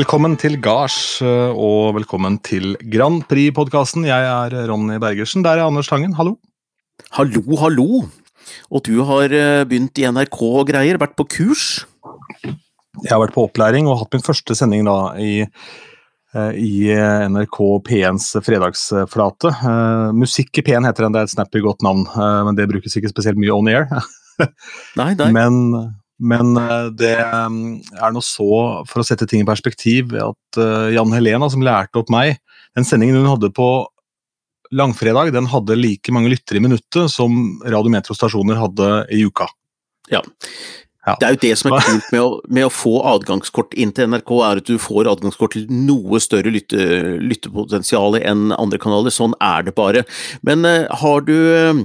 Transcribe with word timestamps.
Velkommen 0.00 0.32
til 0.40 0.54
Gards 0.64 1.18
eh, 1.20 1.50
og 1.52 1.90
velkommen 1.98 2.38
til 2.46 2.70
Grand 2.88 3.18
Prix-podkasten. 3.28 4.06
Jeg 4.08 4.24
er 4.24 4.54
Ronny 4.70 4.94
Bergersen. 5.02 5.42
Der 5.44 5.58
er 5.58 5.66
Anders 5.66 5.90
Tangen. 5.90 6.14
Hallo. 6.16 6.38
Hallo, 7.18 7.42
hallo. 7.60 7.88
Og 8.72 8.84
du 8.86 9.02
har 9.04 9.34
eh, 9.36 9.66
begynt 9.68 10.00
i 10.00 10.06
NRK 10.08 10.38
og 10.46 10.70
greier, 10.70 10.96
vært 11.02 11.18
på 11.20 11.26
kurs? 11.34 11.66
Jeg 12.46 13.10
har 13.10 13.20
vært 13.20 13.36
på 13.36 13.44
opplæring 13.44 13.90
og 13.90 13.98
hatt 14.00 14.16
min 14.16 14.24
første 14.24 14.56
sending 14.56 14.88
da 14.88 14.96
i, 15.20 15.44
eh, 15.44 16.52
i 16.56 16.72
NRK 17.34 17.60
P1s 17.90 18.30
fredagsflate. 18.46 19.52
Musikk 20.16 20.62
i 20.62 20.68
P1 20.70 20.88
heter 20.88 21.10
den, 21.10 21.18
det 21.18 21.26
er 21.26 21.28
et 21.28 21.36
snappy 21.36 21.60
godt 21.66 21.84
navn, 21.84 22.06
men 22.48 22.56
det 22.56 22.70
brukes 22.72 22.96
ikke 22.96 23.12
spesielt 23.12 23.42
mye 23.42 23.52
on 23.52 23.68
air. 23.68 23.90
nei, 25.02 25.12
nei. 25.12 25.28
Men 25.36 25.60
men 26.20 26.52
eh, 26.60 26.90
det 27.00 27.14
mm, 27.16 27.62
er 27.96 28.12
nå 28.12 28.22
så, 28.24 28.50
for 28.88 29.02
å 29.02 29.06
sette 29.06 29.28
ting 29.28 29.44
i 29.44 29.48
perspektiv, 29.48 30.12
at 30.20 30.60
uh, 30.60 30.90
Jan 30.92 31.14
Helena, 31.16 31.48
som 31.52 31.64
lærte 31.64 32.00
opp 32.00 32.12
meg 32.12 32.36
Den 32.76 32.86
sendingen 32.86 33.22
hun 33.22 33.30
hadde 33.32 33.50
på 33.56 33.70
langfredag, 34.70 35.32
den 35.34 35.48
hadde 35.50 35.78
like 35.78 36.12
mange 36.14 36.30
lyttere 36.30 36.60
i 36.60 36.62
minuttet 36.62 37.10
som 37.10 37.58
radiometrostasjoner 37.66 38.60
hadde 38.60 38.90
i 39.10 39.24
uka. 39.26 39.48
Ja. 40.12 40.20
ja. 41.08 41.16
Det 41.18 41.26
er 41.26 41.34
jo 41.34 41.40
det 41.42 41.54
som 41.58 41.72
er 41.74 41.82
kult 41.88 42.12
med 42.14 42.22
å, 42.22 42.28
med 42.46 42.68
å, 42.68 42.70
få 42.70 42.92
adgangskort 43.16 43.74
inn 43.74 43.90
til 43.96 44.12
NRK, 44.12 44.30
er 44.46 44.62
at 44.62 44.70
du 44.70 44.78
får 44.78 45.10
adgangskort 45.10 45.56
til 45.56 45.66
noe 45.74 46.22
større 46.22 46.54
lytte, 46.54 46.86
lyttepotensial 47.18 48.20
enn 48.20 48.54
andre 48.54 48.78
kanaler. 48.78 49.10
Sånn 49.10 49.34
er 49.42 49.66
det 49.66 49.74
bare. 49.74 50.04
Men 50.46 50.62
har 51.02 51.26
du 51.26 51.34
Eh, 51.34 51.80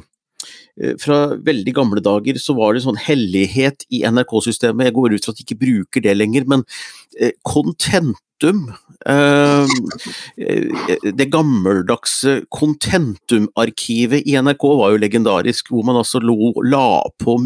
fra 0.99 1.19
veldig 1.39 1.73
gamle 1.77 2.01
dager 2.03 2.35
så 2.41 2.55
var 2.57 2.75
det 2.75 2.83
sånn 2.83 2.99
hellighet 2.99 3.85
i 3.95 4.01
NRK-systemet. 4.03 4.89
Jeg 4.89 4.95
går 4.97 5.15
ut 5.15 5.27
fra 5.27 5.31
at 5.31 5.39
de 5.39 5.45
ikke 5.45 5.61
bruker 5.61 6.03
det 6.03 6.17
lenger, 6.17 6.47
men 6.51 6.65
kontent 7.47 8.19
Contentum. 8.45 8.73
Eh, 9.05 9.67
det 11.13 11.27
gammeldagse 11.33 12.43
kontentumarkivet 12.53 14.25
i 14.25 14.35
NRK 14.41 14.65
var 14.79 14.93
jo 14.93 15.01
legendarisk, 15.01 15.69
hvor 15.69 15.85
man 15.85 15.99
altså 15.99 16.21
la 16.21 17.01
på, 17.21 17.37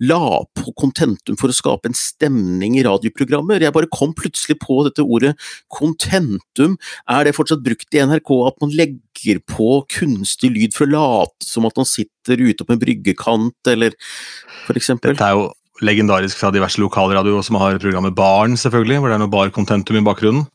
la 0.00 0.42
på 0.56 0.74
kontentum 0.78 1.38
for 1.38 1.50
å 1.50 1.56
skape 1.56 1.90
en 1.90 1.98
stemning 1.98 2.78
i 2.78 2.84
radioprogrammer. 2.86 3.62
Jeg 3.62 3.74
bare 3.74 3.90
kom 3.92 4.14
plutselig 4.16 4.58
på 4.62 4.82
dette 4.86 5.04
ordet 5.04 5.34
kontentum. 5.72 6.78
Er 7.10 7.26
det 7.26 7.36
fortsatt 7.36 7.64
brukt 7.64 7.94
i 7.94 8.02
NRK 8.06 8.32
at 8.46 8.58
man 8.62 8.74
legger 8.74 9.42
på 9.50 9.82
kunstig 9.90 10.52
lyd 10.54 10.74
for 10.76 10.86
å 10.86 10.94
late 10.94 11.46
som 11.46 11.66
at 11.66 11.76
man 11.78 11.88
sitter 11.88 12.42
ute 12.42 12.64
på 12.64 12.74
en 12.74 12.82
bryggekant, 12.82 13.58
eller 13.70 13.96
for 14.66 14.78
eksempel? 14.78 15.14
Dette 15.14 15.30
er 15.30 15.38
jo 15.38 15.46
legendarisk 15.84 16.38
fra 16.40 16.50
diverse 16.54 16.80
lokalradioer 16.80 17.44
som 17.44 17.58
har 17.60 17.80
programmet 17.82 18.14
Barn, 18.16 18.56
selvfølgelig, 18.60 19.00
hvor 19.02 19.12
det 19.12 19.16
er 19.16 19.22
noe 19.24 19.32
bar-contentum 19.32 19.98
i 20.00 20.04
bakgrunnen. 20.06 20.46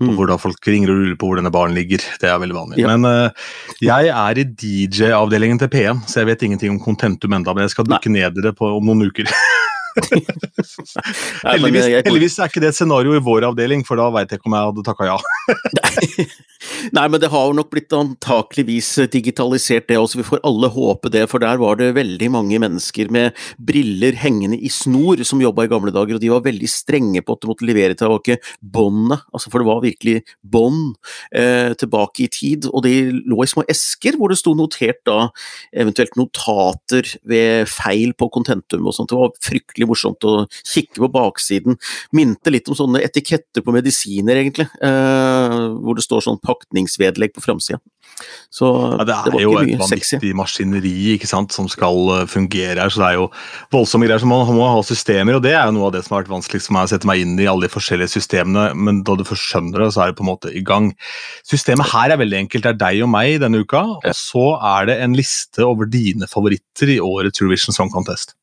Mm. 0.00 0.08
Og 0.08 0.16
hvor 0.16 0.30
da 0.30 0.38
folk 0.40 0.68
ringer 0.70 0.92
og 0.92 1.00
lurer 1.00 1.16
på 1.20 1.28
hvor 1.28 1.40
denne 1.40 1.52
baren 1.52 1.74
ligger. 1.76 2.04
Det 2.22 2.28
er 2.30 2.38
veldig 2.40 2.56
vanlig. 2.56 2.80
Ja. 2.80 2.94
Men 2.94 3.04
uh, 3.04 3.48
jeg 3.84 4.12
er 4.14 4.40
i 4.40 4.46
DJ-avdelingen 4.48 5.60
til 5.60 5.72
P1, 5.72 6.04
så 6.08 6.22
jeg 6.22 6.30
vet 6.30 6.46
ingenting 6.46 6.74
om 6.74 6.82
contentum 6.82 7.34
enda, 7.36 7.54
men 7.56 7.66
jeg 7.66 7.74
skal 7.74 7.88
dukke 7.90 8.12
ned 8.12 8.38
i 8.40 8.46
det 8.46 8.54
på, 8.58 8.70
om 8.78 8.86
noen 8.88 9.10
uker. 9.10 9.28
heldigvis, 11.44 11.88
heldigvis, 12.04 12.38
er 12.38 12.50
ikke 12.50 12.62
det 12.62 12.70
et 12.72 12.78
scenario 12.78 13.16
i 13.16 13.22
vår 13.24 13.48
avdeling, 13.50 13.84
for 13.86 14.00
da 14.00 14.08
veit 14.14 14.30
jeg 14.30 14.40
ikke 14.40 14.50
om 14.50 14.56
jeg 14.58 14.70
hadde 14.70 14.86
takka 14.86 15.10
ja. 15.10 15.18
Nei, 16.96 17.06
men 17.08 17.20
det 17.22 17.30
har 17.32 17.46
jo 17.48 17.56
nok 17.56 17.70
blitt 17.72 17.92
antakeligvis 17.96 18.88
digitalisert 19.12 19.88
det 19.88 19.96
også, 19.96 20.20
vi 20.20 20.26
får 20.26 20.42
alle 20.46 20.68
håpe 20.72 21.10
det, 21.12 21.24
for 21.30 21.42
der 21.42 21.60
var 21.60 21.78
det 21.80 21.94
veldig 21.96 22.28
mange 22.34 22.60
mennesker 22.60 23.10
med 23.12 23.36
briller 23.56 24.18
hengende 24.20 24.58
i 24.60 24.70
snor 24.72 25.22
som 25.26 25.40
jobba 25.42 25.66
i 25.66 25.72
gamle 25.72 25.94
dager, 25.94 26.18
og 26.18 26.22
de 26.22 26.32
var 26.32 26.44
veldig 26.44 26.70
strenge 26.70 27.24
på 27.24 27.36
at 27.36 27.42
du 27.42 27.50
måtte 27.50 27.68
levere 27.68 27.96
tilbake 27.98 28.38
båndet, 28.60 29.24
altså 29.32 29.52
for 29.52 29.62
det 29.62 29.70
var 29.70 29.84
virkelig 29.84 30.16
bånd 30.42 30.94
eh, 31.32 31.72
tilbake 31.80 32.26
i 32.26 32.30
tid, 32.32 32.68
og 32.70 32.84
de 32.86 32.94
lå 33.24 33.40
i 33.44 33.50
små 33.50 33.64
esker 33.70 34.18
hvor 34.20 34.32
det 34.32 34.40
sto 34.40 34.54
notert 34.58 35.00
da 35.08 35.30
eventuelt 35.72 36.16
notater 36.20 37.08
ved 37.28 37.68
feil 37.70 38.12
på 38.18 38.28
kontentum 38.34 38.86
og 38.86 38.96
sånt, 38.96 39.12
det 39.12 39.20
var 39.20 39.32
fryktelig 39.44 39.79
skikkelig 39.80 39.88
morsomt 39.90 40.26
å 40.28 40.46
kikke 40.64 41.00
på 41.00 41.10
baksiden. 41.14 41.78
Minte 42.12 42.52
litt 42.52 42.68
om 42.68 42.76
sånne 42.76 43.02
etiketter 43.04 43.64
på 43.64 43.74
medisiner, 43.74 44.36
egentlig, 44.36 44.68
eh, 44.82 45.70
hvor 45.80 45.96
det 45.96 46.04
står 46.04 46.26
sånn 46.26 46.40
pakningsvedlegg 46.40 47.34
på 47.34 47.44
framsida. 47.44 47.80
Så 48.52 48.66
ja, 48.98 49.04
det, 49.06 49.14
er 49.14 49.32
det 49.32 49.42
jo 49.42 49.52
et 49.56 49.78
vanvittig 49.80 50.32
maskineri 50.36 51.14
ikke 51.14 51.28
sant, 51.30 51.54
som 51.54 51.68
skal 51.70 51.96
eh, 52.18 52.26
fungere 52.28 52.82
her, 52.82 52.92
så 52.92 53.00
det 53.00 53.08
er 53.08 53.16
jo 53.16 53.28
voldsomme 53.72 54.08
greier. 54.08 54.20
Så 54.20 54.28
man 54.28 54.44
må 54.52 54.66
ha 54.66 54.82
systemer, 54.84 55.38
og 55.38 55.44
det 55.44 55.54
er 55.54 55.70
jo 55.70 55.76
noe 55.78 55.88
av 55.88 55.94
det 55.94 56.02
som 56.04 56.16
har 56.16 56.24
vært 56.24 56.34
vanskeligst 56.34 56.68
for 56.68 56.76
meg 56.76 56.88
å 56.88 56.92
sette 56.92 57.08
meg 57.08 57.22
inn 57.22 57.38
i 57.40 57.48
alle 57.48 57.64
de 57.64 57.72
forskjellige 57.72 58.12
systemene, 58.12 58.70
men 58.76 59.00
da 59.06 59.16
du 59.16 59.24
først 59.24 59.46
skjønner 59.48 59.86
det, 59.86 59.92
så 59.94 60.04
er 60.04 60.12
det 60.12 60.18
på 60.18 60.26
en 60.26 60.32
måte 60.32 60.52
i 60.52 60.64
gang. 60.66 60.90
Systemet 61.48 61.92
her 61.94 62.12
er 62.12 62.20
veldig 62.20 62.42
enkelt. 62.44 62.66
Det 62.66 62.74
er 62.74 62.82
deg 62.82 63.06
og 63.06 63.12
meg 63.14 63.38
denne 63.40 63.62
uka, 63.64 63.86
og 63.96 64.12
så 64.16 64.46
er 64.74 64.90
det 64.90 65.00
en 65.06 65.16
liste 65.16 65.64
over 65.64 65.88
dine 65.88 66.28
favoritter 66.30 66.92
i 66.96 67.00
årets 67.00 67.40
Eurovision 67.40 67.76
Song 67.76 67.92
Contest. 67.94 68.36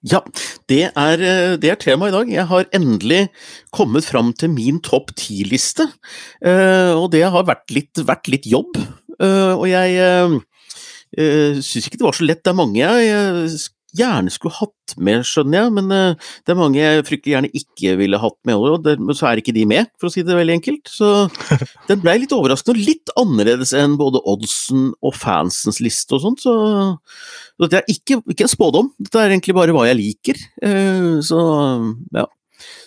Ja, 0.00 0.22
det 0.70 0.92
er, 0.96 1.20
eh, 1.20 1.56
det 1.60 1.74
temaet 1.82 2.08
i 2.08 2.16
dag. 2.16 2.30
Jeg 2.32 2.46
har 2.48 2.64
endelig 2.72 3.28
kommet 3.70 4.04
fram 4.04 4.32
til 4.32 4.48
min 4.48 4.80
topp 4.80 5.12
ti-liste. 5.14 5.90
Eh, 6.40 6.92
og 6.96 7.10
det 7.12 7.28
har 7.28 7.44
vært 7.44 7.68
litt, 7.70 7.92
vært 8.08 8.28
litt 8.28 8.46
jobb. 8.48 8.80
Eh, 9.20 9.52
og 9.52 9.66
jeg 9.68 10.40
syns 11.60 11.88
ikke 11.88 11.98
det 11.98 12.06
var 12.06 12.16
så 12.16 12.24
lett. 12.24 12.42
Det 12.44 12.52
er 12.52 12.56
mange 12.56 12.78
jeg 12.80 13.50
gjerne 13.96 14.32
skulle 14.32 14.56
hatt 14.58 14.94
med, 14.98 15.24
skjønner 15.26 15.64
jeg, 15.64 15.74
men 15.76 15.90
det 15.90 16.52
er 16.52 16.58
mange 16.58 16.80
jeg 16.80 17.04
fryktelig 17.06 17.34
gjerne 17.34 17.52
ikke 17.60 17.94
ville 18.00 18.20
hatt 18.22 18.36
med, 18.48 18.58
og 18.58 19.12
så 19.16 19.30
er 19.30 19.42
ikke 19.42 19.54
de 19.54 19.66
med, 19.70 19.90
for 20.00 20.10
å 20.10 20.14
si 20.14 20.24
det 20.26 20.38
veldig 20.38 20.56
enkelt. 20.58 20.90
Så 20.90 21.28
den 21.90 22.02
blei 22.02 22.16
litt 22.22 22.34
overraskende, 22.34 22.76
og 22.76 22.90
litt 22.90 23.14
annerledes 23.20 23.74
enn 23.76 23.98
både 24.00 24.22
oddsen 24.30 24.90
og 24.98 25.16
fansens 25.18 25.80
liste 25.84 26.18
og 26.18 26.24
sånt, 26.26 26.42
så 26.44 26.56
dette 27.60 27.80
er 27.80 27.92
ikke, 27.92 28.20
ikke, 28.24 28.46
en 28.46 28.52
spådom, 28.52 28.92
dette 29.00 29.22
er 29.22 29.34
egentlig 29.34 29.56
bare 29.56 29.74
hva 29.76 29.86
jeg 29.90 30.00
liker. 30.00 30.44
Eh, 30.64 31.16
så 31.24 31.40
ja. 32.16 32.26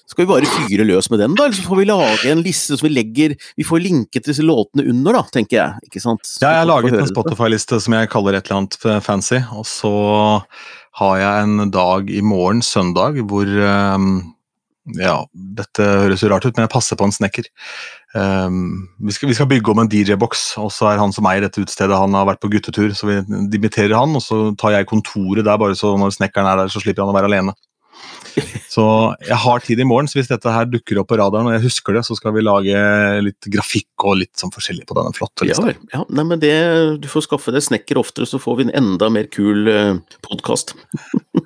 Skal 0.10 0.26
vi 0.26 0.30
bare 0.30 0.50
fyre 0.50 0.86
løs 0.86 1.08
med 1.10 1.22
den, 1.24 1.34
da? 1.38 1.48
Eller 1.48 1.58
så 1.58 1.66
får 1.66 1.80
vi 1.80 1.88
lage 1.88 2.30
en 2.30 2.44
liste 2.46 2.76
som 2.78 2.86
vi 2.86 2.92
legger 2.94 3.34
Vi 3.58 3.66
får 3.66 3.82
linket 3.82 4.28
disse 4.28 4.46
låtene 4.46 4.86
under, 4.92 5.18
da, 5.18 5.24
tenker 5.34 5.58
jeg. 5.58 5.88
ikke 5.90 6.04
sant? 6.04 6.28
ja, 6.42 6.52
jeg 6.52 6.62
har 6.62 6.70
laget 6.70 6.98
en 7.00 7.10
Spotify-liste 7.10 7.80
som 7.82 7.96
jeg 7.98 8.12
kaller 8.14 8.38
et 8.38 8.50
eller 8.50 8.62
annet 8.62 8.78
fancy. 9.06 9.40
Og 9.56 9.66
så 9.70 9.94
har 11.00 11.18
jeg 11.22 11.48
en 11.48 11.74
dag 11.74 12.10
i 12.14 12.22
morgen, 12.26 12.62
søndag, 12.66 13.20
hvor 13.30 13.50
um, 13.50 14.14
Ja, 15.00 15.24
dette 15.34 15.86
høres 16.04 16.22
jo 16.26 16.30
rart 16.32 16.44
ut, 16.44 16.58
men 16.58 16.66
jeg 16.66 16.74
passer 16.74 16.98
på 17.00 17.08
en 17.08 17.16
snekker. 17.16 17.48
Um, 18.14 18.90
vi, 19.00 19.16
skal, 19.16 19.30
vi, 19.32 19.36
skal, 19.38 19.48
bygge 19.50 19.72
om 19.72 19.80
en 19.82 19.90
DJ-boks, 19.90 20.42
og 20.62 20.70
så 20.76 20.92
er 20.92 21.00
han 21.02 21.16
som 21.16 21.26
eier 21.32 21.46
dette 21.46 21.64
utestedet, 21.64 21.98
han 21.98 22.14
har 22.18 22.28
vært 22.30 22.42
på 22.44 22.52
guttetur, 22.52 22.92
så 22.94 23.10
vi 23.10 23.22
dimitterer 23.54 23.96
han, 23.98 24.14
og 24.20 24.22
så 24.22 24.42
tar 24.60 24.76
jeg 24.76 24.90
kontoret 24.92 25.48
der, 25.48 25.58
bare 25.62 25.78
så 25.80 25.96
når 25.98 26.18
snekkeren 26.18 26.52
er 26.52 26.62
der, 26.62 26.74
så 26.74 26.84
slipper 26.84 27.06
han 27.06 27.14
å 27.14 27.18
være 27.18 27.32
alene. 27.32 27.56
Så 28.74 28.84
jeg 29.22 29.38
har 29.44 29.62
tid 29.62 29.82
i 29.84 29.86
morgen, 29.86 30.08
så 30.10 30.18
hvis 30.18 30.32
dette 30.32 30.50
her 30.50 30.66
dukker 30.70 30.98
opp 31.02 31.12
på 31.12 31.18
radaren 31.20 31.50
og 31.50 31.54
jeg 31.54 31.66
husker 31.68 31.98
det, 31.98 32.02
så 32.08 32.16
skal 32.18 32.34
vi 32.34 32.42
lage 32.46 32.80
litt 33.22 33.50
grafikk 33.54 34.08
og 34.08 34.18
litt 34.24 34.34
sånn 34.40 34.54
forskjellig 34.54 34.88
på 34.90 34.98
denne 34.98 35.14
flotte 35.14 35.46
lista. 35.46 35.74
Ja, 35.76 36.00
ja. 36.00 36.02
Nei, 36.10 36.26
men 36.32 36.42
det, 36.42 36.54
du 37.04 37.08
får 37.12 37.28
skaffe 37.28 37.54
deg 37.54 37.66
snekker 37.66 38.02
oftere, 38.02 38.26
så 38.30 38.42
får 38.42 38.60
vi 38.60 38.68
en 38.68 38.76
enda 38.82 39.12
mer 39.14 39.30
kul 39.34 39.70
eh, 39.70 40.18
podkast. 40.26 40.74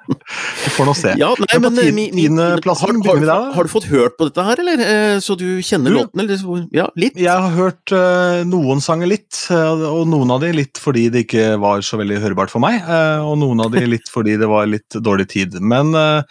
Vi 0.07 0.71
får 0.75 0.87
nå 0.87 0.93
se. 0.97 1.13
Ja, 1.19 1.29
nei, 1.41 1.59
men, 1.63 1.79
eh, 1.81 1.91
min, 1.95 2.13
min, 2.15 2.41
plassen, 2.63 3.01
har, 3.05 3.21
har, 3.25 3.51
har, 3.55 3.67
du 3.67 3.71
fått 3.71 3.87
hørt 3.91 4.17
på 4.19 4.27
dette 4.29 4.45
her, 4.47 4.61
eller? 4.63 4.83
Eh, 4.83 5.19
så 5.23 5.35
du 5.39 5.45
kjenner 5.65 5.93
du, 5.93 5.99
låten? 5.99 6.23
Eller? 6.23 6.67
Ja, 6.75 6.87
litt? 6.99 7.19
Jeg 7.19 7.45
har 7.45 7.55
hørt 7.55 7.93
uh, 7.95 8.43
noen 8.47 8.83
sanger 8.83 9.11
litt, 9.11 9.39
og 9.51 10.03
noen 10.09 10.31
av 10.33 10.43
de 10.43 10.53
litt 10.55 10.79
fordi 10.81 11.07
det 11.13 11.25
ikke 11.27 11.49
var 11.61 11.83
så 11.85 11.99
veldig 12.01 12.21
hørbart 12.23 12.53
for 12.53 12.63
meg, 12.63 12.79
uh, 12.87 13.25
og 13.27 13.37
noen 13.41 13.65
av 13.65 13.73
de 13.73 13.85
litt 13.95 14.11
fordi 14.11 14.37
det 14.39 14.49
var 14.49 14.69
litt 14.69 14.99
dårlig 15.03 15.29
tid. 15.33 15.59
Men 15.61 15.93
uh, 15.97 16.21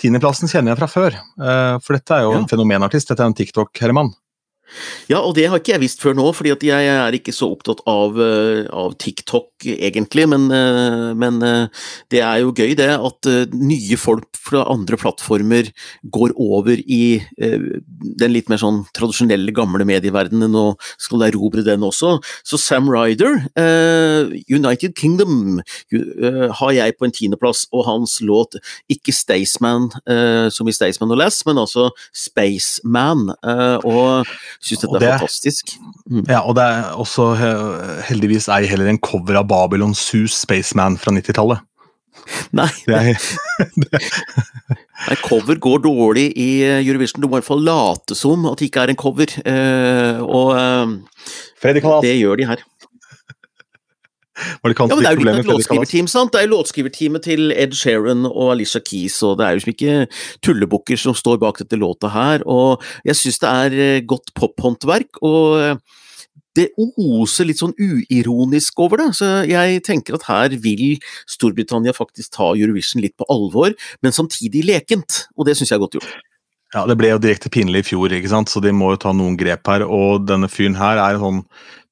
tiendeplassen 0.00 0.50
kjenner 0.50 0.74
jeg 0.74 0.82
fra 0.82 0.90
før, 0.90 1.16
for 1.84 1.94
dette 1.94 2.16
er 2.16 2.24
jo 2.26 2.32
ja. 2.34 2.40
en 2.40 2.48
fenomenartist. 2.50 3.12
Dette 3.12 3.22
er 3.22 3.30
en 3.30 3.36
TikTok-herremann. 3.38 4.10
Ja, 5.10 5.20
og 5.20 5.34
det 5.36 5.48
har 5.50 5.60
ikke 5.60 5.74
jeg 5.74 5.82
visst 5.82 6.02
før 6.02 6.16
nå, 6.16 6.24
fordi 6.36 6.52
jeg 6.68 6.88
er 6.88 7.16
ikke 7.16 7.34
så 7.34 7.50
opptatt 7.52 7.82
av, 7.88 8.18
eh, 8.20 8.64
av 8.72 8.94
TikTok 9.02 9.66
egentlig, 9.66 10.26
men, 10.30 10.50
eh, 10.50 11.12
men, 11.14 11.42
eh, 11.42 11.66
det 12.10 12.20
er 12.20 12.40
jo 12.40 12.52
gøy 12.52 12.76
det 12.76 12.90
at 12.92 13.28
nye 13.52 13.96
folk 13.96 14.28
fra 14.36 14.64
andre 14.70 14.96
plattformer 14.96 15.70
går 16.10 16.32
over 16.36 16.76
i 16.86 17.22
den 17.38 18.32
litt 18.32 18.48
mer 18.48 18.58
sånn 18.58 18.84
tradisjonelle, 18.94 19.52
gamle 19.54 19.84
medieverdenen 19.84 20.54
og 20.54 20.80
skal 20.98 21.22
erobre 21.28 21.64
den 21.64 21.80
også. 21.80 22.20
Så 22.44 22.58
Sam 22.58 22.88
Ryder, 22.88 23.48
United 24.50 24.94
Kingdom, 24.94 25.62
har 25.92 26.72
jeg 26.72 26.96
på 26.98 27.06
en 27.06 27.12
tiendeplass, 27.14 27.66
og 27.72 27.86
hans 27.86 28.20
låt 28.20 28.58
ikke 28.90 29.14
Staysman 29.14 29.90
som 30.50 30.68
i 30.68 30.74
Staysman 30.74 31.12
og 31.12 31.18
Less, 31.18 31.44
men 31.46 31.56
altså 31.56 31.90
Spaceman. 32.12 33.34
og 33.42 34.26
Syns 34.62 34.84
dette 34.84 35.02
er, 35.02 35.18
fantastisk. 35.18 35.74
Mm. 36.06 36.24
Ja, 36.28 36.40
og 36.46 36.54
det 36.58 36.64
er 36.64 36.94
også 37.02 37.32
heldigvis 38.06 38.48
ei 38.52 38.62
heller 38.70 38.92
en 38.92 39.00
cover 39.02 39.40
av 39.40 39.48
Babylon 39.50 39.94
Sus 39.98 40.36
Spaceman 40.44 40.98
fra 41.02 41.14
90-tallet. 41.14 41.64
Nei. 42.58 42.68
Er, 42.86 43.18
Nei, 45.08 45.16
cover 45.24 45.58
går 45.58 45.82
dårlig 45.82 46.28
i 46.38 46.50
Eurovision. 46.62 47.22
Du 47.22 47.26
må 47.26 47.34
i 47.34 47.40
hvert 47.40 47.50
fall 47.50 47.64
late 47.66 48.14
som 48.18 48.46
at 48.50 48.60
det 48.60 48.70
ikke 48.70 48.84
er 48.86 48.92
en 48.92 49.00
cover. 49.02 49.34
og 50.22 50.52
det 52.06 52.14
gjør 52.20 52.38
de 52.38 52.46
her. 52.52 52.62
Ja, 54.32 54.96
men 54.96 55.04
det 55.04 55.10
er 55.10 55.18
jo 55.18 55.24
litt 55.26 55.34
av 55.34 55.40
et 55.42 55.50
låtskriverteam, 55.50 56.06
sant? 56.08 56.32
Det 56.32 56.40
er 56.40 56.48
låtskriverteamet 56.48 57.26
til 57.26 57.52
Ed 57.52 57.74
Sheeran 57.76 58.24
og 58.30 58.54
Alicia 58.54 58.80
Keys, 58.80 59.18
og 59.26 59.36
det 59.38 59.44
er 59.44 59.52
jo 59.52 59.60
liksom 59.60 59.72
ikke 59.74 59.96
tullebukker 60.46 61.00
som 61.00 61.16
står 61.16 61.40
bak 61.42 61.60
dette 61.60 61.76
låta 61.76 62.08
her. 62.14 62.44
Og 62.48 62.80
jeg 63.04 63.18
syns 63.18 63.42
det 63.42 63.50
er 63.50 63.76
eh, 63.86 64.04
godt 64.08 64.32
pophåndverk, 64.38 65.20
og 65.20 65.58
eh, 65.60 66.00
det 66.56 66.70
oser 66.80 67.48
litt 67.48 67.60
sånn 67.60 67.76
uironisk 67.76 68.80
over 68.84 69.02
det. 69.02 69.10
Så 69.20 69.30
jeg 69.48 69.84
tenker 69.84 70.16
at 70.16 70.28
her 70.28 70.56
vil 70.64 70.98
Storbritannia 71.28 71.92
faktisk 71.96 72.36
ta 72.38 72.52
Eurovision 72.56 73.04
litt 73.04 73.16
på 73.20 73.28
alvor, 73.32 73.76
men 74.04 74.16
samtidig 74.16 74.64
lekent, 74.68 75.26
og 75.36 75.48
det 75.48 75.58
syns 75.58 75.72
jeg 75.72 75.80
er 75.80 75.84
godt 75.84 76.00
gjort. 76.00 76.20
Ja, 76.72 76.86
det 76.88 76.96
ble 76.96 77.10
jo 77.10 77.20
direkte 77.20 77.50
pinlig 77.52 77.82
i 77.82 77.88
fjor, 77.90 78.12
ikke 78.16 78.30
sant? 78.32 78.48
så 78.48 78.60
de 78.64 78.72
må 78.72 78.94
jo 78.94 79.00
ta 79.04 79.12
noen 79.12 79.36
grep 79.36 79.68
her. 79.68 79.84
Og 79.84 80.24
denne 80.24 80.48
fyren 80.48 80.78
her 80.78 81.00
er 81.00 81.18
en 81.18 81.24
sånn 81.24 81.40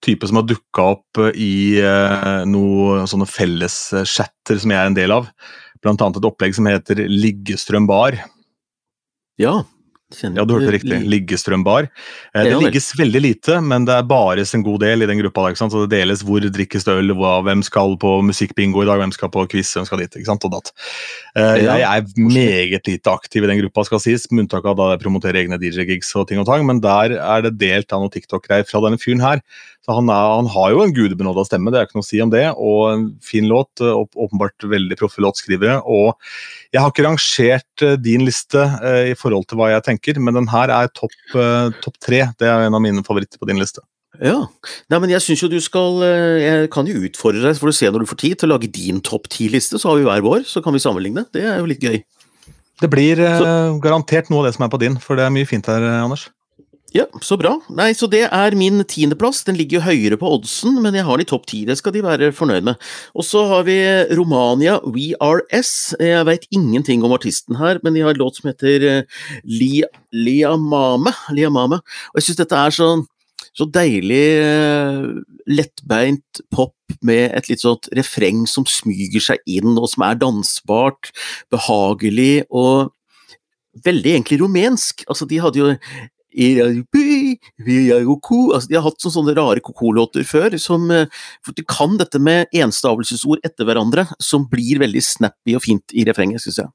type 0.00 0.28
som 0.28 0.40
har 0.40 0.46
dukka 0.48 0.86
opp 0.94 1.20
i 1.36 1.76
eh, 1.84 2.44
noen 2.48 3.08
sånne 3.10 3.28
felleschatter 3.28 4.62
som 4.62 4.72
jeg 4.72 4.80
er 4.80 4.88
en 4.88 4.96
del 4.96 5.12
av. 5.12 5.28
Blant 5.84 6.00
annet 6.00 6.20
et 6.20 6.28
opplegg 6.28 6.56
som 6.56 6.68
heter 6.68 7.04
Liggestrøm 7.08 7.88
bar. 7.88 8.16
Ja. 9.40 9.60
Ja, 10.10 10.44
du 10.44 10.56
hørte 10.56 10.72
riktig. 10.74 10.96
Liggestrømbar. 11.06 11.86
Eh, 12.34 12.48
det 12.48 12.56
ligges 12.58 12.90
veldig 12.98 13.20
lite, 13.22 13.60
men 13.62 13.86
det 13.86 13.94
er 13.94 14.08
bares 14.10 14.54
en 14.56 14.64
god 14.66 14.82
del 14.82 15.04
i 15.04 15.08
den 15.10 15.20
gruppa. 15.22 15.46
Ikke 15.50 15.62
sant? 15.62 15.74
Så 15.74 15.84
Det 15.86 16.00
deles 16.00 16.24
hvor 16.26 16.42
drikkes 16.42 16.86
det 16.86 16.96
øl, 16.98 17.14
hvem 17.14 17.62
skal 17.66 17.96
på 18.00 18.16
musikkbingo 18.26 18.82
i 18.82 18.88
dag, 18.88 18.98
hvem 19.02 19.14
skal 19.14 19.30
på 19.30 19.46
quiz, 19.52 19.70
hvem 19.76 19.86
skal 19.86 20.02
dit. 20.02 20.18
ikke 20.18 20.26
sant, 20.26 20.44
og 20.44 20.56
datt. 20.56 20.72
Eh, 21.36 21.62
jeg 21.62 21.86
er 21.86 22.06
meget 22.18 22.90
lite 22.90 23.14
aktiv 23.14 23.44
i 23.44 23.52
den 23.52 23.62
gruppa, 23.62 23.86
skal 23.86 24.02
sies, 24.02 24.26
med 24.30 24.46
unntak 24.46 24.66
av 24.66 24.78
da 24.80 24.90
jeg 24.92 25.04
promoterer 25.04 25.44
egne 25.44 25.60
DJ-gigs 25.62 26.10
og 26.16 26.26
ting 26.28 26.42
og 26.42 26.48
tang, 26.50 26.66
men 26.66 26.82
der 26.82 27.14
er 27.18 27.46
det 27.46 27.58
delt 27.60 27.92
av 27.92 28.02
noen 28.02 28.14
TikTok-greier 28.14 28.66
fra 28.66 28.82
denne 28.82 28.98
fyren 28.98 29.22
her. 29.22 29.44
Han, 29.90 30.10
er, 30.12 30.32
han, 30.38 30.48
har 30.54 30.72
jo 30.74 30.82
en 30.84 30.94
gudebenåda 30.94 31.44
stemme, 31.48 31.72
det 31.72 31.80
er 31.80 31.88
ikke 31.88 31.98
noe 31.98 32.06
å 32.06 32.08
si 32.08 32.20
om 32.22 32.32
det, 32.32 32.44
og 32.56 32.80
en 32.92 33.04
fin 33.24 33.46
låt. 33.50 33.80
Åpenbart 33.80 34.66
veldig 34.70 34.98
proffe 35.00 35.22
låtskrivere. 35.24 35.80
Og 35.88 36.12
jeg 36.70 36.82
har 36.82 36.92
ikke 36.92 37.06
rangert 37.06 37.84
eh, 37.86 37.96
din 38.00 38.26
liste 38.26 38.62
eh, 38.80 39.12
i 39.12 39.16
forhold 39.18 39.48
til 39.50 39.60
hva 39.60 39.72
jeg 39.72 39.86
tenker, 39.88 40.20
men 40.22 40.38
den 40.38 40.50
her 40.52 40.72
er 40.74 40.92
topp 40.96 41.34
eh, 41.34 41.70
top 41.82 41.98
tre. 42.02 42.26
Det 42.40 42.48
er 42.48 42.66
en 42.66 42.76
av 42.76 42.84
mine 42.84 43.04
favoritter 43.06 43.40
på 43.40 43.48
din 43.50 43.60
liste. 43.60 43.82
Ja, 44.20 44.42
Nei, 44.90 44.98
men 44.98 45.12
jeg 45.14 45.22
syns 45.22 45.40
jo 45.40 45.48
du 45.48 45.60
skal 45.62 46.02
Jeg 46.02 46.66
kan 46.74 46.84
jo 46.84 46.98
utfordre 47.06 47.40
deg, 47.44 47.54
så 47.54 47.62
får 47.62 47.70
du 47.70 47.76
se 47.78 47.90
når 47.94 48.02
du 48.02 48.08
får 48.10 48.18
tid, 48.20 48.34
til 48.40 48.50
å 48.50 48.52
lage 48.52 48.72
din 48.74 48.98
topp 49.06 49.30
ti-liste. 49.32 49.80
Så 49.80 49.88
har 49.88 50.00
vi 50.00 50.04
hver 50.08 50.24
vår, 50.26 50.42
så 50.50 50.60
kan 50.64 50.76
vi 50.76 50.82
sammenligne. 50.82 51.24
Det 51.32 51.46
er 51.46 51.62
jo 51.62 51.70
litt 51.70 51.84
gøy. 51.84 52.02
Det 52.80 52.88
blir 52.90 53.20
så, 53.20 53.78
garantert 53.80 54.28
noe 54.32 54.42
av 54.42 54.50
det 54.50 54.56
som 54.56 54.66
er 54.66 54.72
på 54.72 54.80
din, 54.82 54.98
for 55.00 55.16
det 55.16 55.24
er 55.26 55.32
mye 55.32 55.48
fint 55.48 55.66
her, 55.68 55.84
Anders. 56.00 56.28
Ja, 56.90 57.04
så 57.22 57.36
bra. 57.38 57.52
Nei, 57.70 57.92
så 57.94 58.08
det 58.10 58.24
er 58.34 58.54
min 58.58 58.82
tiendeplass. 58.82 59.44
Den 59.46 59.54
ligger 59.60 59.78
jo 59.78 59.84
høyere 59.84 60.16
på 60.18 60.32
oddsen, 60.34 60.80
men 60.82 60.96
jeg 60.98 61.06
har 61.06 61.20
den 61.20 61.26
i 61.26 61.30
topp 61.30 61.46
ti. 61.46 61.62
Det 61.68 61.76
skal 61.78 61.94
de 61.94 62.02
være 62.02 62.32
fornøyd 62.34 62.66
med. 62.66 62.90
Og 63.14 63.26
så 63.26 63.44
har 63.46 63.62
vi 63.68 63.76
Romania 64.18 64.80
WeRS. 64.82 65.94
Jeg 66.02 66.26
veit 66.26 66.48
ingenting 66.50 67.06
om 67.06 67.14
artisten 67.14 67.60
her, 67.60 67.78
men 67.84 67.94
de 67.94 68.02
har 68.02 68.16
en 68.16 68.22
låt 68.24 68.40
som 68.40 68.50
heter 68.50 68.88
eh, 68.88 69.22
Liamame. 69.46 71.14
Liamame. 71.30 71.78
Og 72.10 72.18
jeg 72.18 72.30
syns 72.30 72.42
dette 72.42 72.58
er 72.58 72.74
sånn 72.74 73.06
så 73.56 73.66
deilig 73.70 74.26
eh, 74.42 75.06
lettbeint 75.50 76.42
pop 76.54 76.74
med 77.06 77.30
et 77.38 77.50
litt 77.50 77.62
sånt 77.62 77.88
refreng 77.96 78.44
som 78.50 78.66
smyger 78.66 79.22
seg 79.30 79.42
inn, 79.50 79.76
og 79.78 79.88
som 79.94 80.06
er 80.06 80.18
dansbart, 80.18 81.14
behagelig 81.54 82.46
og 82.50 82.90
veldig 83.86 84.16
egentlig 84.18 84.40
rumensk. 84.42 85.06
Altså, 85.06 85.26
de 85.30 85.38
hadde 85.42 85.62
jo 85.62 85.74
Altså, 88.54 88.68
de 88.70 88.76
har 88.76 88.84
hatt 88.86 89.06
sånne 89.06 89.34
rare 89.38 89.62
koko-låter 89.64 90.26
før, 90.26 90.56
som 90.62 90.86
for 90.90 91.56
de 91.56 91.64
kan 91.66 91.96
dette 92.00 92.20
med 92.22 92.50
enstavelsesord 92.54 93.42
etter 93.46 93.66
hverandre, 93.68 94.06
som 94.22 94.46
blir 94.50 94.82
veldig 94.82 95.02
snappy 95.02 95.56
og 95.58 95.64
fint 95.66 95.96
i 95.96 96.06
refrenget, 96.08 96.42
syns 96.44 96.62
jeg. 96.62 96.70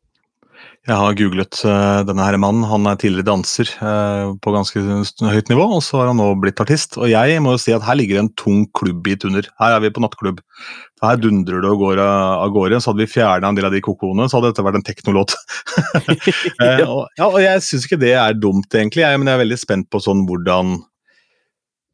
Jeg 0.86 1.02
har 1.02 1.16
googlet 1.18 1.58
uh, 1.66 2.04
denne 2.06 2.26
her 2.28 2.36
mannen. 2.38 2.66
Han 2.70 2.86
er 2.86 2.98
tidligere 3.02 3.26
danser 3.26 3.70
uh, 3.82 4.36
på 4.38 4.52
ganske 4.54 4.84
høyt 5.26 5.48
nivå, 5.50 5.64
og 5.78 5.82
så 5.82 5.98
har 5.98 6.12
han 6.12 6.20
nå 6.22 6.28
blitt 6.44 6.62
artist. 6.62 7.00
Og 7.02 7.10
jeg 7.10 7.40
må 7.42 7.56
jo 7.56 7.62
si 7.64 7.74
at 7.74 7.86
her 7.88 7.98
ligger 7.98 8.20
en 8.22 8.30
tung 8.38 8.68
klubbbit 8.78 9.26
under. 9.26 9.48
Her 9.58 9.80
er 9.80 9.82
vi 9.82 9.90
på 9.96 10.04
nattklubb. 10.04 10.44
Her 11.02 11.18
dundrer 11.18 11.66
det 11.66 11.72
og 11.72 11.82
går 11.82 12.04
av 12.04 12.54
gårde. 12.54 12.78
Så 12.84 12.92
hadde 12.92 13.02
vi 13.02 13.10
fjerna 13.16 13.50
en 13.50 13.58
del 13.58 13.66
av 13.66 13.74
de 13.74 13.82
kokoene, 13.86 14.30
så 14.30 14.38
hadde 14.38 14.54
dette 14.54 14.68
vært 14.68 14.78
en 14.78 14.86
teknolåt. 14.86 15.34
uh, 15.74 16.86
og, 16.94 17.02
ja, 17.18 17.32
og 17.32 17.42
jeg 17.42 17.66
syns 17.66 17.90
ikke 17.90 18.02
det 18.06 18.14
er 18.22 18.38
dumt, 18.38 18.70
egentlig, 18.70 19.08
jeg, 19.08 19.18
men 19.18 19.32
jeg 19.32 19.40
er 19.40 19.44
veldig 19.48 19.60
spent 19.64 19.90
på 19.90 20.04
sånn 20.06 20.22
hvordan 20.30 20.78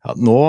ja, 0.01 0.17
Nå 0.19 0.41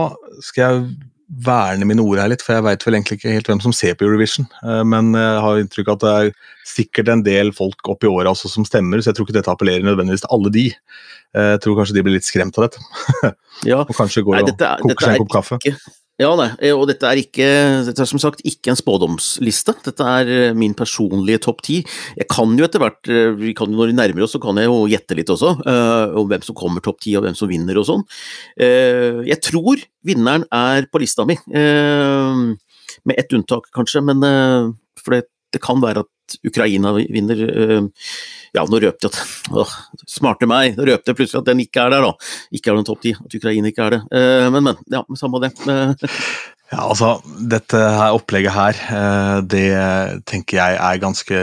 skal 0.42 0.64
jeg 0.64 0.84
verne 1.32 1.86
mine 1.88 2.04
ord 2.04 2.20
her 2.20 2.28
litt, 2.28 2.42
for 2.44 2.56
jeg 2.56 2.64
veit 2.66 2.84
vel 2.84 2.96
egentlig 2.98 3.18
ikke 3.18 3.32
helt 3.32 3.48
hvem 3.48 3.62
som 3.64 3.72
ser 3.76 3.96
på 3.96 4.04
Eurovision. 4.06 4.46
Eh, 4.66 4.82
men 4.84 5.14
jeg 5.16 5.40
har 5.46 5.62
inntrykk 5.62 5.88
av 5.88 5.96
at 5.96 6.04
det 6.04 6.12
er 6.12 6.50
sikkert 6.68 7.08
en 7.12 7.24
del 7.26 7.52
folk 7.56 7.88
oppi 7.92 8.10
åra 8.10 8.34
som 8.38 8.66
stemmer, 8.68 9.00
så 9.00 9.10
jeg 9.10 9.18
tror 9.18 9.28
ikke 9.28 9.38
dette 9.38 9.52
appellerer 9.52 9.86
nødvendigvis 9.86 10.26
til 10.26 10.34
alle 10.36 10.52
de. 10.52 10.66
Eh, 11.32 11.50
jeg 11.54 11.64
tror 11.64 11.78
kanskje 11.80 11.96
de 11.96 12.04
blir 12.04 12.18
litt 12.18 12.28
skremt 12.28 12.58
av 12.60 12.68
dette. 12.68 13.32
Ja. 13.68 13.80
og 13.88 13.94
kanskje 13.96 14.24
går 14.26 14.40
Nei, 14.40 14.46
dette, 14.50 14.74
og 14.76 14.92
koker 14.92 15.08
seg 15.08 15.16
en 15.16 15.24
kopp 15.24 15.34
kaffe. 15.38 15.60
Ikke, 15.62 15.96
ja, 16.22 16.30
nei, 16.38 16.48
eh, 16.62 16.72
og 16.74 16.86
dette 16.90 17.08
er 17.08 17.18
ikke 17.20 17.46
dette 17.88 18.04
er 18.04 18.08
som 18.08 18.20
sagt 18.22 18.42
ikke 18.48 18.72
en 18.72 18.78
spådomsliste. 18.78 19.74
Dette 19.84 20.06
er 20.06 20.30
eh, 20.32 20.54
min 20.56 20.74
personlige 20.78 21.42
topp 21.46 21.62
ti. 21.66 21.80
Jeg 22.18 22.28
kan 22.30 22.54
jo 22.58 22.66
etter 22.66 22.82
hvert, 22.82 23.00
eh, 23.10 23.32
vi 23.38 23.54
kan 23.58 23.72
jo 23.72 23.80
når 23.80 23.92
vi 23.92 23.96
nærmer 23.98 24.26
oss, 24.26 24.34
så 24.36 24.40
kan 24.42 24.60
jeg 24.60 24.70
jo 24.70 24.84
gjette 24.90 25.18
litt 25.18 25.32
også, 25.32 25.54
uh, 25.66 26.14
om 26.20 26.28
hvem 26.30 26.44
som 26.46 26.56
kommer 26.58 26.84
topp 26.84 27.00
ti 27.04 27.16
og 27.18 27.26
hvem 27.26 27.36
som 27.38 27.50
vinner 27.50 27.78
og 27.80 27.88
sånn. 27.88 28.04
Uh, 28.60 29.22
jeg 29.26 29.40
tror 29.44 29.82
vinneren 30.06 30.46
er 30.54 30.88
på 30.92 31.02
lista 31.02 31.26
mi, 31.28 31.36
uh, 31.36 32.42
med 33.08 33.18
ett 33.18 33.34
unntak 33.34 33.70
kanskje, 33.74 34.04
men 34.04 34.22
for 35.00 35.16
det, 35.16 35.24
det 35.52 35.62
kan 35.64 35.80
være 35.82 36.04
at 36.04 36.36
Ukraina 36.46 36.94
vinner. 36.94 37.40
Ja, 38.52 38.66
nå 38.68 38.82
røpte 38.82 39.08
jeg 39.08 39.14
at 39.14 39.52
åh, 39.56 39.76
Smarte 40.08 40.48
meg, 40.48 40.76
nå 40.76 40.84
røpte 40.88 41.12
jeg 41.12 41.18
plutselig 41.22 41.40
at 41.40 41.48
den 41.48 41.62
ikke 41.64 41.86
er 41.86 41.94
der, 41.94 42.04
da. 42.04 42.32
Ikke 42.52 42.72
er 42.72 42.80
den 42.80 42.88
topp 42.88 43.00
ti, 43.04 43.14
at 43.16 43.36
Ukraina 43.38 43.72
ikke 43.72 43.86
er 43.86 43.96
det. 43.96 44.02
Eh, 44.12 44.48
men, 44.52 44.66
men. 44.68 44.82
Ja, 44.92 45.04
samme 45.16 45.40
det. 45.40 45.54
Ja, 46.72 46.86
altså, 46.86 47.18
Dette 47.52 47.76
her 47.76 48.16
opplegget 48.16 48.54
her, 48.54 48.78
eh, 48.96 49.38
det 49.44 49.64
tenker 50.28 50.56
jeg 50.56 50.78
er 50.80 51.00
ganske 51.02 51.40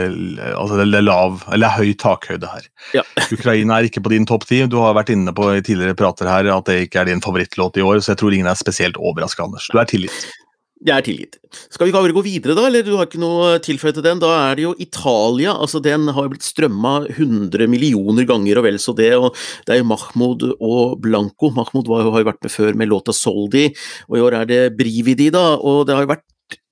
altså 0.56 0.78
Det 0.80 0.86
er 0.98 1.06
lav, 1.06 1.44
eller 1.54 1.76
høy 1.76 1.92
takhøyde 1.98 2.50
her. 2.50 2.66
Ja. 2.98 3.04
Ukraina 3.36 3.78
er 3.78 3.86
ikke 3.86 4.02
på 4.02 4.14
din 4.14 4.26
topp 4.26 4.48
ti. 4.50 4.64
Du 4.70 4.80
har 4.82 4.96
vært 4.98 5.12
inne 5.14 5.34
på 5.34 5.46
i 5.54 5.62
tidligere 5.62 5.98
prater 5.98 6.30
her 6.30 6.50
at 6.54 6.70
det 6.70 6.80
ikke 6.86 7.04
er 7.04 7.10
din 7.12 7.22
favorittlåt 7.22 7.78
i 7.78 7.86
år, 7.86 8.02
så 8.02 8.14
jeg 8.14 8.22
tror 8.22 8.34
ingen 8.34 8.50
er 8.50 8.58
spesielt 8.58 8.98
overraska, 8.98 9.46
Anders. 9.46 9.70
Du 9.70 9.78
er 9.78 9.90
tilgitt. 9.90 10.30
Jeg 10.80 10.96
er 10.96 11.04
tilgitt. 11.04 11.34
Skal 11.68 11.90
vi 11.90 11.92
bare 11.92 12.14
gå 12.16 12.22
videre, 12.24 12.54
da? 12.56 12.62
Eller 12.64 12.84
du 12.86 12.94
har 12.96 13.04
ikke 13.04 13.20
noe 13.20 13.58
tilføyd 13.60 13.98
til 13.98 14.04
den? 14.06 14.20
Da 14.22 14.30
er 14.46 14.56
det 14.56 14.64
jo 14.64 14.72
Italia. 14.80 15.52
altså 15.52 15.76
Den 15.84 16.08
har 16.08 16.30
blitt 16.32 16.46
strømma 16.46 16.94
100 17.10 17.68
millioner 17.68 18.24
ganger 18.24 18.60
og 18.60 18.64
vel 18.64 18.78
så 18.80 18.94
det. 18.96 19.12
og 19.18 19.36
Det 19.66 19.74
er 19.74 19.82
jo 19.82 19.90
Mahmoud 19.90 20.46
og 20.56 20.96
Blanco. 21.04 21.50
Mahmoud 21.52 21.90
har 21.92 22.22
jo 22.22 22.30
vært 22.30 22.40
med 22.40 22.54
før 22.54 22.72
med 22.74 22.88
låta 22.88 23.12
'Soldi', 23.12 23.76
og 24.08 24.16
i 24.16 24.24
år 24.24 24.40
er 24.40 24.44
det 24.46 24.76
Brividi, 24.78 25.28
da. 25.28 25.56
og 25.60 25.86
det 25.86 25.94
har 25.94 26.06
jo 26.06 26.14
vært 26.16 26.24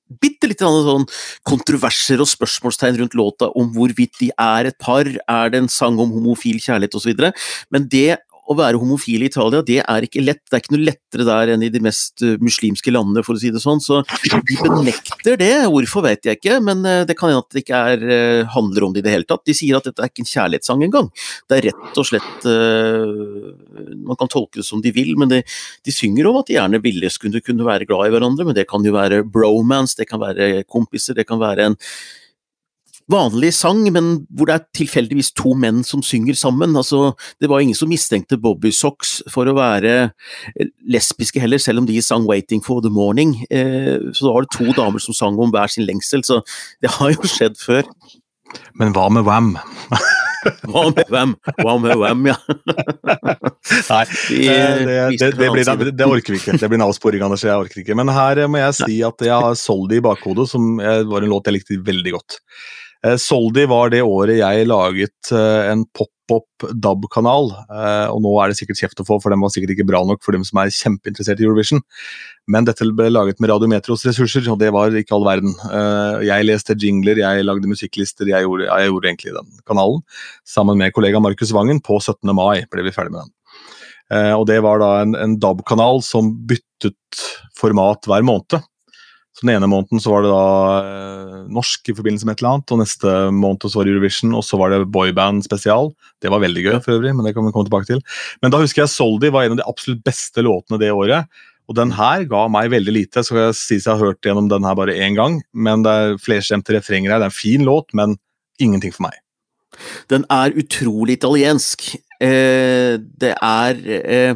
bitte 0.09 0.49
litt 0.49 0.65
sånn 0.65 1.05
kontroverser 1.45 2.23
og 2.23 2.31
spørsmålstegn 2.31 2.97
rundt 3.01 3.17
låta 3.19 3.51
om 3.53 3.69
hvorvidt 3.75 4.17
de 4.23 4.31
er 4.33 4.71
et 4.71 4.79
par, 4.81 5.05
er 5.05 5.51
det 5.53 5.61
en 5.61 5.69
sang 5.69 5.99
om 6.01 6.11
homofil 6.17 6.57
kjærlighet 6.57 6.97
osv. 6.97 7.13
Men 7.71 7.89
det 7.93 8.19
å 8.49 8.57
være 8.57 8.81
homofil 8.81 9.25
i 9.25 9.29
Italia, 9.29 9.61
det 9.65 9.79
er 9.83 10.07
ikke 10.07 10.23
lett. 10.25 10.41
Det 10.49 10.57
er 10.57 10.63
ikke 10.63 10.75
noe 10.75 10.87
lettere 10.87 11.27
der 11.29 11.53
enn 11.55 11.65
i 11.67 11.71
de 11.73 11.83
mest 11.85 12.25
uh, 12.25 12.37
muslimske 12.41 12.93
landene, 12.95 13.25
for 13.27 13.37
å 13.37 13.43
si 13.43 13.53
det 13.53 13.63
sånn. 13.63 13.83
Så 13.85 14.01
de 14.25 14.59
benekter 14.63 15.37
det. 15.41 15.53
Hvorfor 15.69 16.07
vet 16.07 16.29
jeg 16.29 16.41
ikke, 16.41 16.59
men 16.65 16.81
uh, 16.87 17.03
det 17.09 17.17
kan 17.19 17.33
hende 17.33 17.45
at 17.45 17.57
det 17.57 17.65
ikke 17.65 17.83
er, 17.93 18.05
uh, 18.09 18.53
handler 18.55 18.89
om 18.89 18.95
det 18.95 19.03
i 19.03 19.07
det 19.09 19.15
hele 19.17 19.29
tatt. 19.29 19.45
De 19.49 19.57
sier 19.57 19.77
at 19.77 19.89
dette 19.89 20.05
er 20.05 20.13
ikke 20.13 20.25
en 20.25 20.31
kjærlighetssang 20.33 20.85
engang. 20.89 21.11
Det 21.49 21.59
er 21.59 21.69
rett 21.71 22.01
og 22.01 22.07
slett 22.07 22.47
Man 22.49 24.17
kan 24.19 24.31
tolke 24.31 24.61
det 24.61 24.67
som 24.67 24.81
de 24.85 24.93
vil, 24.95 25.13
men 25.21 25.31
de, 25.31 25.41
de 25.85 25.95
synger 25.95 26.29
om 26.31 26.39
at 26.41 26.49
de 26.49 26.57
gjerne 26.57 26.81
ville 26.85 27.11
skulle 27.13 27.43
kunne 27.45 27.67
være 27.67 27.87
glad 27.89 28.09
i 28.09 28.15
hverandre, 28.15 28.47
men 28.49 28.57
det 28.57 28.69
kan 28.71 28.85
jo 28.85 28.95
være 28.95 29.23
bromance, 29.29 29.97
det 29.99 30.09
kan 30.09 30.23
være 30.23 30.65
kompiser, 30.69 31.17
det 31.19 31.27
kan 31.29 31.41
være 31.43 31.69
en 31.69 31.79
vanlig 33.13 33.53
sang, 33.57 33.81
men 33.93 34.11
hvor 34.37 34.49
det 34.49 34.57
er 34.59 34.67
tilfeldigvis 34.77 35.33
to 35.39 35.55
menn 35.59 35.81
som 35.87 36.03
synger 36.05 36.37
sammen. 36.39 36.77
Altså, 36.79 37.15
det 37.41 37.51
var 37.51 37.65
ingen 37.65 37.77
som 37.79 37.91
mistenkte 37.91 38.41
Bobby 38.41 38.73
Socks 38.75 39.19
for 39.33 39.49
å 39.49 39.57
være 39.57 39.95
eh, 40.55 40.71
lesbiske 40.93 41.41
heller, 41.43 41.63
selv 41.63 41.83
om 41.83 41.89
de 41.89 41.99
sang 42.05 42.29
'Waiting 42.29 42.63
for 42.65 42.85
the 42.85 42.93
Morning'. 42.93 43.39
Eh, 43.51 43.97
så 44.13 44.29
da 44.29 44.37
var 44.37 44.47
det 44.47 44.55
to 44.57 44.71
damer 44.77 45.03
som 45.03 45.17
sang 45.17 45.41
om 45.41 45.53
hver 45.55 45.73
sin 45.73 45.89
lengsel, 45.89 46.25
så 46.25 46.43
det 46.83 46.93
har 46.99 47.17
jo 47.17 47.29
skjedd 47.29 47.57
før. 47.61 47.89
Men 48.81 48.95
hva 48.97 49.09
med 49.13 49.25
Wam? 49.29 49.57
hva 50.71 50.85
med 50.95 51.09
hvem? 51.11 51.35
Hva 51.59 51.75
med 51.83 51.97
hvem, 52.01 52.29
ja. 52.31 52.37
Nei, 53.91 54.05
det, 54.31 54.55
det, 55.19 55.31
det, 55.37 55.51
blir, 55.53 55.91
det, 55.93 56.07
orker 56.07 56.33
vi 56.33 56.41
ikke. 56.41 56.57
Det 56.61 56.71
blir 56.71 56.81
en 56.81 56.87
avsporing, 56.87 57.25
Anders. 57.25 57.45
Jeg 57.45 57.57
orker 57.57 57.83
ikke. 57.83 57.97
Men 57.99 58.13
her 58.15 58.41
må 58.49 58.63
jeg 58.63 58.77
si 58.79 59.01
at 59.05 59.25
jeg 59.27 59.35
har 59.35 59.59
Soldi 59.59 59.99
i 60.01 60.05
bakhodet, 60.05 60.49
som 60.49 60.79
var 60.79 61.25
en 61.25 61.33
låt 61.33 61.51
jeg 61.51 61.59
likte 61.59 61.81
veldig 61.85 62.15
godt. 62.17 62.39
Soldi 63.19 63.63
var 63.71 63.93
det 63.95 64.03
året 64.03 64.41
jeg 64.41 64.67
laget 64.67 65.31
en 65.31 65.85
pop-up 65.95 66.67
DAB-kanal, 66.75 67.53
og 68.13 68.19
nå 68.25 68.33
er 68.43 68.51
det 68.51 68.59
sikkert 68.59 68.81
kjeft 68.83 69.01
å 69.01 69.07
få, 69.07 69.17
for 69.23 69.33
den 69.33 69.41
var 69.41 69.53
sikkert 69.55 69.77
ikke 69.77 69.87
bra 69.89 70.03
nok 70.05 70.21
for 70.25 70.37
dem 70.37 70.43
som 70.45 70.59
er 70.61 70.73
kjempeinteressert 70.75 71.41
i 71.41 71.47
Eurovision. 71.47 71.81
Men 72.51 72.67
dette 72.69 72.85
ble 72.99 73.07
laget 73.13 73.41
med 73.41 73.53
Radiometros 73.53 74.05
ressurser, 74.09 74.45
og 74.51 74.59
det 74.61 74.73
var 74.75 74.93
ikke 74.99 75.15
all 75.17 75.25
verden. 75.29 75.55
Jeg 76.27 76.49
leste 76.49 76.77
jingler, 76.77 77.23
jeg 77.23 77.47
lagde 77.47 77.71
musikklister, 77.71 78.29
jeg 78.29 78.45
gjorde, 78.45 78.67
jeg 78.69 78.91
gjorde 78.91 79.13
egentlig 79.13 79.37
den 79.39 79.51
kanalen. 79.69 80.03
Sammen 80.49 80.81
med 80.81 80.93
kollega 80.97 81.23
Markus 81.23 81.55
Vangen 81.57 81.81
på 81.85 82.01
17. 82.03 82.35
mai 82.37 82.67
ble 82.69 82.85
vi 82.89 82.95
ferdig 82.95 83.15
med 83.15 83.25
den. 83.25 83.35
Og 84.37 84.47
det 84.49 84.59
var 84.65 84.83
da 84.83 84.91
en, 85.05 85.15
en 85.17 85.39
DAB-kanal 85.41 86.03
som 86.05 86.35
byttet 86.49 87.25
format 87.57 88.09
hver 88.09 88.27
måned. 88.27 88.61
Så 89.39 89.47
Den 89.47 89.55
ene 89.55 89.69
måneden 89.71 90.01
så 90.03 90.11
var 90.11 90.25
det 90.25 90.31
da 90.33 90.47
eh, 90.83 91.35
norsk 91.55 91.93
i 91.93 91.95
forbindelse 91.95 92.27
med 92.27 92.35
et 92.35 92.41
eller 92.43 92.57
annet, 92.57 92.73
og 92.75 92.81
neste 92.81 93.13
måned 93.31 93.67
så 93.71 93.79
var 93.79 93.87
det 93.87 93.93
Eurovision, 93.93 94.33
og 94.35 94.43
så 94.43 94.59
var 94.59 94.73
det 94.73 94.81
boyband 94.91 95.45
spesial. 95.47 95.93
Det 96.19 96.33
var 96.33 96.43
veldig 96.43 96.65
gøy 96.65 96.79
for 96.83 96.97
øvrig, 96.97 97.13
men 97.15 97.29
det 97.29 97.37
kan 97.37 97.47
vi 97.47 97.53
komme 97.55 97.69
tilbake 97.69 97.87
til. 97.87 98.01
Men 98.43 98.51
da 98.51 98.59
husker 98.59 98.83
jeg 98.83 98.91
Soldi 98.91 99.31
var 99.31 99.47
en 99.47 99.55
av 99.55 99.61
de 99.61 99.69
absolutt 99.71 100.03
beste 100.03 100.43
låtene 100.43 100.81
det 100.83 100.91
året. 100.91 101.31
Og 101.71 101.77
den 101.79 101.93
her 101.95 102.25
ga 102.27 102.41
meg 102.51 102.73
veldig 102.73 102.95
lite. 102.97 103.23
Så 103.23 103.37
jeg 103.37 103.55
si 103.55 103.79
at 103.79 103.87
jeg 103.87 103.93
har 103.93 104.09
hørt 104.09 104.27
gjennom 104.27 104.49
den 104.51 104.67
her 104.67 104.75
bare 104.75 104.97
én 104.97 105.15
gang, 105.15 105.39
men 105.55 105.85
det 105.87 105.93
er 105.93 106.19
flerstemte 106.25 106.75
refrenger 106.75 107.15
her. 107.15 107.23
Det 107.23 107.29
er 107.29 107.35
en 107.35 107.39
fin 107.39 107.67
låt, 107.69 107.95
men 107.95 108.17
ingenting 108.59 108.97
for 108.97 109.07
meg. 109.07 109.21
Den 110.11 110.27
er 110.35 110.57
utrolig 110.59 111.21
italiensk. 111.21 111.93
Eh, 112.19 112.99
det 112.99 113.37
er 113.39 113.79
eh 113.87 114.35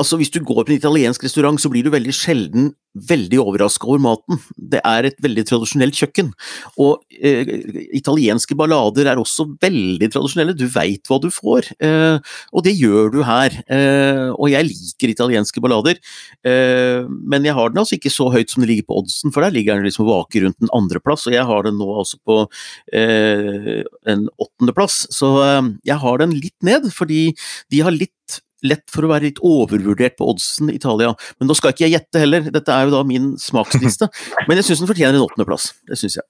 Altså, 0.00 0.16
Hvis 0.16 0.32
du 0.32 0.40
går 0.40 0.64
på 0.64 0.72
en 0.72 0.80
italiensk 0.80 1.24
restaurant, 1.26 1.60
så 1.60 1.70
blir 1.72 1.84
du 1.84 1.92
veldig 1.92 2.14
sjelden 2.16 2.70
veldig 2.94 3.38
overraska 3.38 3.86
over 3.86 4.00
maten. 4.02 4.38
Det 4.56 4.80
er 4.86 5.06
et 5.06 5.18
veldig 5.22 5.44
tradisjonelt 5.46 5.94
kjøkken. 5.94 6.32
Og 6.82 7.04
eh, 7.14 7.52
italienske 7.96 8.56
ballader 8.58 9.10
er 9.12 9.20
også 9.20 9.46
veldig 9.62 10.10
tradisjonelle, 10.10 10.56
du 10.58 10.66
veit 10.70 11.06
hva 11.10 11.20
du 11.22 11.28
får. 11.30 11.70
Eh, 11.78 12.18
og 12.50 12.66
det 12.66 12.74
gjør 12.74 13.12
du 13.14 13.20
her. 13.26 13.54
Eh, 13.70 14.26
og 14.34 14.50
jeg 14.50 14.68
liker 14.72 15.14
italienske 15.14 15.62
ballader, 15.62 16.00
eh, 16.46 17.06
men 17.06 17.46
jeg 17.46 17.56
har 17.56 17.70
den 17.70 17.82
altså 17.84 17.98
ikke 17.98 18.12
så 18.12 18.30
høyt 18.34 18.50
som 18.50 18.64
den 18.64 18.72
ligger 18.72 18.90
på 18.90 19.00
oddsen, 19.04 19.34
for 19.34 19.46
der 19.46 19.54
ligger 19.54 19.78
den 19.78 19.86
liksom 19.86 20.08
vake 20.10 20.42
rundt 20.44 20.58
en 20.60 20.74
andreplass, 20.74 21.28
og 21.30 21.36
jeg 21.36 21.46
har 21.46 21.66
den 21.66 21.78
nå 21.78 21.90
altså 22.02 22.18
på 22.26 22.42
eh, 22.96 23.82
en 24.10 24.28
åttendeplass. 24.34 25.04
Så 25.14 25.36
eh, 25.46 25.74
jeg 25.86 26.02
har 26.02 26.22
den 26.24 26.34
litt 26.34 26.58
ned, 26.66 26.90
fordi 26.96 27.28
de 27.70 27.86
har 27.86 27.94
litt 27.94 28.40
lett 28.66 28.86
for 28.92 29.06
å 29.06 29.10
være 29.12 29.28
litt 29.28 29.42
overvurdert 29.46 30.16
på 30.18 30.28
oddsen 30.32 30.72
Italia. 30.72 31.12
Men 31.40 31.50
nå 31.50 31.56
skal 31.58 31.74
ikke 31.74 31.86
jeg 31.86 31.96
gjette 31.96 32.22
heller, 32.22 32.48
dette 32.52 32.74
er 32.74 32.88
jo 32.88 32.94
da 32.94 33.02
min 33.06 33.34
smaksliste. 33.40 34.10
Men 34.48 34.60
jeg 34.60 34.70
syns 34.70 34.84
den 34.84 34.90
fortjener 34.90 35.18
en 35.18 35.26
åttendeplass. 35.26 35.70
Det 35.88 35.98
syns 36.00 36.20
jeg. 36.20 36.26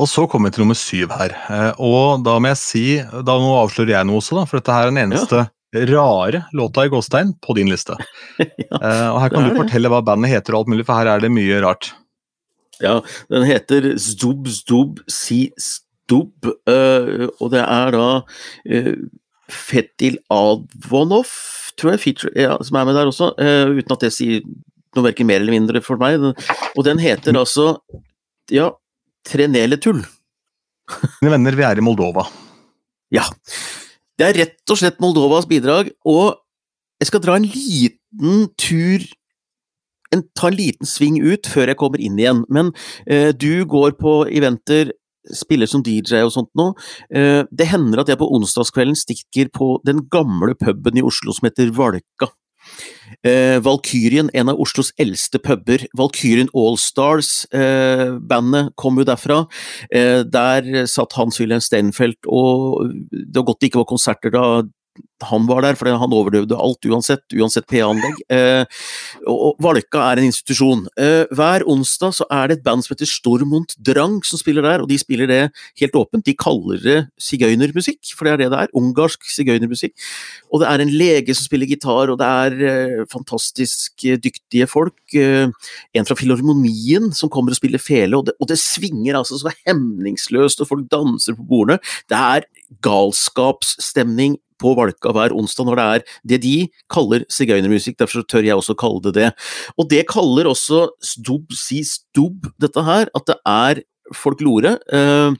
Og 0.00 0.08
så 0.08 0.24
kommer 0.30 0.48
vi 0.48 0.56
til 0.56 0.64
nummer 0.64 0.78
syv 0.78 1.12
her. 1.12 1.34
Eh, 1.52 1.80
og 1.84 2.22
da 2.24 2.38
må 2.40 2.52
jeg 2.52 2.60
si 2.62 2.84
da 3.12 3.36
Nå 3.40 3.50
avslører 3.58 3.98
jeg 3.98 4.08
noe 4.08 4.22
også, 4.22 4.38
da, 4.38 4.46
for 4.48 4.60
dette 4.60 4.76
her 4.76 4.88
er 4.88 4.94
den 4.94 5.02
eneste 5.04 5.42
ja. 5.42 5.50
rare 5.92 6.44
låta 6.56 6.86
i 6.86 6.92
gåstein 6.92 7.34
på 7.44 7.56
din 7.58 7.72
liste. 7.72 7.98
ja, 8.40 8.78
eh, 8.78 9.08
og 9.10 9.20
her 9.20 9.34
kan 9.34 9.48
du 9.48 9.58
fortelle 9.58 9.92
hva 9.92 10.00
bandet 10.04 10.32
heter 10.32 10.56
og 10.56 10.62
alt 10.62 10.72
mulig, 10.72 10.88
for 10.88 10.96
her 10.96 11.12
er 11.12 11.24
det 11.24 11.32
mye 11.32 11.60
rart. 11.64 11.92
Ja, 12.82 12.98
den 13.30 13.44
heter 13.46 13.92
Zdub 14.00 14.48
Zdub 14.50 15.02
Si 15.10 15.44
Zdub, 15.60 16.48
uh, 16.66 17.28
og 17.38 17.52
det 17.52 17.62
er 17.62 17.92
da 17.94 18.06
Fetil 19.52 20.18
Advonov, 20.32 21.30
tror 21.78 21.94
jeg, 21.94 22.02
feature, 22.02 22.32
ja, 22.38 22.56
som 22.64 22.78
er 22.78 22.88
med 22.88 22.98
der 22.98 23.10
også, 23.10 23.32
uh, 23.38 23.72
uten 23.72 23.96
at 23.96 24.04
det 24.04 24.12
sier 24.14 24.44
noe 24.92 25.06
verken 25.06 25.28
mer 25.28 25.40
eller 25.40 25.54
mindre 25.54 25.82
for 25.84 26.00
meg. 26.00 26.20
Og 26.76 26.84
den 26.86 27.00
heter 27.00 27.36
altså 27.38 27.76
ja, 28.52 28.70
Treneletull. 29.28 30.02
Mine 31.22 31.36
venner, 31.36 31.56
vi 31.56 31.64
er 31.64 31.80
i 31.80 31.84
Moldova. 31.84 32.26
Ja. 33.14 33.24
Det 34.18 34.28
er 34.28 34.38
rett 34.42 34.72
og 34.72 34.80
slett 34.80 35.00
Moldovas 35.02 35.48
bidrag, 35.48 35.92
og 36.04 36.36
jeg 37.00 37.08
skal 37.08 37.22
dra 37.24 37.36
en 37.38 37.48
liten 37.48 38.48
tur 38.60 39.04
en, 40.12 40.22
ta 40.36 40.50
en 40.50 40.56
liten 40.58 40.88
sving 40.88 41.16
ut 41.24 41.48
før 41.48 41.72
jeg 41.72 41.80
kommer 41.80 42.02
inn 42.04 42.18
igjen. 42.20 42.42
Men 42.52 42.72
eh, 43.06 43.30
du 43.32 43.64
går 43.68 43.96
på 44.00 44.22
eventer 44.28 44.92
spiller 45.30 45.70
som 45.70 45.84
DJ 45.86 46.24
og 46.26 46.32
sånt 46.34 46.50
noe. 46.58 46.76
Eh, 47.14 47.42
det 47.50 47.70
hender 47.70 48.02
at 48.02 48.10
jeg 48.10 48.20
på 48.20 48.30
onsdagskvelden 48.38 48.98
stikker 48.98 49.52
på 49.54 49.74
den 49.86 50.06
gamle 50.12 50.56
puben 50.58 50.98
i 50.98 51.04
Oslo 51.06 51.34
som 51.36 51.48
heter 51.48 51.74
Valka. 51.76 52.32
Eh, 53.22 53.58
Valkyrien, 53.62 54.30
en 54.34 54.50
av 54.50 54.60
Oslos 54.60 54.92
eldste 55.00 55.38
puber. 55.42 55.84
Valkyrien 55.98 56.50
Allstars, 56.54 57.44
eh, 57.52 58.18
bandet 58.18 58.72
kom 58.76 58.98
jo 58.98 59.04
derfra. 59.04 59.46
Eh, 59.90 60.22
der 60.22 60.86
satt 60.86 61.12
Hans-Wilhelm 61.12 61.60
Steinfeld, 61.60 62.18
og 62.26 62.90
det 63.10 63.36
var 63.36 63.44
godt 63.44 63.60
det 63.60 63.70
ikke 63.70 63.82
var 63.82 63.92
konserter 63.92 64.30
da 64.30 64.62
han 65.22 65.46
var 65.46 65.62
der, 65.64 65.76
for 65.78 65.88
han 65.88 66.14
overdøvde 66.14 66.58
alt 66.58 66.88
uansett, 66.88 67.24
uansett 67.38 67.66
PA-anlegg. 67.70 68.18
Eh, 68.32 68.64
og 69.30 69.60
Valka 69.62 70.02
er 70.10 70.20
en 70.20 70.28
institusjon. 70.28 70.84
Eh, 70.98 71.30
hver 71.34 71.64
onsdag 71.70 72.16
så 72.18 72.26
er 72.32 72.50
det 72.50 72.58
et 72.58 72.64
band 72.66 72.84
som 72.84 72.94
heter 72.94 73.08
Stormont 73.08 73.76
Drang 73.78 74.20
som 74.26 74.40
spiller 74.40 74.66
der, 74.66 74.82
og 74.82 74.90
de 74.90 74.98
spiller 75.00 75.30
det 75.30 75.40
helt 75.80 75.98
åpent. 75.98 76.26
De 76.26 76.34
kaller 76.38 76.82
det 76.82 76.98
sigøynermusikk, 77.22 78.00
for 78.16 78.26
det 78.26 78.34
er 78.34 78.42
det 78.42 78.50
det 78.52 78.60
er. 78.64 78.74
Ungarsk 78.78 79.26
sigøynermusikk. 79.30 79.94
Og 80.52 80.62
det 80.62 80.70
er 80.70 80.84
en 80.84 80.94
lege 81.02 81.36
som 81.38 81.46
spiller 81.46 81.70
gitar, 81.70 82.12
og 82.12 82.20
det 82.20 82.28
er 82.28 82.58
eh, 82.72 83.06
fantastisk 83.12 84.06
dyktige 84.22 84.68
folk. 84.70 84.98
Eh, 85.14 85.48
en 85.94 86.08
fra 86.08 86.18
Filharmonien 86.18 87.12
som 87.16 87.30
kommer 87.32 87.54
og 87.54 87.60
spiller 87.60 87.82
fele, 87.82 88.18
og 88.18 88.28
det, 88.28 88.36
og 88.40 88.50
det 88.50 88.60
svinger 88.60 89.20
altså 89.20 89.38
så 89.40 89.54
hemningsløst, 89.66 90.62
og 90.62 90.72
folk 90.72 90.88
danser 90.92 91.38
på 91.38 91.46
bordene. 91.46 91.80
Det 92.10 92.18
er 92.18 92.48
galskapsstemning 92.82 94.38
på 94.62 94.74
Valka 94.78 95.12
hver 95.14 95.34
onsdag 95.36 95.68
når 95.68 95.78
det 95.78 95.86
er 95.86 96.04
det 96.32 96.40
de 96.42 96.56
kaller 96.92 97.26
sigøynermusikk, 97.32 97.98
derfor 98.00 98.26
tør 98.26 98.46
jeg 98.46 98.58
også 98.58 98.78
kalle 98.78 99.02
det 99.08 99.16
det. 99.18 99.30
Og 99.76 99.88
det 99.90 100.06
kaller 100.10 100.50
også 100.50 100.86
stubb 101.04 101.52
si 101.56 101.82
stubb 101.86 102.50
dette 102.62 102.86
her, 102.86 103.10
at 103.12 103.26
det 103.28 103.38
er 103.48 103.82
folklore. 104.16 104.76
Uh, 104.92 105.32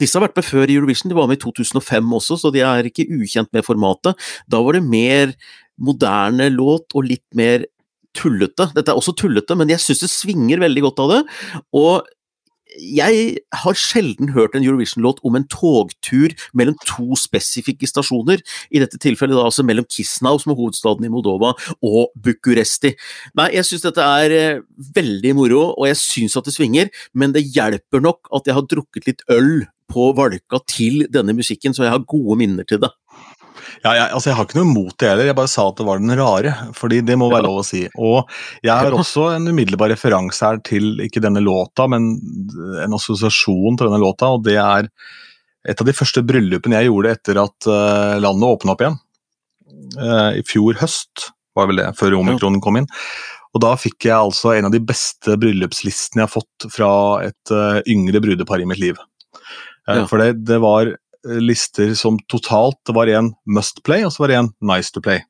disse 0.00 0.16
har 0.16 0.26
vært 0.26 0.38
med 0.38 0.46
før 0.46 0.70
i 0.70 0.76
Eurovision, 0.78 1.10
de 1.10 1.18
var 1.18 1.28
med 1.30 1.40
i 1.40 1.42
2005 1.42 2.14
også, 2.20 2.38
så 2.40 2.52
de 2.54 2.62
er 2.64 2.88
ikke 2.88 3.08
ukjent 3.16 3.50
med 3.56 3.66
formatet. 3.66 4.30
Da 4.50 4.62
var 4.62 4.78
det 4.78 4.86
mer 4.86 5.34
moderne 5.80 6.50
låt 6.52 6.94
og 6.94 7.08
litt 7.08 7.26
mer 7.36 7.64
tullete. 8.16 8.70
Dette 8.74 8.90
er 8.90 8.98
også 8.98 9.14
tullete, 9.18 9.56
men 9.58 9.70
jeg 9.70 9.82
syns 9.82 10.02
det 10.04 10.10
svinger 10.12 10.62
veldig 10.62 10.82
godt 10.88 11.04
av 11.04 11.12
det. 11.14 11.20
Og 11.78 12.08
jeg 12.78 13.40
har 13.62 13.78
sjelden 13.78 14.32
hørt 14.34 14.54
en 14.54 14.64
Eurovision-låt 14.64 15.20
om 15.26 15.38
en 15.38 15.46
togtur 15.50 16.34
mellom 16.56 16.76
to 16.86 17.16
spesifikke 17.18 17.88
stasjoner, 17.88 18.42
i 18.70 18.82
dette 18.82 19.00
tilfellet 19.00 19.38
da 19.38 19.46
altså 19.48 19.64
mellom 19.66 19.88
Kisnau, 19.90 20.38
som 20.40 20.54
er 20.54 20.60
hovedstaden 20.60 21.06
i 21.06 21.12
Moldova, 21.12 21.54
og 21.82 22.14
Bucuresti. 22.14 22.94
Nei, 23.38 23.50
jeg 23.56 23.68
syns 23.68 23.86
dette 23.88 24.06
er 24.22 24.36
eh, 24.36 24.62
veldig 24.96 25.34
moro, 25.38 25.66
og 25.74 25.90
jeg 25.90 26.00
syns 26.00 26.38
at 26.38 26.48
det 26.48 26.56
svinger, 26.56 26.90
men 27.14 27.36
det 27.36 27.48
hjelper 27.48 28.04
nok 28.04 28.30
at 28.36 28.48
jeg 28.48 28.58
har 28.58 28.70
drukket 28.70 29.10
litt 29.10 29.26
øl 29.32 29.64
på 29.90 30.10
Valka 30.14 30.60
til 30.70 31.04
denne 31.10 31.34
musikken, 31.36 31.74
så 31.74 31.86
jeg 31.86 31.94
har 31.96 32.08
gode 32.08 32.38
minner 32.38 32.66
til 32.68 32.82
det. 32.82 32.92
Ja, 33.84 33.92
jeg, 33.96 34.06
altså 34.16 34.30
jeg 34.30 34.36
har 34.38 34.46
ikke 34.46 34.58
noe 34.58 34.68
imot 34.68 34.96
det 35.00 35.08
heller, 35.08 35.28
jeg 35.30 35.38
bare 35.38 35.50
sa 35.52 35.66
at 35.70 35.78
det 35.80 35.86
var 35.88 36.02
den 36.02 36.14
rare. 36.18 36.52
fordi 36.76 37.00
det 37.06 37.16
må 37.20 37.30
være 37.32 37.46
lov 37.46 37.62
å 37.62 37.66
si. 37.66 37.84
Og 37.96 38.30
jeg 38.66 38.74
har 38.74 38.96
også 38.96 39.30
en 39.36 39.48
umiddelbar 39.50 39.92
referanse 39.94 40.44
her 40.46 40.60
til 40.66 41.00
ikke 41.04 41.22
denne 41.24 41.42
låta, 41.44 41.88
men 41.90 42.12
en 42.84 42.96
assosiasjon 42.98 43.78
til 43.78 43.88
denne 43.88 44.02
låta. 44.02 44.32
Og 44.36 44.44
det 44.46 44.58
er 44.60 44.90
et 45.68 45.80
av 45.80 45.88
de 45.88 45.96
første 45.96 46.22
bryllupene 46.24 46.78
jeg 46.78 46.88
gjorde 46.88 47.16
etter 47.16 47.42
at 47.42 47.68
uh, 47.68 48.16
landet 48.22 48.54
åpna 48.56 48.74
opp 48.74 48.84
igjen. 48.84 48.96
Uh, 49.98 50.30
I 50.40 50.44
fjor 50.46 50.78
høst, 50.80 51.30
var 51.56 51.68
vel 51.68 51.82
det, 51.82 51.90
før 51.98 52.20
omikronen 52.20 52.62
kom 52.64 52.78
inn. 52.80 52.88
Og 53.50 53.62
da 53.64 53.74
fikk 53.78 54.06
jeg 54.06 54.14
altså 54.14 54.54
en 54.54 54.68
av 54.68 54.74
de 54.74 54.80
beste 54.82 55.34
bryllupslistene 55.40 56.22
jeg 56.22 56.28
har 56.28 56.32
fått 56.32 56.68
fra 56.72 56.90
et 57.26 57.54
uh, 57.54 57.80
yngre 57.90 58.22
brudepar 58.22 58.62
i 58.62 58.68
mitt 58.70 58.80
liv. 58.82 59.00
Ja. 59.88 60.04
For 60.06 60.22
det, 60.22 60.44
det, 60.46 60.60
var 60.62 60.92
lister 61.26 61.94
som 61.98 62.16
totalt 62.32 62.78
Det 62.86 62.94
var 62.96 63.10
én 63.10 63.32
Must 63.46 63.82
Play, 63.84 64.04
og 64.06 64.12
så 64.14 64.24
var 64.24 64.32
det 64.32 64.38
én 64.40 64.50
Nice 64.64 64.92
to 64.94 65.02
Play. 65.04 65.20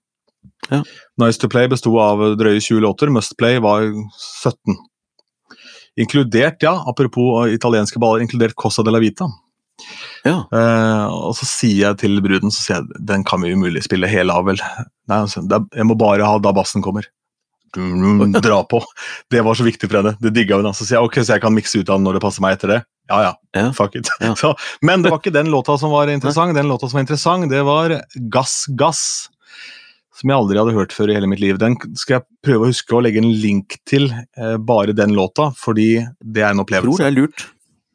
Ja. 0.71 0.83
Nice 1.21 1.41
to 1.41 1.49
Play 1.51 1.69
besto 1.69 1.93
av 2.01 2.23
drøye 2.39 2.61
20 2.61 2.85
låter, 2.85 3.11
Must 3.13 3.37
Play 3.39 3.59
var 3.63 3.89
17. 4.45 4.79
Inkludert, 6.01 6.63
ja, 6.63 6.77
apropos 6.87 7.51
italienske 7.51 7.99
baller, 7.99 8.23
inkludert 8.25 8.55
Cosa 8.57 8.83
de 8.87 8.95
la 8.95 9.03
Vita. 9.03 9.27
Ja. 10.25 10.45
Uh, 10.53 11.07
og 11.31 11.35
så 11.39 11.49
sier 11.49 11.89
jeg 11.89 12.01
til 12.03 12.21
bruden 12.25 12.53
så 12.53 12.63
sier 12.63 12.81
jeg, 12.81 13.01
den 13.09 13.25
kan 13.27 13.43
vi 13.43 13.55
umulig 13.57 13.83
spille 13.87 14.11
hele 14.11 14.35
av, 14.35 14.47
vel. 14.49 14.61
Nei, 14.61 15.23
altså, 15.25 15.43
jeg 15.49 15.89
må 15.89 15.97
bare 15.99 16.29
ha 16.29 16.39
da 16.43 16.55
bassen 16.57 16.85
kommer. 16.85 17.09
Dra 17.75 18.63
på. 18.67 18.81
Det 19.31 19.43
var 19.47 19.55
så 19.55 19.67
viktig 19.67 19.89
for 19.89 20.01
henne. 20.01 20.17
Det 20.21 20.33
digga 20.35 20.59
hun. 20.59 20.71
Så 20.75 20.87
sier 20.87 20.99
jeg 20.99 21.07
ok, 21.07 21.21
så 21.23 21.37
jeg 21.37 21.45
kan 21.45 21.55
mikse 21.55 21.81
ut 21.81 21.89
av 21.89 21.99
den 21.99 22.09
når 22.09 22.19
det 22.19 22.25
passer 22.25 22.45
meg 22.45 22.57
etter 22.57 22.75
det. 22.75 22.81
Ja, 23.11 23.21
ja. 23.27 23.35
Yeah. 23.57 23.73
Fuck 23.75 23.97
it. 23.99 24.09
Yeah. 24.23 24.35
Så, 24.41 24.55
men 24.87 25.03
det 25.03 25.11
var 25.11 25.19
ikke 25.19 25.35
den 25.35 25.51
låta 25.51 25.77
som 25.79 25.91
var 25.91 26.09
interessant. 26.09 26.55
Den 26.55 26.71
låta 26.71 26.89
som 26.89 27.01
var 27.01 27.07
interessant, 27.07 27.51
det 27.51 27.63
var 27.67 27.97
Gass 28.15 28.65
Gass. 28.79 29.05
Som 30.21 30.31
jeg 30.31 30.37
aldri 30.37 30.61
hadde 30.61 30.77
hørt 30.77 30.93
før 30.95 31.11
i 31.11 31.17
hele 31.17 31.31
mitt 31.31 31.41
liv. 31.43 31.59
Den 31.59 31.79
skal 31.99 32.19
jeg 32.21 32.29
prøve 32.45 32.67
å 32.67 32.71
huske 32.71 32.95
å 32.95 33.01
legge 33.03 33.23
en 33.23 33.33
link 33.43 33.79
til, 33.89 34.11
eh, 34.13 34.59
bare 34.59 34.93
den 34.95 35.17
låta, 35.17 35.49
fordi 35.57 36.05
det 36.21 36.45
er 36.45 36.53
en 36.53 36.63
opplevelse. 36.63 37.01
Tror 37.01 37.03
det 37.03 37.09
er 37.09 37.17
lurt. 37.17 37.47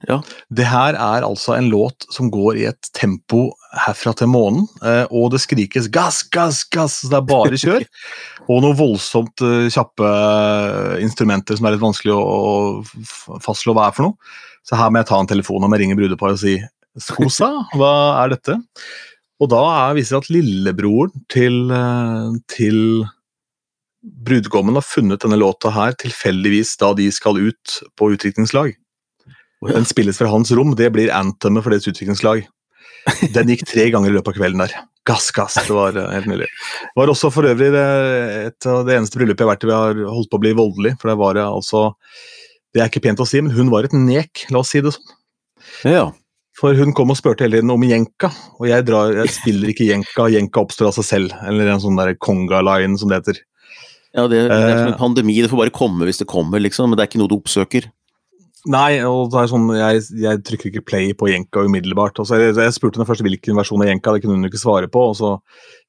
Ja. 0.09 0.19
Det 0.53 0.65
her 0.69 0.97
er 0.97 1.25
altså 1.25 1.55
en 1.55 1.69
låt 1.71 2.05
som 2.13 2.29
går 2.33 2.59
i 2.59 2.65
et 2.69 2.89
tempo 2.97 3.47
herfra 3.85 4.13
til 4.17 4.29
månen, 4.29 4.67
eh, 4.85 5.05
og 5.09 5.31
det 5.33 5.41
skrikes 5.43 5.87
'gass, 5.89 6.23
gass, 6.29 6.63
gass', 6.65 7.01
så 7.01 7.09
det 7.09 7.17
er 7.17 7.29
bare 7.29 7.59
kjør. 7.61 7.85
og 8.49 8.61
noen 8.61 8.77
voldsomt 8.77 9.41
eh, 9.41 9.69
kjappe 9.73 10.09
instrumenter 11.01 11.57
som 11.57 11.65
er 11.65 11.75
litt 11.75 11.85
vanskelig 11.85 12.13
å, 12.13 12.25
å 12.25 13.39
fastslå 13.41 13.73
hva 13.73 13.89
er 13.89 13.95
for 13.97 14.09
noe. 14.09 14.35
Så 14.65 14.77
her 14.79 14.91
må 14.91 15.01
jeg 15.01 15.09
ta 15.11 15.19
en 15.21 15.29
telefon 15.29 15.65
og 15.65 15.75
ringe 15.77 15.97
brudeparet 15.97 16.39
og 16.39 16.41
si 16.41 16.55
'Skosa, 16.95 17.51
hva 17.75 18.23
er 18.23 18.33
dette?' 18.35 18.61
Og 19.43 19.49
da 19.51 19.59
er, 19.59 19.97
viser 19.97 20.15
det 20.15 20.23
at 20.23 20.31
lillebroren 20.31 21.23
til, 21.27 21.67
til 22.47 22.77
brudgommen 23.99 24.77
har 24.79 24.85
funnet 24.85 25.19
denne 25.25 25.35
låta 25.41 25.73
her 25.75 25.91
tilfeldigvis 25.99 26.77
da 26.79 26.93
de 26.95 27.09
skal 27.11 27.41
ut 27.41 27.79
på 27.99 28.13
utviklingslag. 28.15 28.71
Den 29.65 29.87
spilles 29.87 30.21
fra 30.21 30.29
hans 30.31 30.53
rom, 30.55 30.71
det 30.79 30.87
blir 30.95 31.11
anthemet 31.11 31.65
for 31.65 31.75
deres 31.75 31.87
utviklingslag. 31.89 32.45
Den 33.35 33.51
gikk 33.51 33.65
tre 33.67 33.89
ganger 33.93 34.13
i 34.13 34.15
løpet 34.15 34.31
av 34.31 34.39
kvelden 34.39 34.63
der. 34.63 34.77
Gass, 35.05 35.27
gass. 35.35 35.59
Det 35.67 35.75
var 35.75 35.97
uh, 35.99 36.07
helt 36.13 36.29
nydelig. 36.29 36.47
Det 36.87 36.97
var 36.97 37.11
også 37.11 37.29
for 37.33 37.45
øvrig 37.45 37.69
det, 37.75 37.85
et 38.47 38.69
av 38.71 38.87
det 38.87 38.95
eneste 38.97 39.19
bryllupet 39.19 39.43
jeg 39.43 39.49
har 39.49 39.53
vært 39.53 39.65
i 39.67 39.69
vi 39.69 39.75
har 39.77 40.01
holdt 40.15 40.31
på 40.31 40.39
å 40.39 40.45
bli 40.45 40.55
voldelig. 40.57 40.95
For 41.01 41.11
det 41.11 41.19
var 41.21 41.41
altså 41.43 41.89
Det 42.75 42.83
er 42.83 42.91
ikke 42.91 43.05
pent 43.07 43.23
å 43.23 43.27
si, 43.27 43.39
men 43.39 43.55
hun 43.55 43.71
var 43.71 43.87
et 43.87 43.95
nek, 43.95 44.45
la 44.51 44.59
oss 44.59 44.73
si 44.75 44.83
det 44.83 44.91
sånn. 44.91 45.17
Ja. 45.87 46.05
For 46.59 46.75
hun 46.75 46.93
kom 46.95 47.11
og 47.11 47.17
spurte 47.19 47.45
hele 47.45 47.59
tiden 47.59 47.71
om 47.71 47.83
jenka, 47.83 48.29
og 48.59 48.67
jeg, 48.67 48.83
drar, 48.87 49.15
jeg 49.15 49.31
spiller 49.35 49.71
ikke 49.71 49.87
jenka. 49.87 50.29
Jenka 50.31 50.63
oppstår 50.63 50.91
av 50.91 50.95
seg 50.97 51.07
selv. 51.07 51.35
Eller 51.47 51.71
en 51.71 51.83
sånn 51.83 51.99
der 51.99 52.13
konga-line 52.19 52.99
som 52.99 53.11
det 53.11 53.19
heter. 53.21 53.41
Ja, 54.15 54.23
det, 54.31 54.45
det, 54.47 54.55
er 54.55 54.77
som 54.79 54.93
en 54.93 54.99
pandemi, 54.99 55.35
det 55.43 55.51
får 55.51 55.65
bare 55.65 55.75
komme 55.75 56.07
hvis 56.07 56.21
det 56.21 56.29
kommer, 56.31 56.61
liksom. 56.63 56.91
Men 56.91 56.99
det 56.99 57.03
er 57.03 57.09
ikke 57.11 57.19
noe 57.19 57.31
du 57.31 57.35
oppsøker. 57.35 57.89
Nei, 58.71 58.97
og 59.05 59.27
det 59.29 59.41
er 59.41 59.49
sånn, 59.51 59.67
jeg, 59.77 60.05
jeg 60.23 60.41
trykker 60.47 60.71
ikke 60.71 60.85
play 60.89 61.11
på 61.17 61.27
Jenka 61.29 61.65
umiddelbart. 61.67 62.17
Altså, 62.23 62.39
jeg, 62.41 62.55
jeg, 62.57 62.73
spurte 62.73 62.97
henne 62.97 63.07
først 63.09 63.21
hvilken 63.25 63.59
versjon 63.59 63.83
av 63.83 63.91
Jenka, 63.91 64.15
det 64.15 64.23
kunne 64.23 64.39
hun 64.39 64.49
ikke 64.49 64.61
svare 64.63 64.89
på. 64.91 65.03
og 65.11 65.19
Så 65.19 65.33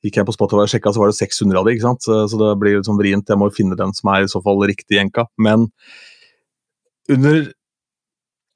gikk 0.05 0.19
jeg 0.21 0.29
på 0.29 0.35
Spotify 0.35 0.67
og 0.67 0.75
sjekka, 0.75 0.93
så 0.93 1.03
var 1.03 1.15
det 1.15 1.19
600 1.19 1.61
av 1.63 1.69
det, 1.69 1.77
ikke 1.77 1.87
sant? 1.87 2.05
Så, 2.05 2.19
så 2.33 2.43
det 2.43 2.51
blir 2.61 2.77
litt 2.77 2.91
sånn 2.91 2.99
vrient. 3.01 3.33
Jeg 3.33 3.41
må 3.41 3.49
jo 3.49 3.57
finne 3.57 3.79
den 3.79 3.95
som 3.97 4.13
er 4.13 4.27
i 4.27 4.31
så 4.35 4.43
fall 4.45 4.61
riktig 4.69 4.99
Jenka. 4.99 5.25
Men 5.41 5.71
under 7.13 7.41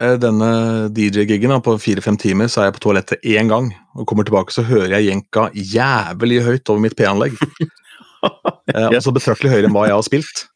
eh, 0.02 0.16
denne 0.20 0.50
DJ-gigen 0.96 1.56
på 1.64 1.76
fire-fem 1.82 2.18
timer, 2.20 2.50
så 2.50 2.62
er 2.62 2.70
jeg 2.70 2.78
på 2.78 2.84
toalettet 2.86 3.26
én 3.26 3.50
gang. 3.50 3.72
og 3.94 4.08
Kommer 4.10 4.26
tilbake, 4.26 4.54
så 4.54 4.66
hører 4.66 4.98
jeg 4.98 5.10
Jenka 5.10 5.48
jævlig 5.54 6.42
høyt 6.46 6.72
over 6.72 6.84
mitt 6.86 6.96
P-anlegg. 6.98 7.36
eh, 8.74 8.88
altså 8.88 9.14
betraktelig 9.16 9.54
høyere 9.54 9.70
enn 9.70 9.76
hva 9.76 9.88
jeg 9.88 9.98
har 9.98 10.08
spilt. 10.08 10.46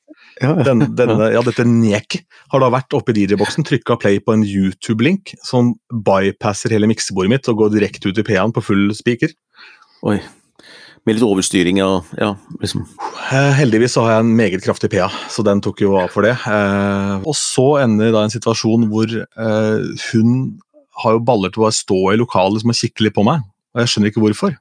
Den, 0.42 0.80
denne, 0.98 1.28
ja, 1.30 1.40
dette 1.46 1.62
Nek 1.62 2.16
har 2.50 2.62
da 2.62 2.70
vært 2.74 2.94
oppe 2.96 3.12
i 3.14 3.20
DJ-boksen, 3.20 3.66
trykka 3.66 3.96
play 4.02 4.18
på 4.18 4.34
en 4.34 4.42
YouTube-link 4.42 5.36
som 5.46 5.76
bypasser 5.94 6.74
hele 6.74 6.88
miksebordet 6.90 7.30
mitt 7.30 7.50
og 7.50 7.60
går 7.60 7.76
direkte 7.76 8.10
ut 8.10 8.18
i 8.18 8.26
P-en 8.26 8.54
på 8.54 8.64
full 8.64 8.88
spiker. 8.98 9.30
Oi. 10.10 10.18
Med 11.06 11.18
litt 11.18 11.26
overstyring, 11.26 11.78
ja. 11.78 12.00
ja 12.18 12.32
liksom. 12.62 12.86
Eh, 13.32 13.52
heldigvis 13.56 13.94
så 13.96 14.02
har 14.04 14.18
jeg 14.18 14.24
en 14.24 14.34
meget 14.36 14.64
kraftig 14.64 14.90
PA, 14.92 15.06
så 15.32 15.44
den 15.46 15.62
tok 15.64 15.80
jo 15.80 15.94
av 15.96 16.10
for 16.12 16.26
det. 16.26 16.34
Eh, 16.44 17.14
og 17.24 17.36
så 17.38 17.68
ender 17.80 18.12
da 18.12 18.24
en 18.26 18.34
situasjon 18.34 18.84
hvor 18.90 19.08
eh, 19.08 20.02
hun 20.10 20.34
har 21.00 21.16
jo 21.16 21.24
baller 21.24 21.54
til 21.54 21.64
å 21.64 21.72
stå 21.72 22.00
i 22.12 22.18
lokalet 22.20 22.60
liksom, 22.60 22.74
og 22.74 22.80
kikke 22.82 23.06
litt 23.06 23.16
på 23.16 23.24
meg, 23.26 23.46
og 23.72 23.82
jeg 23.82 23.92
skjønner 23.92 24.12
ikke 24.12 24.24
hvorfor. 24.26 24.58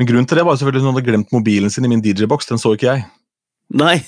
Men 0.00 0.08
grunnen 0.08 0.26
til 0.26 0.40
det 0.40 0.46
var 0.48 0.58
selvfølgelig 0.58 0.82
at 0.82 0.88
hun 0.88 0.94
hadde 0.96 1.06
glemt 1.06 1.34
mobilen 1.36 1.72
sin 1.72 1.86
i 1.86 1.92
min 1.92 2.02
DJ-boks, 2.02 2.50
den 2.50 2.60
så 2.60 2.74
ikke 2.74 2.88
jeg. 2.88 3.06
Nei. 3.70 4.00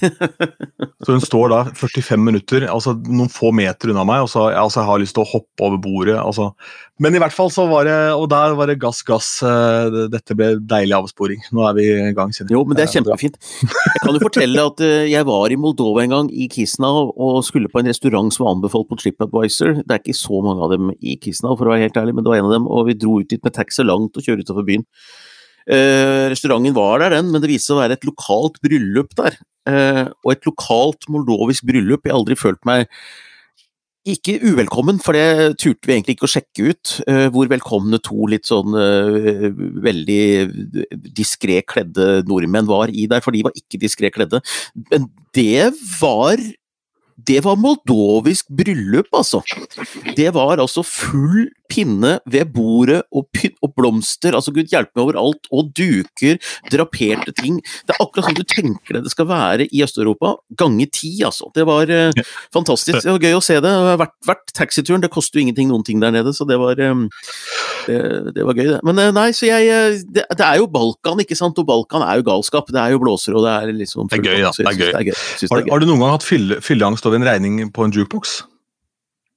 så 1.04 1.14
hun 1.14 1.22
står 1.22 1.52
da 1.52 1.58
45 1.78 2.18
minutter, 2.18 2.64
altså 2.66 2.96
noen 3.06 3.30
få 3.30 3.52
meter 3.54 3.92
unna 3.92 4.02
meg, 4.06 4.24
og 4.24 4.30
så 4.32 4.48
altså, 4.50 4.80
jeg 4.80 4.88
har 4.88 5.02
lyst 5.02 5.14
til 5.14 5.22
å 5.22 5.30
hoppe 5.36 5.66
over 5.68 5.78
bordet. 5.82 6.16
Altså. 6.18 6.48
Men 7.02 7.14
i 7.14 7.20
hvert 7.22 7.34
fall 7.34 7.50
så 7.50 7.64
var 7.70 7.86
det 7.86 7.94
Og 8.14 8.28
der 8.30 8.56
var 8.58 8.70
det 8.70 8.76
gass, 8.82 9.00
gass. 9.06 9.28
Eh, 9.46 10.00
dette 10.12 10.36
ble 10.38 10.52
deilig 10.70 10.96
avsporing. 10.98 11.40
Nå 11.54 11.64
er 11.68 11.78
vi 11.78 11.86
i 11.94 12.12
gang. 12.16 12.34
Siden. 12.34 12.52
Jo, 12.54 12.64
men 12.66 12.78
det 12.78 12.86
er 12.86 12.92
kjempefint. 12.96 13.38
Jeg 13.62 14.02
kan 14.04 14.18
jo 14.18 14.22
fortelle 14.22 14.66
at 14.72 14.82
eh, 14.84 15.08
jeg 15.12 15.26
var 15.28 15.54
i 15.54 15.58
Moldova 15.60 16.04
en 16.04 16.14
gang, 16.16 16.30
i 16.30 16.48
Kisnav, 16.50 17.14
og 17.14 17.42
skulle 17.46 17.70
på 17.70 17.82
en 17.82 17.90
restaurant 17.90 18.34
som 18.34 18.46
var 18.46 18.56
anbefalt 18.56 18.90
på 18.90 18.98
TripAdvisor. 18.98 19.82
Det 19.82 19.94
er 19.94 20.02
ikke 20.02 20.18
så 20.18 20.42
mange 20.44 20.66
av 20.66 20.74
dem 20.74 20.94
i 20.98 21.18
Kisnav, 21.22 21.58
for 21.58 21.68
å 21.68 21.74
være 21.74 21.86
helt 21.86 22.02
ærlig, 22.02 22.16
men 22.18 22.26
det 22.26 22.34
var 22.34 22.42
en 22.42 22.50
av 22.50 22.56
dem. 22.58 22.70
Og 22.70 22.88
vi 22.90 22.98
dro 22.98 23.20
ut 23.20 23.30
dit 23.30 23.42
med 23.42 23.54
taxi 23.54 23.86
langt 23.86 24.18
og 24.18 24.26
kjøre 24.26 24.46
utover 24.46 24.66
byen. 24.66 24.86
Eh, 25.70 26.28
restauranten 26.32 26.76
var 26.76 27.02
der, 27.02 27.18
den, 27.18 27.32
men 27.32 27.42
det 27.42 27.50
viste 27.52 27.70
seg 27.70 27.78
å 27.78 27.82
være 27.82 27.98
et 27.98 28.08
lokalt 28.08 28.58
bryllup 28.64 29.12
der. 29.18 29.36
Eh, 29.70 30.06
og 30.24 30.32
et 30.34 30.48
lokalt 30.48 31.06
moldovisk 31.12 31.66
bryllup. 31.68 32.02
Jeg 32.06 32.14
har 32.14 32.22
aldri 32.22 32.38
følt 32.38 32.62
meg 32.68 32.88
ikke 34.02 34.40
uvelkommen, 34.42 34.98
for 34.98 35.14
det 35.14 35.60
turte 35.62 35.86
vi 35.86 35.94
egentlig 35.94 36.16
ikke 36.16 36.26
å 36.26 36.32
sjekke 36.32 36.72
ut. 36.72 36.94
Eh, 37.06 37.26
hvor 37.34 37.50
velkomne 37.50 38.00
to 38.02 38.26
litt 38.30 38.48
sånn 38.50 38.74
eh, 38.74 39.46
veldig 39.84 40.24
diskré 41.14 41.60
kledde 41.62 42.24
nordmenn 42.26 42.66
var 42.66 42.90
i 42.90 43.06
der, 43.10 43.22
for 43.22 43.34
de 43.34 43.44
var 43.46 43.54
ikke 43.58 43.80
diskré 43.82 44.10
kledde. 44.14 44.42
Men 44.90 45.06
det 45.36 45.70
var 46.00 46.42
det 47.16 47.40
var 47.44 47.58
moldovisk 47.60 48.48
bryllup, 48.48 49.10
altså. 49.16 49.42
Det 50.16 50.30
var 50.34 50.62
altså 50.62 50.84
full 50.86 51.50
pinne 51.72 52.18
ved 52.28 52.50
bordet 52.52 53.00
og, 53.16 53.28
og 53.64 53.72
blomster, 53.76 54.36
altså 54.36 54.52
gud 54.54 54.68
hjelpe 54.72 54.92
meg 54.96 55.04
overalt, 55.06 55.48
og 55.54 55.70
duker, 55.76 56.40
draperte 56.72 57.34
ting. 57.38 57.60
Det 57.86 57.94
er 57.94 58.02
akkurat 58.02 58.28
sånn 58.28 58.38
du 58.38 58.44
tenker 58.48 58.98
det 58.98 59.04
det 59.06 59.14
skal 59.14 59.28
være 59.30 59.68
i 59.70 59.82
Øst-Europa, 59.84 60.34
ganger 60.58 60.90
ti, 60.92 61.14
altså. 61.26 61.48
Det 61.56 61.66
var 61.68 61.90
uh, 61.90 62.24
fantastisk. 62.54 63.00
Det 63.04 63.14
var 63.14 63.28
gøy 63.28 63.38
å 63.38 63.44
se 63.44 63.58
det. 63.62 63.72
hvert 64.02 64.18
vært 64.28 64.52
taxituren, 64.56 65.02
det 65.04 65.12
koster 65.12 65.38
jo 65.38 65.46
ingenting 65.46 65.70
noen 65.72 65.86
ting 65.86 66.02
der 66.02 66.14
nede, 66.14 66.34
så 66.36 66.46
det 66.48 66.58
var, 66.60 66.80
um, 66.80 67.08
det, 67.86 67.98
det, 68.36 68.46
var 68.46 68.58
gøy, 68.58 68.68
det. 68.74 68.78
Men 68.86 69.00
uh, 69.00 69.08
nei, 69.14 69.28
så 69.36 69.48
jeg 69.48 69.98
det, 70.08 70.24
det, 70.24 70.46
er 70.46 70.60
jo 70.60 70.68
Balkan, 70.70 71.20
ikke 71.24 71.38
sant, 71.38 71.58
og 71.58 71.68
Balkan 71.68 72.04
er 72.06 72.20
jo 72.20 72.26
galskap. 72.30 72.70
Det 72.72 72.80
er 72.80 72.94
jo 72.94 73.02
blåser, 73.02 73.36
og 73.38 73.46
det 73.46 73.52
er 73.56 73.74
liksom 73.76 74.10
Det 74.12 74.20
er 74.20 74.26
gøy. 74.28 74.40
Det 74.46 74.68
er 74.68 74.78
gøy. 74.78 74.88
Det 74.88 75.00
er 75.00 75.10
gøy. 75.10 75.18
Har, 75.52 75.66
har, 75.70 75.82
du 75.82 75.90
noen 75.90 76.02
gang 76.04 76.16
hatt 76.16 76.26
fylleangst 76.64 77.06
over 77.08 77.20
en 77.20 77.28
regning 77.28 77.60
på 77.74 77.86
en 77.86 77.94
jukebox? 77.94 78.42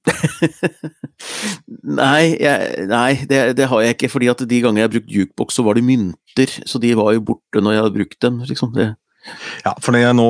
nei, 2.02 2.36
jeg, 2.38 2.86
nei 2.90 3.10
det, 3.26 3.40
det, 3.58 3.66
har 3.70 3.82
jeg 3.82 3.96
ikke. 3.96 4.10
fordi 4.12 4.30
at 4.30 4.44
de 4.46 4.60
gangene 4.62 4.82
jeg 4.82 4.88
har 4.88 4.94
brukt 4.94 5.16
jukebox, 5.18 5.58
så 5.58 5.66
var 5.66 5.78
det 5.78 5.86
mynter. 5.86 6.54
Så 6.68 6.80
de 6.82 6.94
var 6.98 7.16
jo 7.16 7.24
borte 7.32 7.62
når 7.62 7.74
jeg 7.74 7.84
hadde 7.84 7.96
brukt 7.98 8.18
dem. 8.22 8.40
liksom 8.46 8.74
det. 8.76 8.92
Ja, 9.64 9.72
for 9.82 9.96
det 9.96 10.02
jeg, 10.04 10.16
Nå 10.18 10.28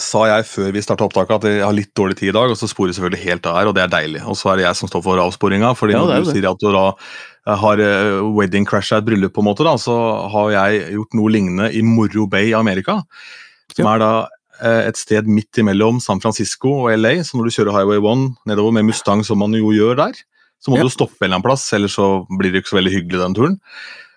sa 0.00 0.24
jeg 0.30 0.46
før 0.48 0.70
vi 0.74 0.84
starta 0.84 1.06
opptaket 1.08 1.34
at 1.36 1.48
jeg 1.50 1.64
har 1.66 1.76
litt 1.76 1.92
dårlig 1.98 2.18
tid 2.20 2.30
i 2.32 2.36
dag, 2.36 2.52
og 2.52 2.60
så 2.60 2.68
sporer 2.70 2.96
selvfølgelig 2.96 3.24
helt 3.24 3.50
av 3.50 3.58
her, 3.58 3.70
og 3.70 3.76
det 3.76 3.84
er 3.84 3.92
deilig. 3.92 4.22
Og 4.24 4.38
så 4.38 4.52
er 4.52 4.60
det 4.60 4.68
jeg 4.68 4.80
som 4.80 4.92
står 4.92 5.04
for 5.04 5.24
avsporinga. 5.24 5.74
fordi 5.78 5.98
ja, 5.98 6.04
når 6.04 6.24
du 6.24 6.32
sier 6.32 6.48
at 6.50 6.62
du 6.62 6.70
da 6.72 6.86
eh, 6.94 7.58
har 7.64 7.84
eh, 7.84 8.22
wedding 8.38 8.68
crash 8.68 8.96
et 8.96 9.06
bryllup, 9.06 9.36
på 9.36 9.44
en 9.44 9.50
måte 9.50 9.66
da, 9.66 9.76
så 9.80 9.98
har 10.32 10.56
jeg 10.56 10.96
gjort 10.96 11.20
noe 11.20 11.36
lignende 11.36 11.70
i 11.72 11.84
Morro 11.84 12.26
Bay 12.30 12.52
i 12.52 12.58
Amerika. 12.58 13.02
Som 13.76 13.84
ja. 13.84 13.94
er 13.94 14.04
da 14.04 14.12
Eh, 14.58 14.88
et 14.90 14.98
sted 14.98 15.28
midt 15.30 15.60
imellom 15.62 16.00
San 16.02 16.22
Francisco 16.22 16.72
og 16.82 16.90
LA. 16.98 17.18
Så 17.26 17.38
når 17.38 17.48
du 17.48 17.54
kjører 17.54 17.76
Highway 17.76 18.02
1 18.02 18.26
nedover 18.50 18.74
med 18.74 18.88
Mustang, 18.90 19.22
som 19.26 19.40
man 19.42 19.54
jo 19.54 19.70
gjør 19.74 19.98
der, 20.00 20.18
så 20.58 20.72
må 20.72 20.80
ja. 20.80 20.86
du 20.86 20.90
stoppe 20.90 21.20
en 21.20 21.28
eller 21.28 21.38
annen 21.38 21.46
plass, 21.46 21.68
ellers 21.76 21.94
så 21.94 22.08
blir 22.40 22.50
det 22.50 22.64
ikke 22.64 22.72
så 22.72 22.80
veldig 22.80 22.94
hyggelig 22.96 23.22
den 23.22 23.36
turen. 23.38 23.56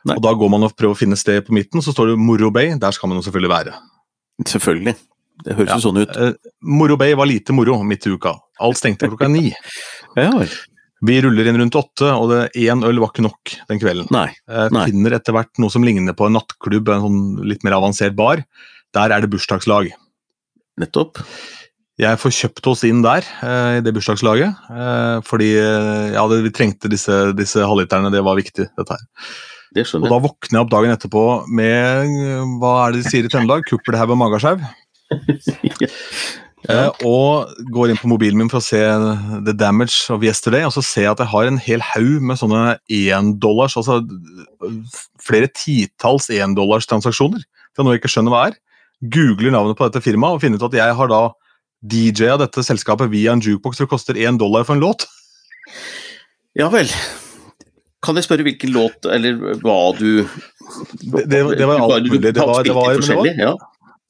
Nei. 0.09 0.17
Og 0.17 0.23
Da 0.25 0.33
går 0.33 0.49
man 0.49 0.65
og 0.65 0.73
prøver 0.73 0.97
å 0.97 0.97
finne 0.97 1.19
sted 1.19 1.45
på 1.45 1.53
midten, 1.53 1.83
så 1.85 1.93
står 1.93 2.13
det 2.13 2.21
Morro 2.21 2.49
Bay. 2.53 2.73
Der 2.81 2.95
skal 2.95 3.11
man 3.11 3.21
jo 3.21 3.27
selvfølgelig 3.27 3.53
være. 3.53 3.75
Selvfølgelig. 4.47 4.95
Det 5.45 5.56
høres 5.58 5.71
jo 5.71 5.77
ja. 5.77 5.84
sånn 5.86 6.01
ut. 6.01 6.17
Eh, 6.17 6.51
Moro 6.77 6.97
Bay 6.99 7.15
var 7.17 7.30
lite 7.30 7.56
moro 7.56 7.80
midt 7.88 8.06
i 8.08 8.13
uka. 8.13 8.36
Alt 8.62 8.80
stengte 8.82 9.10
klokka 9.10 9.30
ni. 9.32 9.49
ja, 10.19 10.30
vi 11.01 11.15
ruller 11.25 11.47
inn 11.49 11.58
rundt 11.58 11.77
åtte, 11.80 12.12
og 12.13 12.34
én 12.54 12.84
øl 12.86 13.01
var 13.01 13.10
ikke 13.10 13.25
nok 13.25 13.56
den 13.71 13.82
kvelden. 13.82 14.12
Nei, 14.13 14.27
Nei. 14.45 14.67
eh, 14.67 14.91
finner 14.91 15.17
etter 15.17 15.34
hvert 15.34 15.62
noe 15.62 15.73
som 15.73 15.86
ligner 15.86 16.13
på 16.17 16.27
en 16.27 16.38
nattklubb, 16.38 16.91
en 16.93 17.08
sånn 17.08 17.23
litt 17.49 17.65
mer 17.65 17.80
avansert 17.80 18.13
bar. 18.17 18.43
Der 18.93 19.15
er 19.15 19.23
det 19.23 19.32
bursdagslag. 19.34 19.89
Nettopp. 20.82 21.23
Jeg 22.01 22.17
får 22.21 22.34
kjøpt 22.34 22.69
oss 22.69 22.86
inn 22.86 23.01
der, 23.06 23.25
eh, 23.41 23.80
i 23.80 23.82
det 23.86 23.95
bursdagslaget. 23.97 24.62
Fordi 25.25 25.49
ja, 25.58 26.27
vi 26.30 26.54
trengte 26.54 26.89
disse, 26.91 27.17
disse 27.38 27.65
halvliterne, 27.65 28.13
det 28.13 28.21
var 28.25 28.38
viktig. 28.38 28.69
dette 28.77 28.97
her. 28.97 29.10
Og 29.71 30.07
da 30.12 30.19
våkner 30.19 30.57
jeg 30.57 30.63
opp 30.65 30.71
dagen 30.73 30.93
etterpå 30.93 31.25
med 31.47 32.15
hva 32.60 32.71
er 32.84 32.95
det 32.95 33.03
de 33.03 33.12
sier 33.12 33.27
i 33.27 33.31
Trøndelag? 33.31 33.63
Kuppelhaug 33.69 34.15
og 34.15 34.19
magasjau. 34.19 34.57
ja. 36.67 36.89
og 37.07 37.51
går 37.73 37.91
inn 37.91 37.99
på 37.99 38.10
mobilen 38.12 38.39
min 38.39 38.51
for 38.51 38.60
å 38.60 38.65
se 38.65 38.81
The 39.47 39.55
Damage 39.55 40.12
of 40.13 40.25
Yesterday, 40.27 40.67
og 40.67 40.75
så 40.75 40.84
ser 40.86 41.07
jeg 41.07 41.13
at 41.13 41.23
jeg 41.23 41.31
har 41.34 41.47
en 41.47 41.62
hel 41.62 41.84
haug 41.93 42.25
med 42.27 42.39
sånne 42.39 42.75
éndollars, 42.91 43.77
altså 43.79 44.01
flere 45.23 45.51
titalls 45.55 46.27
éndollars-transaksjoner. 46.31 47.47
Noe 47.79 47.95
jeg 47.95 48.03
ikke 48.03 48.12
skjønner 48.12 48.36
hva 48.36 48.43
er 48.49 48.60
googler 49.01 49.53
navnet 49.53 49.77
på 49.77 49.88
dette 49.88 50.03
firmaet 50.03 50.38
og 50.38 50.43
finner 50.43 50.62
ut 50.62 50.67
at 50.69 50.77
jeg 50.77 50.97
har 50.97 51.10
da 51.10 51.21
DJ-a 51.81 52.38
dette 52.38 52.63
selskapet 52.65 53.10
via 53.10 53.34
en 53.34 53.41
jukebox 53.41 53.81
som 53.81 53.89
koster 53.89 54.19
én 54.19 54.38
dollar 54.38 54.65
for 54.67 54.77
en 54.77 54.84
låt. 54.84 55.07
Ja 56.57 56.69
vel. 56.69 56.91
Kan 58.01 58.17
jeg 58.17 58.25
spørre 58.25 58.45
hvilken 58.47 58.71
låt, 58.73 59.05
eller 59.05 59.59
hva 59.61 59.81
du 59.97 60.23
Det, 60.23 61.27
det, 61.29 61.43
det 61.57 61.67
var 61.67 61.83
alt 61.83 62.07
mulig. 62.07 62.21
Det 62.23 62.33
var, 62.39 62.63
det 62.65 62.73
var, 62.73 62.97
det 62.97 63.17
var, 63.17 63.59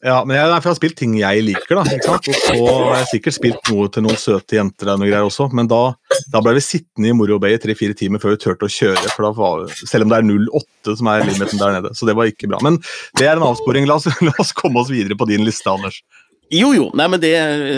Ja, 0.02 0.22
men 0.26 0.34
jeg, 0.38 0.48
jeg, 0.48 0.64
har 0.66 0.76
spilt 0.78 0.96
ting 0.98 1.18
jeg 1.20 1.44
liker, 1.46 1.78
da. 1.78 1.84
ikke 1.94 2.08
sant? 2.08 2.30
Og 2.32 2.38
så 2.40 2.78
har 2.78 2.96
jeg 3.02 3.10
sikkert 3.12 3.38
spilt 3.38 3.70
noe 3.70 3.90
til 3.94 4.06
noen 4.06 4.18
søte 4.18 4.58
jenter 4.58 4.94
og 4.94 5.02
noe 5.02 5.10
greier 5.12 5.28
også, 5.28 5.50
men 5.58 5.70
da, 5.70 5.82
da 6.34 6.42
ble 6.42 6.56
vi 6.58 6.64
sittende 6.66 7.12
i 7.12 7.18
Moro 7.18 7.38
Bay 7.44 7.58
i 7.58 7.62
tre-fire 7.62 7.98
timer 7.98 8.24
før 8.24 8.34
vi 8.34 8.42
turte 8.42 8.70
å 8.70 8.72
kjøre, 8.72 9.12
for 9.12 9.28
da 9.28 9.34
var, 9.38 9.68
selv 9.78 10.08
om 10.08 10.14
det 10.14 10.22
er 10.22 10.32
08 10.32 10.98
som 11.02 11.12
er 11.12 11.28
limiten 11.28 11.62
der 11.62 11.78
nede. 11.78 11.94
Så 11.98 12.10
det 12.10 12.18
var 12.18 12.32
ikke 12.32 12.50
bra. 12.50 12.64
Men 12.66 12.80
det 13.20 13.28
er 13.28 13.36
en 13.36 13.46
avsporing. 13.52 13.86
La 13.90 14.00
oss, 14.00 14.10
la 14.28 14.34
oss 14.42 14.56
komme 14.58 14.82
oss 14.82 14.90
videre 14.94 15.20
på 15.20 15.30
din 15.30 15.46
liste, 15.46 15.70
Anders. 15.70 16.02
Jo, 16.52 16.74
jo. 16.76 16.90
Nei, 17.00 17.06
men 17.08 17.22
det, 17.24 17.32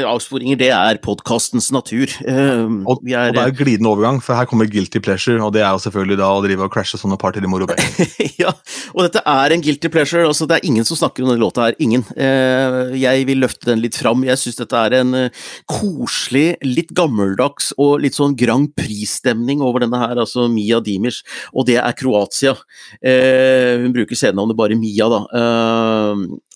avsporinger 0.10 0.58
det 0.58 0.72
er 0.74 0.98
podkastens 1.04 1.68
natur. 1.74 2.10
Uh, 2.26 2.82
og, 2.90 3.04
er, 3.06 3.30
og, 3.30 3.36
det 3.36 3.42
er 3.44 3.52
jo 3.52 3.58
glidende 3.60 3.92
overgang, 3.92 4.18
for 4.24 4.34
her 4.34 4.48
kommer 4.50 4.66
guilty 4.66 4.98
pleasure, 5.04 5.38
og 5.46 5.52
det 5.54 5.62
er 5.62 5.76
jo 5.76 5.82
selvfølgelig 5.84 6.18
da 6.18 6.30
å 6.34 6.40
drive 6.42 6.66
og 6.66 6.74
crashe 6.74 6.98
sånne 6.98 7.20
party 7.22 7.44
i 7.44 7.50
moro 7.50 7.68
ja, 8.42 8.50
og 8.96 9.06
dette 9.06 9.22
er 9.30 9.54
en 9.54 9.62
guilty 9.64 9.92
pleasure. 9.94 10.26
altså 10.26 10.48
Det 10.50 10.58
er 10.58 10.66
ingen 10.66 10.88
som 10.90 10.98
snakker 10.98 11.22
om 11.22 11.30
denne 11.30 11.44
låta 11.44 11.68
her. 11.68 11.78
Ingen. 11.86 12.02
Uh, 12.18 12.96
jeg 12.98 13.28
vil 13.30 13.44
løfte 13.44 13.70
den 13.70 13.84
litt 13.84 14.00
fram. 14.00 14.26
Jeg 14.26 14.42
syns 14.42 14.58
dette 14.58 14.82
er 14.90 14.98
en 15.04 15.14
uh, 15.28 15.44
koselig, 15.70 16.58
litt 16.66 16.96
gammeldags 16.98 17.76
og 17.78 18.02
litt 18.02 18.18
sånn 18.18 18.34
Grand 18.40 18.74
Prix-stemning 18.74 19.62
over 19.62 19.86
denne 19.86 20.02
her, 20.02 20.18
altså 20.18 20.48
Mia 20.50 20.82
Dimers, 20.82 21.22
og 21.54 21.70
det 21.70 21.78
er 21.78 21.94
Kroatia. 21.98 22.56
hun 23.04 23.94
bruker 23.94 24.18
scenenavnet 24.18 24.58
bare 24.58 24.78
Mia, 24.80 25.06
da. 25.12 25.22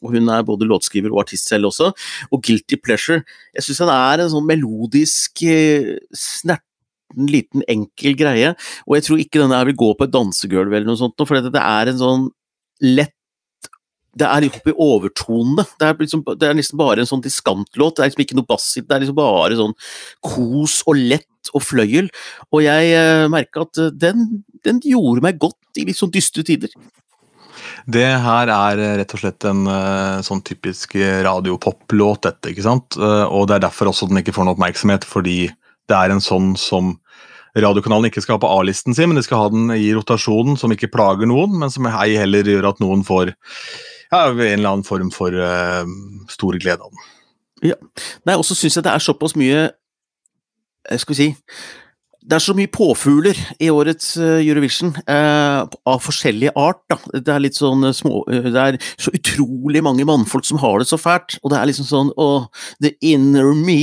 og 0.02 0.14
hun 0.14 0.30
er 0.34 0.46
både 0.48 0.68
låtskriver 0.70 1.14
og 1.14 1.22
artist 1.24 1.50
selv 1.50 1.70
også 1.70 1.92
og 2.32 2.43
Guilty 2.46 2.80
Pleasure. 2.82 3.24
Jeg 3.56 3.67
syns 3.67 3.84
den 3.84 3.93
er 3.93 4.24
en 4.24 4.32
sånn 4.34 4.48
melodisk, 4.48 5.43
eh, 5.43 5.98
snerten, 6.15 6.63
liten, 7.32 7.63
enkel 7.72 8.17
greie. 8.20 8.56
Og 8.88 8.98
jeg 8.98 9.08
tror 9.08 9.22
ikke 9.24 9.43
denne 9.43 9.60
her 9.60 9.70
vil 9.70 9.80
gå 9.80 9.93
på 9.98 10.08
et 10.08 10.15
dansegulv 10.15 10.74
eller 10.74 10.88
noe 10.89 11.00
sånt, 11.00 11.20
for 11.24 11.39
det 11.39 11.63
er 11.63 11.93
en 11.93 12.02
sånn 12.02 12.28
lett 12.84 13.13
det 14.17 14.26
er 14.26 14.43
litt 14.43 14.58
oppe 14.58 14.74
i 14.74 14.78
overtonene. 14.82 15.65
Det, 15.80 15.89
liksom, 16.02 16.24
det 16.39 16.48
er, 16.48 16.56
nesten 16.58 16.80
bare 16.80 17.04
en 17.04 17.10
sånn 17.10 17.24
diskantlåt. 17.24 17.98
Det 17.98 18.04
er 18.04 18.12
liksom 18.12 18.24
ikke 18.26 18.38
noe 18.39 18.50
bass 18.50 18.67
i 18.80 18.84
det, 18.84 18.93
er 18.96 19.04
liksom 19.04 19.17
bare 19.20 19.58
sånn 19.60 19.76
kos 20.26 20.80
og 20.89 20.98
lett 20.98 21.52
og 21.54 21.63
fløyel. 21.63 22.10
Og 22.52 22.63
jeg 22.65 22.93
eh, 22.98 23.26
merka 23.32 23.65
at 23.67 23.82
eh, 23.84 23.93
den, 23.93 24.41
den, 24.65 24.82
gjorde 24.86 25.26
meg 25.26 25.39
godt 25.41 25.82
i 25.82 25.86
litt 25.88 26.00
sånn 26.00 26.13
dystre 26.13 26.46
tider. 26.48 26.74
Det 27.86 28.08
her 28.24 28.52
er 28.52 28.82
eh, 28.82 28.96
rett 29.02 29.13
og 29.16 29.22
slett 29.22 29.48
en 29.50 29.66
uh, 29.70 30.24
sånn 30.26 30.44
typisk 30.46 30.96
radiopoplåt, 30.98 32.24
dette, 32.26 32.54
ikke 32.54 32.66
sant? 32.66 32.98
Uh, 33.00 33.26
og 33.26 33.48
det 33.50 33.58
er 33.58 33.68
derfor 33.68 33.92
også 33.92 34.10
den 34.10 34.22
ikke 34.24 34.36
får 34.36 34.48
noe 34.48 34.58
oppmerksomhet, 34.58 35.06
fordi 35.08 35.40
det 35.88 35.98
er 35.98 36.13
en 36.13 36.24
sånn 36.24 36.56
som 36.60 36.96
radiokanalen 37.58 38.10
ikke 38.10 38.22
skal 38.24 38.38
ha 38.38 38.44
på 38.44 38.50
A-listen 38.54 38.96
sin, 38.98 39.10
men 39.10 39.20
de 39.20 39.26
skal 39.26 39.46
ha 39.46 39.52
den 39.54 39.72
i 39.74 39.90
rotasjonen, 39.96 40.58
som 40.60 40.74
ikke 40.74 40.92
plager 40.94 41.30
noen, 41.30 41.56
men 41.62 41.74
som 41.74 41.88
ei 41.90 42.18
heller 42.20 42.48
gjør 42.48 42.72
at 42.72 42.82
noen 42.84 43.06
får 43.08 43.34
ja, 44.12 44.28
en 44.28 44.40
eller 44.40 44.70
annen 44.72 44.88
form 44.88 45.10
for 45.13 45.34
uh, 45.34 45.84
stor 46.32 46.60
glede 46.62 46.84
av 46.84 46.94
den. 46.94 47.08
Ja. 47.74 47.78
Nei, 48.28 48.38
og 48.38 48.46
så 48.46 48.56
syns 48.58 48.78
jeg 48.78 48.86
det 48.86 48.92
er 48.94 49.02
såpass 49.02 49.34
mye 49.34 49.62
Skal 51.02 51.16
vi 51.16 51.18
si 51.18 51.26
det 52.28 52.36
er 52.36 52.44
så 52.44 52.54
mye 52.58 52.70
påfugler 52.72 53.38
i 53.63 53.70
årets 53.72 54.10
eh, 54.20 54.42
Eurovision, 54.44 54.92
eh, 55.08 55.62
av 55.88 56.02
forskjellig 56.04 56.52
art. 56.60 56.82
Da. 56.92 56.98
Det 57.16 57.32
er 57.32 57.44
litt 57.44 57.56
sånn 57.56 57.88
eh, 57.88 57.96
små 57.96 58.24
eh, 58.28 58.50
Det 58.52 58.63
er 58.63 58.78
så 59.00 59.13
utrolig 59.16 59.82
mange 59.86 60.04
mannfolk 60.08 60.46
som 60.48 60.60
har 60.60 60.82
det 60.82 60.90
så 60.90 61.00
fælt, 61.00 61.38
og 61.42 61.54
det 61.54 61.60
er 61.60 61.70
liksom 61.72 61.88
sånn 61.88 62.12
Å, 62.20 62.28
the 62.84 62.92
inner 63.06 63.54
me, 63.56 63.80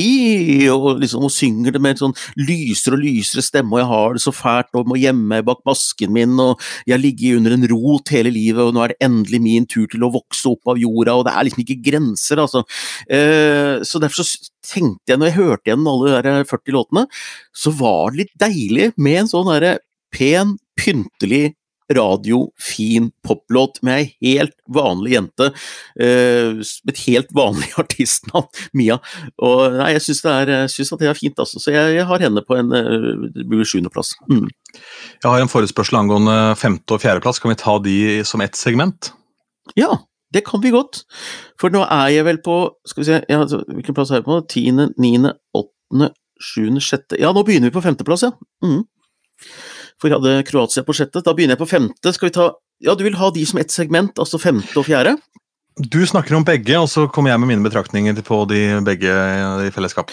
og 0.72 1.00
liksom 1.00 1.24
og 1.24 1.33
synger 1.33 1.72
det 1.74 1.80
med 1.80 2.02
sånn 2.02 2.12
lysere 2.37 2.98
og 2.98 3.04
lysere 3.07 3.44
stemme, 3.44 3.72
og 3.72 3.80
jeg 3.80 3.90
har 3.94 4.16
det 4.18 4.24
så 4.26 4.35
fælt, 4.35 4.72
og 4.76 4.90
må 4.92 5.00
gjemme 5.00 5.24
meg 5.33 5.46
bak 5.48 5.62
masken 5.64 6.12
min, 6.12 6.37
og 6.42 6.61
jeg 6.85 6.98
har 6.98 7.02
ligget 7.02 7.40
under 7.40 7.57
en 7.57 7.68
rot 7.72 8.12
hele 8.12 8.33
livet, 8.35 8.61
og 8.61 8.76
nå 8.76 8.85
er 8.85 8.92
det 8.92 9.09
endelig 9.09 9.40
min 9.44 9.68
tur 9.70 9.88
til 9.88 10.04
å 10.04 10.12
vokse 10.12 10.52
opp 10.52 10.74
av 10.74 10.80
jorda, 10.80 11.16
og 11.16 11.24
det 11.28 11.33
er 11.33 11.48
liksom 11.48 11.64
ikke 11.64 11.80
grenser, 11.88 12.44
altså. 12.44 12.64
Eh, 13.09 13.80
så 13.88 14.02
derfor 14.02 14.20
så 14.20 14.52
tenkte 14.64 15.14
jeg, 15.14 15.20
når 15.20 15.31
jeg 15.31 15.38
hørte 15.40 15.70
igjen 15.70 15.90
alle 15.90 16.22
de 16.24 16.37
40 16.50 16.77
låtene, 16.77 17.05
så 17.55 17.74
var 17.79 18.12
det 18.12 18.24
litt 18.24 18.35
deilig 18.40 18.88
med 18.96 19.24
en 19.24 19.31
sånn 19.31 19.50
derre 19.53 19.77
pen, 20.14 20.57
pyntelig 20.79 21.55
radio, 21.92 22.48
fin 22.61 23.11
poplåt 23.27 23.83
med 23.85 23.98
ei 24.00 24.07
helt 24.24 24.55
vanlig 24.72 25.14
jente. 25.16 25.50
Uh, 26.00 26.62
et 26.88 27.03
helt 27.07 27.33
vanlig 27.37 27.70
artistnavn, 27.83 28.48
Mia. 28.77 28.98
Og 29.44 29.77
nei, 29.79 29.92
jeg 29.96 30.07
syns 30.07 30.24
det 30.24 31.11
er 31.11 31.18
fint, 31.18 31.38
altså. 31.38 31.61
Så 31.61 31.74
jeg, 31.74 31.98
jeg 31.98 32.09
har 32.09 32.24
henne 32.24 32.44
på 32.46 32.57
en 32.59 32.72
uh, 32.72 33.61
sjuendeplass. 33.68 34.14
Mm. 34.31 34.48
Jeg 34.74 35.29
har 35.29 35.42
en 35.42 35.53
forespørsel 35.53 36.00
angående 36.00 36.38
femte- 36.61 36.96
og 36.96 37.05
fjerdeplass. 37.05 37.42
Kan 37.42 37.53
vi 37.53 37.61
ta 37.61 37.77
de 37.85 37.98
som 38.27 38.42
ett 38.44 38.59
segment? 38.59 39.12
Ja, 39.79 39.98
det 40.35 40.44
kan 40.47 40.62
vi 40.64 40.73
godt. 40.75 41.05
For 41.61 41.73
nå 41.73 41.85
er 41.87 42.11
jeg 42.16 42.27
vel 42.27 42.40
på 42.44 42.59
Skal 42.88 43.03
vi 43.03 43.09
se, 43.09 43.20
ja, 43.31 43.38
altså, 43.40 43.62
hvilken 43.70 43.97
plass 43.97 44.12
er 44.12 44.20
jeg 44.20 44.27
på? 44.27 44.40
Tiende, 44.51 44.88
niende, 45.01 45.37
åttende, 45.57 46.11
sjuende, 46.42 46.83
sjette 46.85 47.20
Ja, 47.20 47.33
nå 47.35 47.44
begynner 47.47 47.70
vi 47.70 47.77
på 47.77 47.85
femteplass, 47.85 48.27
ja. 48.27 48.35
Mm. 48.64 48.83
For 50.01 50.11
jeg 50.11 50.18
hadde 50.18 50.44
Kroatia 50.49 50.85
på 50.87 50.97
sjette. 50.97 51.23
Da 51.25 51.35
begynner 51.37 51.55
jeg 51.55 51.62
på 51.62 51.70
femte. 51.70 52.12
Skal 52.16 52.31
vi 52.31 52.37
ta 52.37 52.51
Ja, 52.85 52.97
du 52.99 53.07
vil 53.07 53.16
ha 53.20 53.31
de 53.31 53.47
som 53.47 53.61
ett 53.62 53.73
segment, 53.73 54.18
altså 54.18 54.40
femte 54.42 54.75
og 54.81 54.88
fjerde? 54.88 55.14
Du 55.75 55.99
snakker 56.07 56.37
om 56.37 56.44
begge, 56.47 56.77
og 56.79 56.87
så 56.90 57.09
kommer 57.11 57.33
jeg 57.33 57.40
med 57.42 57.51
mine 57.51 57.66
betraktninger 57.66 58.18
på 58.23 58.44
de 58.51 58.61
begge 58.87 59.11
i 59.66 59.70
fellesskap. 59.75 60.12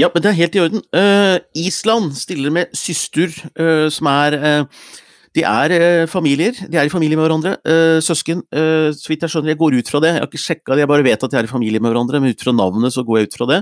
Ja, 0.00 0.08
men 0.12 0.22
det 0.24 0.30
er 0.30 0.38
helt 0.38 0.54
i 0.56 0.62
orden. 0.62 0.84
Uh, 0.96 1.36
Island 1.60 2.14
stiller 2.16 2.52
med 2.54 2.72
Systur, 2.76 3.34
uh, 3.60 3.90
som 3.92 4.08
er 4.08 4.36
uh, 4.40 4.86
de 5.34 5.42
er 5.42 5.74
eh, 5.74 6.04
familier, 6.10 6.54
de 6.54 6.78
er 6.78 6.86
i 6.86 6.92
familie 6.92 7.18
med 7.18 7.26
hverandre. 7.26 7.56
Eh, 7.66 7.98
søsken, 8.04 8.44
eh, 8.54 8.92
så 8.94 9.10
vidt 9.10 9.24
jeg 9.26 9.32
skjønner. 9.32 9.50
Jeg 9.50 9.58
går 9.58 9.78
ut 9.80 9.90
fra 9.90 10.00
det. 10.04 10.12
Jeg 10.12 10.22
har 10.22 10.30
ikke 10.30 10.42
sjekka 10.44 10.76
det, 10.76 10.84
jeg 10.84 10.92
bare 10.92 11.06
vet 11.06 11.26
at 11.26 11.32
de 11.32 11.40
er 11.40 11.48
i 11.48 11.50
familie 11.50 11.82
med 11.82 11.90
hverandre, 11.90 12.20
men 12.22 12.34
ut 12.34 12.44
fra 12.44 12.54
navnet 12.54 12.94
så 12.94 13.02
går 13.06 13.18
jeg 13.18 13.30
ut 13.30 13.38
fra 13.40 13.48
det. 13.50 13.60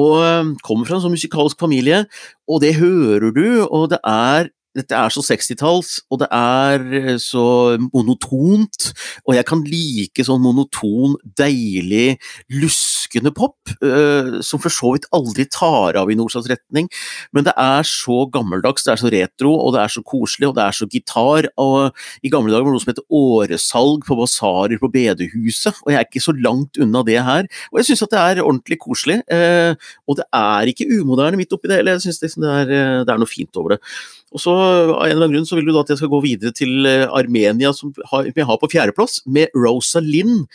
Og 0.00 0.56
kommer 0.64 0.88
fra 0.88 0.96
en 0.96 1.04
sånn 1.04 1.16
musikalsk 1.16 1.60
familie, 1.60 2.06
og 2.48 2.64
det 2.64 2.78
hører 2.80 3.28
du, 3.36 3.46
og 3.68 3.90
det 3.92 4.00
er 4.08 4.48
dette 4.76 4.96
er 4.96 5.12
så 5.12 5.20
60-talls, 5.24 5.90
og 6.12 6.22
det 6.22 6.28
er 6.32 6.84
eh, 6.96 7.16
så 7.20 7.44
monotont. 7.92 8.88
Og 9.26 9.36
jeg 9.36 9.46
kan 9.48 9.64
like 9.68 10.24
sånn 10.24 10.40
monoton, 10.42 11.18
deilig, 11.38 12.16
luskende 12.56 13.32
pop, 13.36 13.58
uh, 13.84 14.40
som 14.44 14.60
for 14.62 14.72
så 14.72 14.94
vidt 14.94 15.08
aldri 15.14 15.44
tar 15.52 15.98
av 16.00 16.10
i 16.10 16.16
noen 16.16 16.48
retning. 16.48 16.88
Men 17.36 17.46
det 17.46 17.54
er 17.60 17.84
så 17.88 18.22
gammeldags, 18.32 18.86
det 18.86 18.94
er 18.94 19.02
så 19.02 19.12
retro, 19.12 19.52
og 19.58 19.74
det 19.76 19.82
er 19.82 19.92
så 19.92 20.04
koselig, 20.06 20.48
og 20.48 20.56
det 20.56 20.64
er 20.64 20.78
så 20.78 20.88
gitar. 20.88 21.50
Og 21.60 21.92
i 22.24 22.32
gamle 22.32 22.54
dager 22.54 22.64
var 22.64 22.72
det 22.72 22.78
noe 22.78 22.84
som 22.86 22.94
heter 22.94 23.20
åresalg 23.22 24.08
på 24.08 24.18
basarer 24.22 24.80
på 24.80 24.90
bedehuset, 24.92 25.82
og 25.84 25.92
jeg 25.92 26.00
er 26.00 26.08
ikke 26.08 26.24
så 26.24 26.36
langt 26.38 26.80
unna 26.80 27.04
det 27.06 27.20
her. 27.20 27.50
Og 27.72 27.82
jeg 27.82 27.90
syns 27.90 28.06
at 28.08 28.16
det 28.16 28.24
er 28.24 28.44
ordentlig 28.46 28.80
koselig, 28.80 29.20
uh, 29.28 29.76
og 30.08 30.20
det 30.22 30.28
er 30.40 30.72
ikke 30.72 30.88
umoderne 30.96 31.40
midt 31.40 31.52
oppi 31.52 31.68
det 31.68 31.82
hele. 31.82 31.98
Jeg 31.98 32.06
syns 32.08 32.24
det, 32.24 32.34
det, 32.40 32.82
det, 33.04 33.12
er 33.12 33.20
noe 33.20 33.30
fint 33.30 33.60
over 33.60 33.76
det. 33.76 33.82
Og 34.32 34.40
så 34.40 34.52
Av 34.52 35.04
en 35.04 35.10
eller 35.10 35.26
annen 35.26 35.36
grunn 35.36 35.48
så 35.48 35.58
vil 35.58 35.68
du 35.68 35.72
da 35.74 35.84
at 35.84 35.92
jeg 35.92 36.00
skal 36.00 36.12
gå 36.12 36.22
videre 36.24 36.54
til 36.56 36.88
eh, 36.88 37.06
Armenia, 37.08 37.72
som 37.76 37.92
vi 37.92 38.46
har 38.48 38.60
på 38.60 38.70
fjerdeplass, 38.72 39.20
med 39.26 39.52
Rosa 39.56 40.02
Linn 40.04 40.46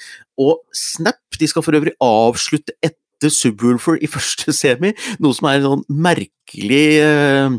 og 0.41 0.63
Snap. 0.75 1.21
De 1.39 1.49
skal 1.49 1.65
for 1.65 1.77
øvrig 1.77 1.95
avslutte 2.03 2.75
etter 2.81 3.33
Subwoolfer 3.33 4.01
i 4.01 4.09
første 4.15 4.53
semi, 4.55 4.93
noe 5.23 5.37
som 5.37 5.49
er 5.49 5.59
en 5.59 5.69
sånn 5.71 5.85
merkelig 6.07 6.85
eh, 7.01 7.57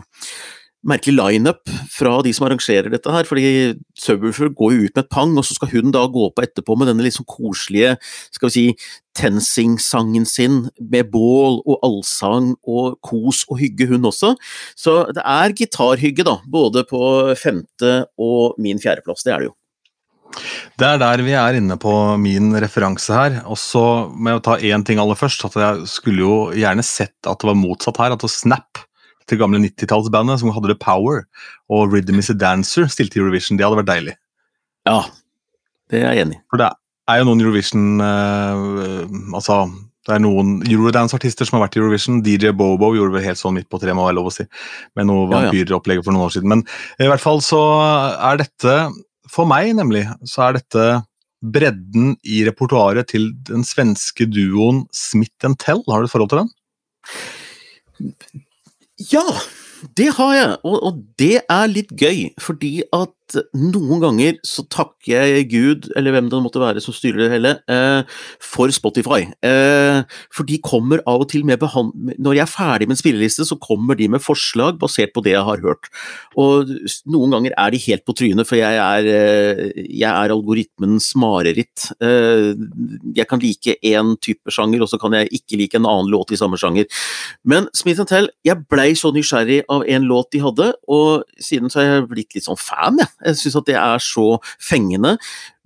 merkelig 0.87 1.17
lineup 1.19 1.71
fra 1.91 2.19
de 2.23 2.33
som 2.35 2.47
arrangerer 2.47 2.91
dette 2.93 3.11
her. 3.11 3.27
fordi 3.27 3.75
Subwoofer 3.99 4.53
går 4.55 4.75
jo 4.75 4.87
ut 4.87 4.95
med 4.95 5.05
et 5.05 5.11
pang, 5.11 5.37
og 5.37 5.45
så 5.45 5.57
skal 5.57 5.73
hun 5.73 5.93
da 5.95 6.07
gå 6.07 6.31
på 6.31 6.45
etterpå 6.45 6.77
med 6.79 6.89
denne 6.91 7.03
liksom 7.03 7.27
koselige 7.29 7.97
skal 8.31 8.49
vi 8.49 8.55
si, 8.55 8.67
TenSing-sangen 9.19 10.27
sin 10.29 10.69
med 10.79 11.11
bål 11.11 11.59
og 11.67 11.79
allsang 11.83 12.53
og 12.63 13.01
kos 13.03 13.45
og 13.51 13.59
hygge, 13.59 13.89
hun 13.91 14.07
også. 14.07 14.37
Så 14.79 15.01
det 15.15 15.25
er 15.25 15.57
gitarhygge, 15.59 16.27
da, 16.27 16.39
både 16.47 16.85
på 16.87 17.35
femte 17.39 18.05
og 18.15 18.55
min 18.63 18.79
fjerdeplass. 18.79 19.27
Det 19.27 19.35
er 19.35 19.43
det 19.43 19.51
jo. 19.51 19.57
Det 20.79 20.87
er 20.87 21.01
der 21.01 21.23
vi 21.25 21.33
er 21.35 21.57
inne 21.59 21.75
på 21.81 21.93
min 22.21 22.53
referanse 22.63 23.15
her. 23.15 23.41
Og 23.51 23.59
så 23.59 23.83
må 24.13 24.37
jeg 24.37 24.45
ta 24.47 24.59
én 24.71 24.85
ting 24.87 25.01
aller 25.03 25.19
først. 25.19 25.45
at 25.49 25.57
Jeg 25.59 25.89
skulle 25.91 26.23
jo 26.23 26.37
gjerne 26.55 26.85
sett 26.87 27.17
at 27.27 27.41
det 27.41 27.49
var 27.49 27.59
motsatt 27.59 27.99
her. 27.99 28.15
At 28.15 28.27
Snap 28.31 28.85
til 29.29 29.41
gamle 29.41 29.61
90-tallsbandet 29.63 30.43
som 30.43 30.53
hadde 30.55 30.73
The 30.73 30.79
Power, 30.81 31.25
og 31.73 31.93
Rhythm 31.93 32.21
Is 32.23 32.31
A 32.33 32.37
Dancer 32.39 32.89
stilte 32.93 33.19
i 33.19 33.23
Eurovision. 33.23 33.59
Det 33.59 33.67
hadde 33.67 33.81
vært 33.83 33.91
deilig. 33.93 34.15
Ja, 34.89 35.03
det 35.93 36.01
er 36.01 36.15
jeg 36.15 36.27
enig 36.27 36.39
i. 36.39 36.43
For 36.51 36.61
det 36.61 36.71
er 37.09 37.21
jo 37.21 37.29
noen 37.29 37.43
Eurovision 37.45 38.03
uh, 38.05 39.37
Altså, 39.37 39.61
det 40.09 40.17
er 40.17 40.23
noen 40.25 40.59
Eurodance-artister 40.69 41.49
som 41.49 41.59
har 41.59 41.67
vært 41.67 41.77
i 41.77 41.83
Eurovision. 41.83 42.23
DJ 42.25 42.55
Bobo 42.57 42.95
gjorde 42.97 43.19
det 43.19 43.27
helt 43.27 43.41
sånn 43.41 43.59
midt 43.59 43.69
på 43.69 43.81
treet, 43.81 43.97
må 43.97 44.07
være 44.07 44.17
lov 44.21 44.31
å 44.31 44.35
si, 44.35 44.49
med 44.97 45.09
noe 45.11 45.29
vampyropplegg 45.33 46.01
for 46.05 46.17
noen 46.17 46.29
år 46.29 46.35
siden. 46.39 46.55
Men 46.55 46.65
i 47.05 47.11
hvert 47.11 47.25
fall 47.25 47.43
så 47.45 47.61
er 48.31 48.41
dette, 48.41 48.79
for 49.29 49.49
meg 49.49 49.75
nemlig, 49.77 50.07
så 50.29 50.49
er 50.49 50.61
dette 50.61 50.89
bredden 51.39 52.17
i 52.27 52.41
repertoaret 52.49 53.07
til 53.13 53.31
den 53.47 53.63
svenske 53.67 54.27
duoen 54.27 54.87
Smith 54.97 55.37
Tell. 55.61 55.85
Har 55.87 56.01
du 56.01 56.09
et 56.09 56.15
forhold 56.15 56.33
til 56.33 56.43
den? 56.43 56.53
Ja, 58.99 59.23
det 59.97 60.09
har 60.17 60.35
jeg, 60.35 60.57
og, 60.65 60.83
og, 60.83 61.03
det 61.19 61.41
er 61.47 61.71
litt 61.71 61.93
gøy, 61.95 62.33
fordi 62.43 62.83
at 62.93 63.15
noen 63.57 64.01
ganger 64.03 64.39
så 64.47 64.65
takker 64.71 65.27
jeg 65.29 65.49
Gud, 65.53 65.89
eller 65.99 66.15
hvem 66.15 66.29
det 66.31 66.41
måtte 66.43 66.63
være 66.63 66.83
som 66.83 66.95
styrer 66.97 67.25
det 67.25 67.31
hele, 67.35 67.53
eh, 67.69 68.03
for 68.41 68.73
Spotify. 68.75 69.29
Eh, 69.45 70.03
for 70.33 70.49
de 70.49 70.59
kommer 70.65 71.03
av 71.07 71.23
og 71.23 71.29
til 71.29 71.45
med 71.45 71.59
Når 71.59 72.35
jeg 72.35 72.43
er 72.43 72.47
ferdig 72.47 72.89
med 72.89 72.97
en 72.97 73.03
spilleliste, 73.03 73.45
så 73.45 73.59
kommer 73.61 73.97
de 73.97 74.09
med 74.09 74.21
forslag 74.21 74.79
basert 74.79 75.13
på 75.13 75.23
det 75.23 75.33
jeg 75.33 75.45
har 75.45 75.59
hørt. 75.61 75.89
Og 76.37 76.67
noen 77.07 77.31
ganger 77.31 77.53
er 77.57 77.71
de 77.71 77.79
helt 77.79 78.05
på 78.05 78.15
trynet, 78.15 78.47
for 78.47 78.57
jeg 78.57 78.75
er, 78.75 79.05
eh, 79.05 79.73
jeg 79.77 80.09
er 80.09 80.31
algoritmens 80.31 81.15
mareritt. 81.17 81.93
Jeg 82.01 83.27
kan 83.29 83.41
like 83.41 83.77
én 83.83 84.17
type 84.21 84.49
sjanger, 84.51 84.83
og 84.83 84.89
så 84.89 84.99
kan 84.99 85.13
jeg 85.13 85.29
ikke 85.33 85.59
like 85.59 85.75
en 85.75 85.87
annen 85.87 86.11
låt 86.11 86.33
i 86.33 86.37
samme 86.37 86.57
sjanger. 86.57 86.87
Men 87.45 87.69
Smith 87.75 88.05
Tell, 88.07 88.29
jeg 88.45 88.67
blei 88.69 88.93
så 88.95 89.13
nysgjerrig 89.13 89.65
av 89.69 89.85
en 89.87 90.03
låt 90.03 90.31
de 90.33 90.41
hadde, 90.41 90.73
og 90.89 91.25
siden 91.41 91.69
så 91.69 91.81
har 91.81 91.89
jeg 91.89 92.09
blitt 92.09 92.35
litt 92.35 92.47
sånn 92.47 92.59
fan, 92.61 92.99
jeg. 92.99 93.09
Jeg 93.25 93.41
syns 93.41 93.59
at 93.61 93.69
det 93.69 93.77
er 93.81 94.03
så 94.03 94.27
fengende. 94.63 95.17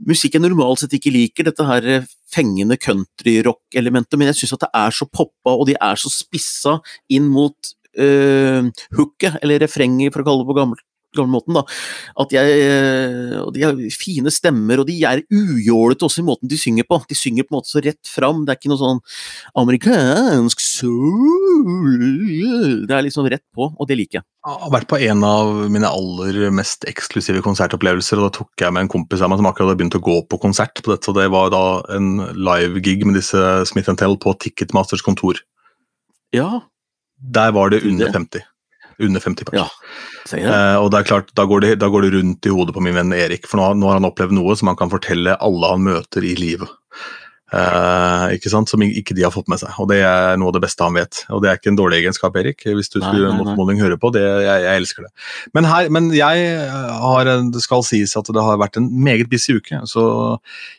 Musikk 0.09 0.39
jeg 0.39 0.45
normalt 0.45 0.83
sett 0.83 0.97
ikke 0.97 1.13
liker, 1.15 1.49
dette 1.49 1.67
her 1.69 2.07
fengende 2.33 2.79
countryrock-elementet, 2.81 4.19
men 4.19 4.31
jeg 4.31 4.43
syns 4.43 4.57
at 4.57 4.67
det 4.67 4.73
er 4.83 4.97
så 4.97 5.09
poppa, 5.09 5.53
og 5.53 5.67
de 5.69 5.77
er 5.77 6.01
så 6.01 6.13
spissa 6.13 6.79
inn 7.13 7.29
mot 7.33 7.75
uh, 8.01 8.71
hooket, 8.97 9.37
eller 9.43 9.63
refrenget, 9.67 10.15
for 10.15 10.25
å 10.25 10.29
kalle 10.31 10.45
det 10.45 10.51
på 10.53 10.59
gammelt 10.63 10.87
måten, 11.21 11.57
da. 11.57 11.63
At 12.23 12.33
jeg 12.35 12.57
eh, 12.65 13.39
Og 13.43 13.53
de 13.55 13.65
har 13.65 13.79
fine 13.95 14.33
stemmer, 14.33 14.83
og 14.83 14.89
de 14.89 14.97
er 15.07 15.23
ujålete 15.33 16.07
også 16.07 16.23
i 16.23 16.27
måten 16.27 16.51
de 16.51 16.59
synger 16.59 16.87
på. 16.89 17.01
De 17.09 17.17
synger 17.19 17.47
på 17.47 17.55
en 17.55 17.61
måte 17.61 17.73
så 17.73 17.83
rett 17.85 18.09
fram. 18.09 18.45
Det 18.45 18.55
er 18.55 18.61
ikke 18.61 18.73
noe 18.73 18.81
sånn 18.81 19.03
amerikansk 19.63 20.63
soul 20.63 21.99
Det 22.89 22.97
er 22.97 23.07
liksom 23.07 23.29
rett 23.31 23.45
på, 23.55 23.69
og 23.73 23.89
det 23.89 23.99
liker 24.01 24.21
jeg. 24.21 24.27
Jeg 24.43 24.59
har 24.59 24.73
vært 24.75 24.89
på 24.91 24.99
en 25.07 25.23
av 25.23 25.53
mine 25.71 25.87
aller 25.87 26.51
mest 26.55 26.83
eksklusive 26.91 27.45
konsertopplevelser, 27.45 28.19
og 28.19 28.27
da 28.27 28.39
tok 28.41 28.65
jeg 28.65 28.75
med 28.75 28.87
en 28.87 28.91
kompis 28.91 29.23
av 29.23 29.31
meg 29.31 29.39
som 29.39 29.47
akkurat 29.47 29.71
hadde 29.71 29.79
begynt 29.79 29.99
å 30.01 30.03
gå 30.03 30.17
på 30.27 30.41
konsert 30.43 30.83
på 30.83 30.91
dette, 30.91 31.13
og 31.13 31.21
det 31.21 31.29
var 31.31 31.53
da 31.55 31.65
en 31.95 32.17
live-gig 32.35 33.07
med 33.07 33.21
disse 33.21 33.39
Smith 33.71 33.93
Tell 34.01 34.19
på 34.19 34.35
Ticketmasters 34.43 35.05
kontor. 35.07 35.39
Ja. 36.35 36.65
Der 37.23 37.55
var 37.55 37.71
det 37.71 37.85
under 37.87 38.11
50 38.11 38.43
under 39.09 39.25
50 39.25 39.49
pers. 39.49 39.59
Ja, 39.59 40.39
eh, 40.39 40.77
og 40.81 40.91
det 40.93 41.03
er 41.03 41.09
klart, 41.09 41.33
da 41.39 41.47
går 41.49 41.67
det, 41.67 41.73
da 41.83 41.91
går 41.93 42.07
det, 42.07 42.13
rundt 42.19 42.47
i 42.47 42.55
hodet 42.55 42.77
på 42.77 42.85
min 42.85 42.97
venn 42.99 43.17
Erik, 43.17 43.49
for 43.51 43.61
nå, 43.61 43.73
nå, 43.81 43.91
har 43.91 44.01
han 44.01 44.09
opplevd 44.09 44.37
noe 44.37 44.57
som 44.59 44.73
han 44.73 44.79
kan 44.79 44.93
fortelle 44.93 45.39
alle 45.41 45.75
han 45.75 45.85
møter 45.87 46.27
i 46.27 46.37
livet. 46.39 46.71
Uh, 47.53 48.33
ikke 48.33 48.49
sant? 48.49 48.71
Som 48.73 48.81
ikke 48.81 49.13
de 49.13 49.27
har 49.27 49.33
fått 49.35 49.51
med 49.53 49.61
seg. 49.61 49.75
Og 49.83 49.91
det 49.91 49.99
er 50.09 50.39
noe 50.41 50.49
av 50.49 50.57
det 50.57 50.63
beste 50.65 50.87
han 50.87 50.97
vet. 50.97 51.19
Og 51.29 51.43
det 51.45 51.51
er 51.51 51.59
ikke 51.59 51.69
en 51.75 51.77
dårlig 51.77 51.99
egenskap, 52.01 52.37
Erik, 52.41 52.65
hvis 52.65 52.89
du 52.89 52.97
skulle 53.03 53.33
motmodning 53.37 53.83
høre 53.83 53.99
på. 54.01 54.09
Det, 54.15 54.23
jeg, 54.25 54.63
jeg, 54.65 54.81
elsker 54.81 55.05
det. 55.05 55.11
Men, 55.53 55.69
her, 55.69 55.91
men 55.93 56.09
jeg 56.17 56.47
har, 57.05 57.33
det 57.53 57.65
skal 57.65 57.85
sies 57.85 58.17
at 58.17 58.31
det 58.33 58.47
har 58.47 58.61
vært 58.63 58.81
en 58.81 58.89
meget 59.05 59.29
busy 59.33 59.59
uke. 59.61 59.83
Så 59.91 60.05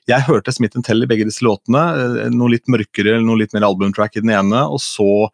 jeg 0.09 0.25
hørte 0.25 0.55
Smith 0.55 0.81
Tell 0.81 1.05
i 1.05 1.09
begge 1.09 1.29
disse 1.29 1.45
låtene. 1.45 1.83
Eh, 2.25 2.33
noe 2.33 2.55
litt 2.55 2.65
mørkere, 2.71 3.19
noe 3.21 3.43
litt 3.43 3.53
mer 3.53 3.69
albumtrack 3.69 4.17
i 4.17 4.25
den 4.25 4.33
ene, 4.33 4.65
og 4.65 4.81
så 4.81 5.29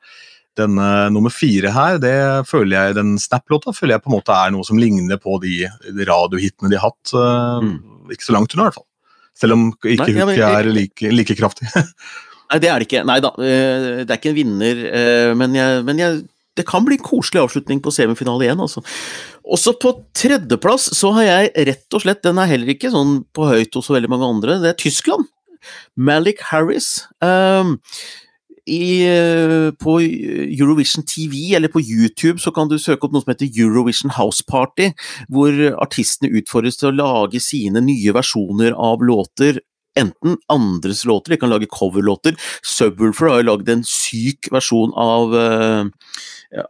denne 0.57 0.87
nummer 1.13 1.33
fire 1.33 1.71
her, 1.75 1.99
det 2.01 2.15
føler 2.49 2.75
jeg, 2.75 2.97
den 2.97 3.17
Snap-låta 3.21 3.73
føler 3.75 3.95
jeg 3.95 4.03
på 4.05 4.11
en 4.11 4.17
måte 4.17 4.35
er 4.35 4.53
noe 4.55 4.65
som 4.67 4.79
ligner 4.81 5.19
på 5.21 5.37
de, 5.43 5.61
radiohitene 6.09 6.71
de 6.71 6.79
har 6.79 6.89
hatt. 6.89 7.13
Uh, 7.13 7.61
mm. 7.65 7.77
Ikke 8.15 8.27
så 8.27 8.35
langt 8.35 8.55
unna, 8.55 8.65
i 8.65 8.69
hvert 8.69 8.79
fall. 8.79 8.87
Selv 9.39 9.55
om 9.55 9.69
ikke 9.77 10.09
Nei, 10.17 10.35
ja, 10.39 10.49
er 10.59 10.67
like, 10.67 11.13
like 11.13 11.37
kraftig. 11.39 11.69
Nei, 12.49 12.59
det 12.59 12.69
er 12.71 12.81
det 12.81 12.89
ikke. 12.89 13.05
Nei 13.05 13.19
da, 13.21 13.31
eh, 13.45 14.03
det 14.03 14.09
er 14.09 14.17
ikke 14.17 14.31
en 14.31 14.39
vinner, 14.39 14.83
eh, 14.89 15.31
men, 15.37 15.53
jeg, 15.55 15.83
men 15.85 16.01
jeg, 16.01 16.23
det 16.57 16.65
kan 16.67 16.85
bli 16.85 16.97
en 16.97 17.05
koselig 17.05 17.43
avslutning 17.43 17.81
på 17.85 17.93
semifinale 17.93 18.47
igjen, 18.47 18.63
altså. 18.65 18.81
Også 19.49 19.75
på 19.81 19.93
tredjeplass 20.17 20.89
så 20.97 21.13
har 21.17 21.27
jeg 21.27 21.67
rett 21.69 21.97
og 21.97 22.03
slett, 22.03 22.23
den 22.25 22.41
er 22.41 22.49
heller 22.49 22.73
ikke 22.73 22.91
sånn 22.93 23.19
på 23.35 23.47
høyt 23.51 23.77
hos 23.77 23.91
veldig 23.93 24.09
mange 24.11 24.31
andre, 24.33 24.57
det 24.63 24.73
er 24.73 24.81
Tyskland. 24.81 25.29
Malik 25.99 26.41
Harris. 26.49 27.05
Um, 27.21 27.77
i, 28.69 29.01
eh, 29.09 29.69
på 29.81 29.97
Eurovision 30.01 31.05
TV 31.07 31.55
eller 31.57 31.71
på 31.73 31.81
YouTube 31.81 32.39
så 32.39 32.53
kan 32.55 32.69
du 32.69 32.77
søke 32.79 33.07
opp 33.07 33.15
noe 33.15 33.25
som 33.25 33.33
heter 33.33 33.49
Eurovision 33.49 34.13
House 34.17 34.45
Party, 34.45 34.91
hvor 35.29 35.55
artistene 35.81 36.31
utfordres 36.39 36.79
til 36.79 36.91
å 36.91 36.97
lage 36.99 37.41
sine 37.43 37.81
nye 37.83 38.15
versjoner 38.15 38.77
av 38.77 39.03
låter 39.05 39.59
enten 39.99 40.37
andres 40.47 41.05
låter, 41.05 41.33
de 41.33 41.39
kan 41.41 41.51
lage 41.51 41.69
coverlåter. 41.71 42.37
Subwoolfer 42.63 43.31
har 43.31 43.41
jo 43.41 43.47
lagd 43.49 43.71
en 43.73 43.83
syk 43.87 44.49
versjon 44.53 44.93
av, 44.99 45.33
uh, 45.33 45.89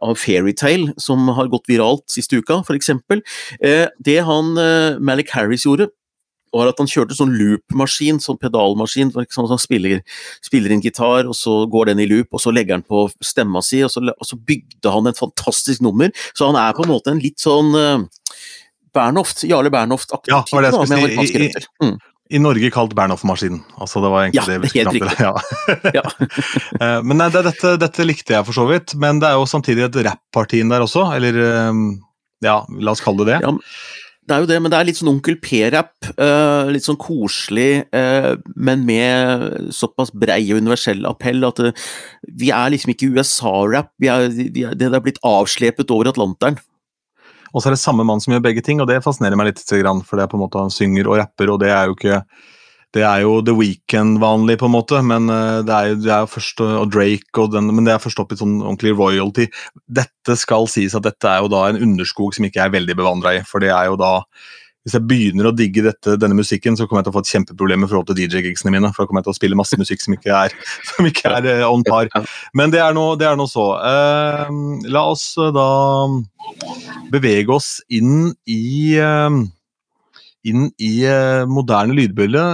av 0.00 0.18
Fairytale, 0.18 0.94
som 1.00 1.28
har 1.36 1.50
gått 1.52 1.70
viralt 1.70 2.06
siste 2.10 2.40
uka, 2.40 2.62
f.eks. 2.64 2.90
Uh, 2.96 3.86
det 4.02 4.18
han 4.26 4.54
uh, 4.58 4.98
Malik 4.98 5.30
Harris 5.36 5.66
gjorde, 5.68 5.90
var 6.54 6.70
at 6.70 6.80
han 6.82 6.90
kjørte 6.90 7.16
sånn 7.16 7.32
loop-maskin, 7.38 8.20
sånn 8.22 8.38
pedalmaskin, 8.40 9.12
liksom, 9.14 9.46
så 9.46 9.54
han 9.54 9.62
spiller, 9.62 10.02
spiller 10.44 10.74
inn 10.74 10.82
gitar, 10.84 11.28
og 11.30 11.36
så 11.38 11.62
går 11.70 11.92
den 11.92 12.02
i 12.04 12.08
loop, 12.10 12.30
og 12.34 12.42
så 12.42 12.54
legger 12.54 12.78
han 12.78 12.86
på 12.86 13.06
stemma 13.24 13.62
si, 13.64 13.82
og 13.86 13.92
så, 13.92 14.02
og 14.10 14.26
så 14.26 14.38
bygde 14.38 14.94
han 14.94 15.10
et 15.10 15.20
fantastisk 15.20 15.84
nummer. 15.86 16.12
Så 16.34 16.50
han 16.50 16.58
er 16.60 16.76
på 16.76 16.86
en 16.86 16.94
måte 16.94 17.14
en 17.14 17.22
litt 17.22 17.38
sånn 17.42 17.74
uh, 17.76 18.06
Bernhoft, 18.96 19.44
Jarle 19.46 19.70
Bernhoft-aktig 19.72 20.32
ja, 20.34 20.42
det 20.50 20.72
da, 20.74 20.82
med 20.82 20.98
amerikanske 20.98 21.44
røtter. 21.44 21.68
Mm. 21.84 21.98
I 22.30 22.38
Norge 22.38 22.68
kalt 22.70 22.92
Bernhoft-maskinen. 22.94 23.62
Altså 23.82 24.02
det 24.02 24.10
var 24.12 24.26
egentlig 24.26 24.38
ja, 24.38 24.46
det 24.46 24.58
vi 24.62 24.70
helt 24.78 24.92
riktig. 24.94 25.94
Ja. 25.94 26.04
Eh, 26.80 27.00
men 27.04 27.18
nei, 27.20 27.26
det, 27.34 27.42
dette, 27.44 27.74
dette, 27.76 28.04
likte 28.06 28.32
jeg 28.32 28.46
for 28.46 28.56
så 28.56 28.62
vidt, 28.70 28.94
men 28.96 29.18
det 29.20 29.28
er 29.28 29.36
jo 29.36 29.48
samtidig 29.50 29.82
et 29.84 29.98
rap-parti 30.06 30.62
der 30.70 30.80
også, 30.80 31.02
eller 31.12 31.36
um, 31.68 31.82
ja, 32.40 32.62
la 32.80 32.94
oss 32.94 33.02
kalle 33.04 33.26
det 33.26 33.34
det. 33.34 33.40
Ja, 33.44 33.50
det 34.30 34.36
er 34.36 34.44
jo 34.44 34.48
det, 34.48 34.58
men 34.62 34.70
det 34.70 34.78
er 34.78 34.86
litt 34.86 34.98
sånn 35.00 35.10
Onkel 35.10 35.36
P-rapp. 35.42 35.94
Uh, 36.14 36.70
litt 36.70 36.86
sånn 36.86 36.98
koselig, 37.00 37.82
uh, 37.90 38.36
men 38.54 38.84
med 38.86 39.72
såpass 39.74 40.12
brei 40.14 40.44
og 40.54 40.62
universell 40.62 41.02
appell 41.10 41.42
at 41.48 41.58
uh, 41.66 41.88
vi 42.38 42.52
er 42.54 42.70
liksom 42.70 42.94
ikke 42.94 43.10
USA-rap. 43.16 43.90
Det 43.98 44.12
er 44.86 45.02
blitt 45.02 45.18
avslepet 45.26 45.90
over 45.90 46.12
Atlanteren. 46.12 46.60
Og 47.50 47.58
så 47.58 47.68
er 47.70 47.74
det 47.74 47.82
samme 47.82 48.06
mann 48.06 48.22
som 48.22 48.36
gjør 48.36 48.44
begge 48.46 48.62
ting, 48.62 48.78
og 48.78 48.86
det 48.86 49.00
fascinerer 49.02 49.38
meg 49.38 49.50
litt, 49.50 49.64
for 49.66 50.14
det 50.14 50.22
er 50.22 50.30
på 50.30 50.38
en 50.38 50.44
måte 50.44 50.62
han 50.62 50.70
synger 50.70 51.10
og 51.10 51.18
rapper, 51.18 51.50
og 51.50 51.58
det 51.64 51.72
er 51.74 51.90
jo 51.90 51.98
ikke 51.98 52.22
det 52.96 53.02
er 53.06 53.22
jo 53.22 53.38
The 53.46 53.54
Weekend 53.54 54.18
vanlig, 54.22 54.56
på 54.58 54.66
en 54.66 54.74
måte, 54.74 54.98
men 55.06 55.30
eh, 55.30 55.60
det 55.66 55.74
er 55.74 55.90
jo, 55.92 55.98
det 56.02 56.14
er 56.14 56.24
jo 56.24 56.30
først 56.32 56.62
og 56.66 56.88
Drake 56.90 57.42
og 57.42 57.52
den, 57.54 57.70
men 57.70 57.86
det 57.86 57.94
er 57.94 58.02
først 58.02 58.22
opp 58.22 58.34
i 58.34 58.38
sånn 58.40 58.58
ordentlig 58.64 58.96
royalty. 58.98 59.46
Dette 59.86 60.36
skal 60.38 60.66
sies 60.70 60.96
at 60.98 61.06
dette 61.06 61.30
er 61.30 61.44
jo 61.44 61.52
da 61.52 61.68
en 61.68 61.78
underskog 61.86 62.34
som 62.34 62.48
ikke 62.48 62.64
er 62.64 62.74
veldig 62.74 62.98
bevandra 62.98 63.36
i. 63.38 63.44
For 63.46 63.62
det 63.62 63.70
er 63.74 63.92
jo 63.92 64.00
da 64.00 64.16
Hvis 64.80 64.94
jeg 64.96 65.04
begynner 65.04 65.44
å 65.44 65.52
digge 65.52 65.82
dette, 65.84 66.14
denne 66.16 66.38
musikken, 66.38 66.72
så 66.72 66.86
kommer 66.88 67.02
jeg 67.02 67.10
til 67.10 67.12
å 67.12 67.16
få 67.18 67.20
et 67.20 67.30
kjempeproblem 67.34 67.82
i 67.84 67.88
forhold 67.90 68.06
til 68.08 68.16
DJ-gigsene 68.16 68.72
mine. 68.72 68.88
For 68.96 69.04
da 69.04 69.10
kommer 69.10 69.20
jeg 69.20 69.26
til 69.26 69.34
å 69.34 69.36
spille 69.36 69.58
masse 69.60 69.76
musikk 69.76 70.00
som 70.00 70.16
ikke 70.16 70.32
er, 70.32 70.54
som 70.88 71.08
ikke 71.10 71.34
er 71.36 71.48
uh, 71.60 71.66
on 71.68 71.84
par. 71.84 72.08
Men 72.56 72.72
det 72.72 72.80
er 72.80 72.96
nå, 72.96 73.04
er 73.20 73.44
så. 73.44 73.66
Uh, 73.76 74.80
la 74.88 75.04
oss 75.12 75.34
da 75.36 75.68
bevege 77.12 77.52
oss 77.52 77.74
inn 77.92 78.32
i 78.48 78.62
inn 80.48 80.70
i 80.80 80.90
eh, 81.04 81.42
moderne 81.50 81.94
lydbilde, 81.96 82.44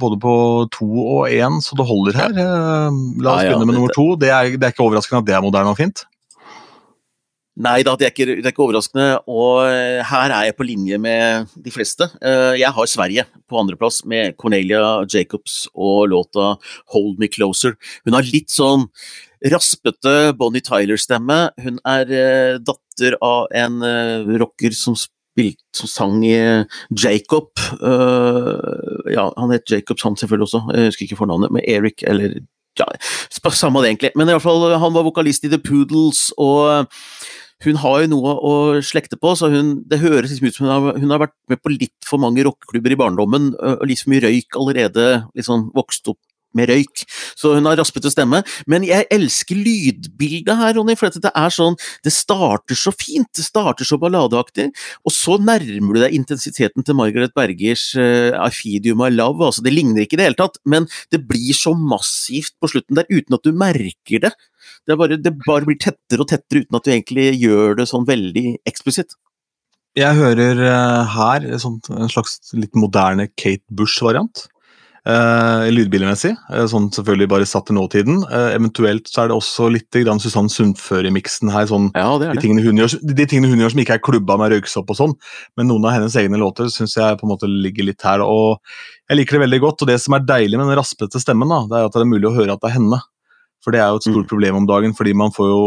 både 0.00 0.20
på 0.20 0.34
to 0.74 0.88
og 0.88 1.32
én, 1.32 1.58
så 1.64 1.78
det 1.78 1.88
holder 1.88 2.20
her. 2.20 2.36
Eh, 2.36 3.00
la 3.24 3.34
oss 3.34 3.42
ja, 3.42 3.48
ja, 3.48 3.56
begynne 3.56 3.70
med 3.70 3.78
nummer 3.80 3.96
to. 3.96 4.12
Det 4.20 4.30
er, 4.30 4.52
det 4.56 4.62
er, 4.62 4.74
ikke 4.74 4.86
overraskende 4.88 5.22
at 5.22 5.28
det 5.30 5.36
er 5.38 5.44
moderne 5.44 5.72
og 5.72 5.80
fint? 5.80 6.04
Nei 7.58 7.80
da, 7.82 7.96
det 7.98 8.06
er, 8.06 8.12
ikke, 8.12 8.26
det 8.38 8.44
er 8.44 8.52
ikke 8.52 8.66
overraskende, 8.68 9.06
og 9.26 9.64
eh, 9.66 10.04
her 10.06 10.34
er 10.36 10.50
jeg 10.50 10.58
på 10.58 10.68
linje 10.68 11.00
med 11.02 11.56
de 11.58 11.72
fleste. 11.74 12.06
Jeg 12.22 12.70
har 12.76 12.90
Sverige 12.90 13.24
på 13.50 13.58
andreplass 13.58 14.04
med 14.06 14.36
Cornelia 14.38 15.00
Jacobs 15.08 15.64
og 15.74 16.12
låta 16.12 16.54
'Hold 16.92 17.18
Me 17.18 17.26
Closer'. 17.26 17.74
Hun 18.06 18.14
har 18.14 18.28
litt 18.28 18.52
sånn 18.54 18.86
raspete 19.50 20.36
Bonnie 20.38 20.62
Tyler-stemme. 20.62 21.40
Hun 21.58 21.80
er 21.82 22.58
datter 22.62 23.18
av 23.22 23.48
en 23.50 23.82
rocker 24.38 24.76
som 24.76 24.94
som 25.76 25.90
sang 25.90 26.20
i 26.26 26.36
Jacob 26.90 27.50
uh, 27.80 29.08
Ja, 29.12 29.28
han 29.36 29.54
het 29.54 29.70
Jacob 29.70 30.00
Sand 30.00 30.20
selvfølgelig 30.20 30.48
også, 30.48 30.62
jeg 30.74 30.92
husker 30.92 31.08
ikke 31.08 31.20
fornavnet, 31.22 31.52
med 31.54 31.66
Eric 31.68 32.04
eller 32.06 32.40
ja, 32.78 32.86
Samme 33.50 33.82
det, 33.82 33.88
egentlig. 33.88 34.12
Men 34.14 34.28
i 34.28 34.36
hvert 34.36 34.44
fall, 34.44 34.62
han 34.78 34.94
var 34.94 35.06
vokalist 35.06 35.44
i 35.44 35.50
The 35.50 35.58
Poodles, 35.58 36.28
og 36.38 36.86
hun 37.66 37.78
har 37.82 38.04
jo 38.04 38.10
noe 38.12 38.34
å 38.38 38.52
slekte 38.86 39.18
på, 39.18 39.32
så 39.34 39.48
hun, 39.50 39.72
det 39.90 39.98
høres 39.98 40.30
liksom 40.30 40.46
ut 40.46 40.54
som 40.54 40.68
hun 40.68 40.74
har, 40.74 41.00
hun 41.02 41.10
har 41.14 41.24
vært 41.24 41.34
med 41.50 41.58
på 41.58 41.72
litt 41.74 42.06
for 42.06 42.22
mange 42.22 42.44
rockeklubber 42.46 42.94
i 42.94 43.00
barndommen, 43.00 43.50
og 43.58 43.82
litt 43.88 44.04
for 44.04 44.12
mye 44.14 44.22
røyk 44.28 44.58
allerede, 44.60 45.08
liksom 45.38 45.72
vokst 45.74 46.12
opp 46.12 46.20
med 46.56 46.70
røyk. 46.70 47.04
Så 47.38 47.54
hun 47.56 47.68
har 47.68 47.78
raspete 47.78 48.10
stemme. 48.12 48.42
Men 48.70 48.86
jeg 48.86 49.06
elsker 49.14 49.58
lydbildet 49.58 50.56
her, 50.58 50.76
Ronny, 50.78 50.96
for 50.98 51.12
det 51.12 51.32
er 51.32 51.54
sånn 51.54 51.76
Det 52.04 52.12
starter 52.14 52.78
så 52.78 52.92
fint, 52.94 53.28
det 53.36 53.44
starter 53.44 53.86
så 53.86 53.98
balladeaktig, 54.00 54.68
og 55.06 55.14
så 55.14 55.36
nærmer 55.42 55.96
du 55.96 56.00
deg 56.02 56.16
intensiteten 56.16 56.84
til 56.86 56.96
Margaret 56.98 57.34
Bergers 57.36 57.90
uh, 57.98 58.36
You 58.78 58.96
My 58.98 59.10
Love. 59.12 59.44
Altså, 59.44 59.62
det 59.64 59.74
ligner 59.74 60.04
ikke 60.04 60.16
i 60.16 60.20
det 60.20 60.28
hele 60.30 60.38
tatt, 60.38 60.58
men 60.64 60.88
det 61.12 61.24
blir 61.28 61.54
så 61.56 61.74
massivt 61.74 62.54
på 62.60 62.70
slutten 62.72 62.98
der 62.98 63.08
uten 63.10 63.36
at 63.36 63.44
du 63.44 63.52
merker 63.52 64.24
det. 64.24 64.32
Det 64.86 64.96
bare, 64.98 65.18
det 65.20 65.34
bare 65.46 65.66
blir 65.68 65.78
tettere 65.80 66.24
og 66.24 66.30
tettere 66.30 66.64
uten 66.64 66.78
at 66.78 66.84
du 66.84 66.92
egentlig 66.92 67.30
gjør 67.38 67.78
det 67.78 67.88
sånn 67.90 68.06
veldig 68.08 68.58
eksplisitt. 68.68 69.16
Jeg 69.98 70.14
hører 70.14 70.60
her 71.10 71.46
en 71.48 72.12
slags 72.12 72.38
litt 72.54 72.76
moderne 72.78 73.26
Kate 73.34 73.64
Bush-variant. 73.74 74.46
Uh, 75.08 75.64
lydbilmessig, 75.72 76.34
uh, 76.52 76.66
sånn 76.68 76.90
selvfølgelig 76.92 77.28
bare 77.32 77.46
satt 77.48 77.64
til 77.70 77.78
nåtiden. 77.78 78.18
Uh, 78.28 78.50
eventuelt 78.52 79.06
så 79.08 79.22
er 79.22 79.30
det 79.30 79.38
også 79.38 79.70
litt 79.72 79.96
grann 80.04 80.20
Susann 80.20 80.50
Sundfør-miksen 80.52 81.48
her. 81.48 81.64
Sånn, 81.70 81.86
ja, 81.96 82.10
det 82.20 82.26
det. 82.26 82.34
De, 82.36 82.42
tingene 82.44 82.82
gjør, 82.82 82.96
de, 83.00 83.24
tingene 83.24 83.48
hun 83.48 83.62
gjør, 83.62 83.72
som 83.72 83.80
ikke 83.80 83.96
er 83.96 84.02
klubba 84.04 84.36
med 84.36 84.52
røyksopp 84.52 84.92
og 84.92 84.98
sånn, 84.98 85.14
men 85.56 85.70
noen 85.72 85.88
av 85.88 85.96
hennes 85.96 86.18
egne 86.20 86.42
låter 86.42 86.68
syns 86.74 86.98
jeg 86.98 87.16
på 87.16 87.24
en 87.24 87.32
måte 87.32 87.48
ligger 87.48 87.88
litt 87.88 88.04
her. 88.04 88.20
og 88.20 88.60
Jeg 89.08 89.22
liker 89.22 89.38
det 89.38 89.46
veldig 89.46 89.62
godt. 89.64 89.86
og 89.86 89.92
Det 89.94 89.96
som 90.04 90.18
er 90.18 90.28
deilig 90.28 90.60
med 90.60 90.68
den 90.68 90.80
raspete 90.82 91.24
stemmen, 91.24 91.56
da, 91.56 91.62
det 91.72 91.80
er 91.80 91.88
at 91.88 91.96
det 91.96 92.04
er 92.04 92.12
mulig 92.12 92.28
å 92.28 92.36
høre 92.36 92.58
at 92.58 92.66
det 92.66 92.68
er 92.74 92.76
henne. 92.76 93.00
For 93.64 93.72
det 93.72 93.80
er 93.80 93.88
jo 93.88 94.04
et 94.04 94.10
stort 94.10 94.28
mm. 94.28 94.30
problem 94.36 94.60
om 94.60 94.68
dagen, 94.68 94.92
fordi 94.94 95.16
man 95.16 95.32
får 95.32 95.48
jo 95.54 95.60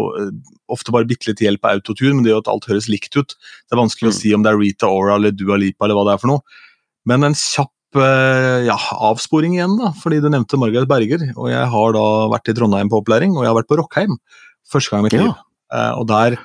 ofte 0.70 0.94
bare 0.94 1.10
bitte 1.10 1.32
litt 1.32 1.42
hjelp 1.42 1.66
av 1.66 1.82
autotune, 1.82 2.14
men 2.14 2.24
det 2.28 2.36
gjør 2.36 2.46
at 2.46 2.54
alt 2.54 2.70
høres 2.70 2.94
likt 2.94 3.18
ut. 3.18 3.34
Det 3.34 3.74
er 3.74 3.82
vanskelig 3.82 4.12
mm. 4.12 4.14
å 4.14 4.22
si 4.22 4.38
om 4.38 4.46
det 4.46 4.54
er 4.54 4.62
Rita 4.62 4.94
Ora 4.94 5.18
eller 5.18 5.34
Dua 5.34 5.58
Lipa 5.58 5.90
eller 5.90 5.98
hva 5.98 6.12
det 6.12 6.14
er 6.14 6.22
for 6.22 6.38
noe. 6.38 6.60
Men 7.10 7.26
en 7.26 7.34
kjapp 7.34 7.74
ja, 8.00 8.78
avsporing 9.10 9.58
igjen, 9.58 9.74
da, 9.80 9.90
fordi 10.00 10.22
du 10.24 10.30
nevnte 10.32 10.60
Margaret 10.60 10.88
Berger. 10.88 11.24
og 11.36 11.50
Jeg 11.52 11.70
har 11.74 11.96
da 11.98 12.06
vært 12.32 12.52
i 12.52 12.56
Trondheim 12.56 12.92
på 12.92 13.02
opplæring, 13.02 13.36
og 13.36 13.44
jeg 13.44 13.52
har 13.52 13.58
vært 13.58 13.72
på 13.72 13.80
Rockheim 13.82 14.20
første 14.72 14.94
gang 14.94 15.04
i 15.04 15.10
mitt 15.10 15.18
liv. 15.18 15.32
Ja. 15.32 15.90
og 16.00 16.08
Der 16.08 16.38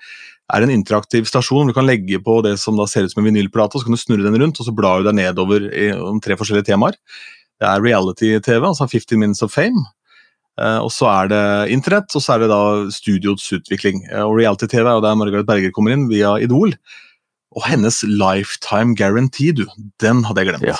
er 0.54 0.62
en 0.62 0.70
interaktiv 0.70 1.26
stasjon 1.26 1.66
hvor 1.66 1.72
du 1.72 1.76
kan 1.76 1.88
legge 1.88 2.20
på 2.22 2.38
det 2.46 2.56
som 2.62 2.78
da 2.78 2.86
ser 2.90 3.06
ut 3.06 3.14
som 3.14 3.22
en 3.22 3.30
vinylplate, 3.30 3.74
og 3.74 3.82
så 3.82 3.88
kan 3.88 3.96
du 3.96 4.00
snurre 4.00 4.26
den 4.26 4.38
rundt, 4.42 4.60
og 4.60 4.68
så 4.68 4.74
blar 4.74 5.00
du 5.00 5.08
deg 5.08 5.18
nedover 5.18 5.68
i, 5.70 5.90
om 5.94 6.20
tre 6.22 6.38
forskjellige 6.38 6.70
temaer. 6.70 6.98
Det 7.60 7.68
er 7.68 7.82
reality-TV, 7.82 8.60
altså 8.68 8.86
15 8.86 9.18
Minutes 9.18 9.42
of 9.42 9.54
Fame. 9.54 9.86
Uh, 10.56 10.80
og 10.80 10.90
så 10.92 11.08
er 11.12 11.32
det 11.32 11.42
internett, 11.74 12.14
og 12.16 12.22
så 12.24 12.34
er 12.34 12.44
det 12.44 12.52
da 12.52 12.60
studioets 12.94 13.48
utvikling. 13.58 14.04
Og 14.24 14.38
reality-TV 14.38 14.84
er 14.84 14.94
jo 14.94 15.04
der 15.04 15.18
Margaret 15.18 15.48
Berger 15.48 15.74
kommer 15.74 15.96
inn, 15.96 16.06
via 16.12 16.36
Idol. 16.40 16.76
Og 17.56 17.64
hennes 17.64 18.02
lifetime 18.04 18.96
guarantee, 18.96 19.56
du, 19.56 19.64
den 20.02 20.22
hadde 20.28 20.44
jeg 20.44 20.52
glemt. 20.52 20.68
Ja. 20.68 20.78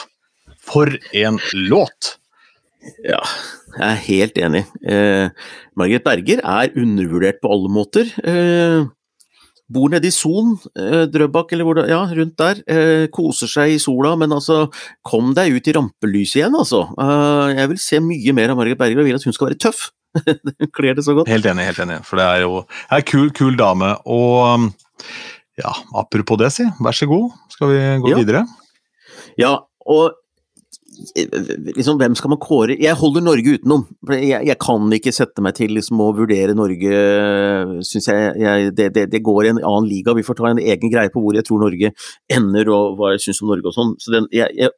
For 0.67 0.91
en 1.15 1.41
låt! 1.55 2.17
Ja, 3.03 3.21
jeg 3.77 3.87
er 3.87 4.03
helt 4.07 4.37
enig. 4.39 4.63
Eh, 4.87 5.33
Margaret 5.79 6.05
Berger 6.07 6.43
er 6.43 6.75
undervurdert 6.79 7.41
på 7.43 7.51
alle 7.51 7.71
måter. 7.73 8.11
Eh, 8.23 8.87
bor 9.67 9.91
nede 9.91 10.07
i 10.07 10.15
Son, 10.15 10.55
eh, 10.79 11.05
Drøbak 11.11 11.53
eller 11.53 11.67
hvor 11.67 11.75
det 11.75 11.89
Ja, 11.91 12.05
rundt 12.07 12.37
der. 12.39 12.63
Eh, 12.67 13.07
koser 13.09 13.51
seg 13.51 13.75
i 13.75 13.79
sola, 13.83 14.15
men 14.17 14.31
altså, 14.31 14.73
kom 15.05 15.35
deg 15.35 15.57
ut 15.57 15.69
i 15.69 15.75
rampelyset 15.75 16.43
igjen, 16.43 16.55
altså. 16.55 16.87
Eh, 16.95 17.57
jeg 17.59 17.69
vil 17.69 17.79
se 17.79 18.01
mye 18.01 18.33
mer 18.33 18.51
av 18.51 18.57
Margaret 18.57 18.79
Berger 18.79 19.01
og 19.01 19.07
vil 19.07 19.19
at 19.19 19.25
hun 19.25 19.33
skal 19.33 19.49
være 19.49 19.59
tøff. 19.59 19.91
Hun 20.17 20.71
kler 20.77 20.95
det 20.95 21.05
så 21.05 21.15
godt. 21.15 21.29
Helt 21.29 21.47
enig, 21.47 21.67
helt 21.67 21.83
enig. 21.83 22.05
For 22.07 22.17
det 22.17 22.27
er 22.27 22.45
jo 22.47 22.63
en 22.65 23.03
kul, 23.03 23.31
kul 23.35 23.57
dame. 23.59 23.97
Og 24.07 24.71
ja, 25.59 25.73
apropos 25.95 26.39
det, 26.39 26.53
si. 26.55 26.65
Vær 26.81 26.95
så 26.95 27.09
god, 27.11 27.35
skal 27.51 27.73
vi 27.73 27.81
gå 28.05 28.15
ja. 28.15 28.21
videre? 28.23 28.47
Ja, 29.37 29.53
og 29.85 30.15
liksom, 31.77 31.99
hvem 32.01 32.15
skal 32.19 32.33
man 32.33 32.41
kåre 32.41 32.77
Jeg 32.81 32.97
holder 32.99 33.25
Norge 33.25 33.57
utenom. 33.59 33.85
Jeg, 34.15 34.47
jeg 34.49 34.59
kan 34.63 34.93
ikke 34.97 35.13
sette 35.15 35.45
meg 35.45 35.57
til 35.59 35.75
liksom, 35.77 36.01
å 36.03 36.13
vurdere 36.17 36.57
Norge 36.57 37.03
synes 37.87 38.09
jeg, 38.11 38.33
jeg 38.41 38.73
det, 38.77 38.89
det, 38.95 39.07
det, 39.13 39.23
går 39.27 39.47
i 39.47 39.53
en 39.55 39.63
annen 39.63 39.89
liga. 39.91 40.15
Vi 40.17 40.25
får 40.27 40.41
ta 40.41 40.51
en 40.51 40.63
egen 40.63 40.93
greie 40.93 41.13
på 41.13 41.23
hvor 41.23 41.37
jeg 41.37 41.47
tror 41.47 41.65
Norge 41.67 41.93
ender 42.33 42.73
og 42.75 42.99
hva 42.99 43.15
jeg 43.15 43.27
syns 43.27 43.43
om 43.45 43.53
Norge 43.53 43.71
og 43.71 43.77
sånn. 43.77 43.95
Så 44.03 44.15
den, 44.15 44.29
jeg, 44.35 44.53
jeg, 44.59 44.73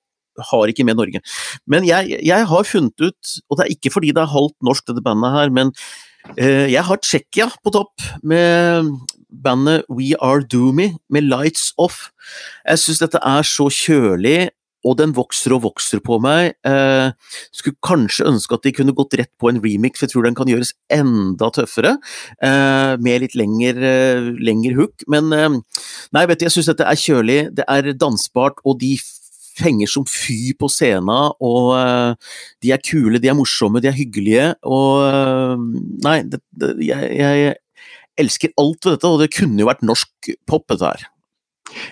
har 0.51 0.71
ikke 0.71 0.87
med 0.87 0.99
Norge. 0.99 1.23
Men 1.67 1.87
jeg, 1.87 2.19
jeg, 2.23 2.49
har 2.51 2.67
funnet 2.69 3.03
ut, 3.03 3.39
og 3.49 3.59
det 3.59 3.65
er 3.65 3.73
ikke 3.75 3.91
fordi 3.91 4.13
det 4.15 4.23
er 4.23 4.35
halvt 4.35 4.55
norsk 4.67 4.87
dette 4.87 5.03
bandet 5.03 5.35
her, 5.35 5.51
men 5.55 5.73
eh, 6.37 6.69
jeg 6.71 6.85
har 6.87 7.01
Tsjekkia 7.03 7.49
på 7.59 7.73
topp 7.75 8.07
med 8.23 8.93
bandet 9.29 9.85
We 9.91 10.13
Are 10.21 10.45
Doomy 10.45 10.93
med 11.11 11.27
Lights 11.27 11.73
Off. 11.79 12.09
Jeg 12.67 12.85
syns 12.85 13.03
dette 13.03 13.23
er 13.25 13.47
så 13.47 13.69
kjølig 13.73 14.39
og 14.89 14.97
den 15.01 15.13
vokser 15.17 15.55
og 15.57 15.65
vokser 15.67 16.01
på 16.05 16.19
meg. 16.25 16.55
Eh, 16.67 17.11
skulle 17.55 17.79
kanskje 17.85 18.29
ønske 18.31 18.57
at 18.57 18.65
de 18.65 18.73
kunne 18.77 18.97
gått 18.97 19.19
rett 19.21 19.33
på 19.41 19.51
en 19.51 19.61
remix, 19.65 20.01
for 20.01 20.09
jeg 20.09 20.15
tror 20.15 20.29
den 20.29 20.39
kan 20.39 20.51
gjøres 20.51 20.73
enda 20.95 21.51
tøffere. 21.55 21.97
Eh, 22.41 22.95
med 23.05 23.25
litt 23.25 23.37
lengre, 23.39 23.93
eh, 23.93 24.33
lengre 24.49 24.75
hook. 24.79 25.07
Men 25.13 25.33
eh, 25.37 25.61
nei, 26.17 26.25
vet 26.31 26.41
du, 26.41 26.49
jeg 26.49 26.57
syns 26.57 26.73
dette 26.73 26.89
er 26.89 26.99
kjølig, 26.99 27.41
det 27.59 27.69
er 27.69 27.93
dansbart, 27.99 28.63
og 28.65 28.81
de 28.81 28.97
fenger 29.59 29.91
som 29.91 30.07
fy 30.09 30.55
på 30.59 30.71
scenen. 30.73 31.35
Og 31.45 31.75
eh, 31.79 32.33
de 32.65 32.75
er 32.75 32.83
kule, 32.85 33.21
de 33.23 33.31
er 33.31 33.39
morsomme, 33.39 33.83
de 33.85 33.91
er 33.91 33.99
hyggelige. 33.99 34.51
Og 34.69 35.05
eh, 35.09 35.69
nei, 36.07 36.19
det, 36.31 36.43
det, 36.57 36.75
jeg, 36.87 37.13
jeg 37.19 37.57
elsker 38.19 38.55
alt 38.59 38.85
ved 38.85 38.99
dette, 38.99 39.13
og 39.13 39.23
det 39.23 39.33
kunne 39.35 39.63
jo 39.63 39.71
vært 39.71 39.87
norsk 39.87 40.35
pop, 40.49 40.67
dette 40.71 40.95
her. 40.95 41.09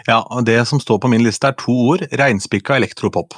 Ja, 0.08 0.22
Det 0.44 0.60
som 0.68 0.80
står 0.82 1.00
på 1.02 1.10
min 1.12 1.24
liste 1.24 1.48
er 1.50 1.58
to 1.58 1.74
ord. 1.92 2.06
Reinspikka 2.12 2.76
elektropop. 2.78 3.34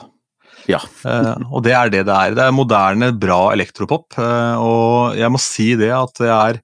Ja. 0.68 0.81
eh, 1.09 1.35
og 1.48 1.62
det 1.64 1.72
er 1.72 1.88
det 1.92 2.05
det 2.09 2.14
er. 2.14 2.35
Det 2.37 2.44
er 2.44 2.53
moderne, 2.55 3.12
bra 3.16 3.53
elektropop. 3.55 4.18
Eh, 4.20 4.57
og 4.61 5.16
jeg 5.16 5.33
må 5.33 5.40
si 5.40 5.70
det 5.81 5.90
at 5.96 6.12
det 6.20 6.29
er 6.35 6.61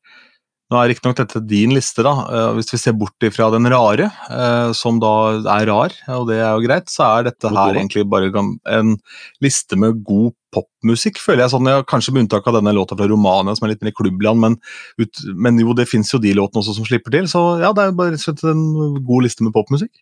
Nå 0.72 0.78
er 0.80 0.88
riktignok 0.88 1.18
dette 1.18 1.42
din 1.44 1.74
liste, 1.76 2.00
da. 2.06 2.12
Eh, 2.24 2.52
hvis 2.56 2.72
vi 2.72 2.78
ser 2.80 2.94
bort 2.96 3.26
ifra 3.26 3.50
den 3.52 3.68
rare, 3.68 4.06
eh, 4.32 4.70
som 4.72 4.96
da 5.02 5.12
er 5.58 5.68
rar, 5.68 5.92
og 6.16 6.24
det 6.30 6.38
er 6.38 6.54
jo 6.54 6.64
greit, 6.64 6.88
så 6.88 7.04
er 7.10 7.26
dette 7.28 7.52
her 7.52 7.76
egentlig 7.76 8.06
bare 8.08 8.32
en 8.32 8.94
liste 9.44 9.76
med 9.76 10.00
god 10.08 10.32
popmusikk, 10.54 11.20
føler 11.20 11.44
jeg. 11.44 11.52
sånn, 11.52 11.68
jeg, 11.68 11.84
Kanskje 11.90 12.14
med 12.14 12.24
unntak 12.24 12.48
av 12.48 12.56
denne 12.56 12.72
låta 12.72 12.96
fra 12.96 13.10
Romania, 13.10 13.54
som 13.54 13.68
er 13.68 13.74
litt 13.74 13.84
mer 13.84 13.92
i 13.92 13.98
klubbland, 14.00 14.40
men, 14.40 14.56
ut, 14.96 15.22
men 15.36 15.60
jo, 15.60 15.76
det 15.76 15.88
fins 15.90 16.14
jo 16.14 16.22
de 16.22 16.32
låtene 16.32 16.64
også 16.64 16.78
som 16.78 16.88
slipper 16.88 17.12
til. 17.12 17.28
Så 17.28 17.44
ja, 17.60 17.74
det 17.76 17.84
er 17.84 17.96
bare 17.98 18.14
rett 18.14 18.24
og 18.24 18.30
slett 18.30 18.48
en 18.48 18.96
god 19.04 19.28
liste 19.28 19.44
med 19.44 19.52
popmusikk. 19.52 19.92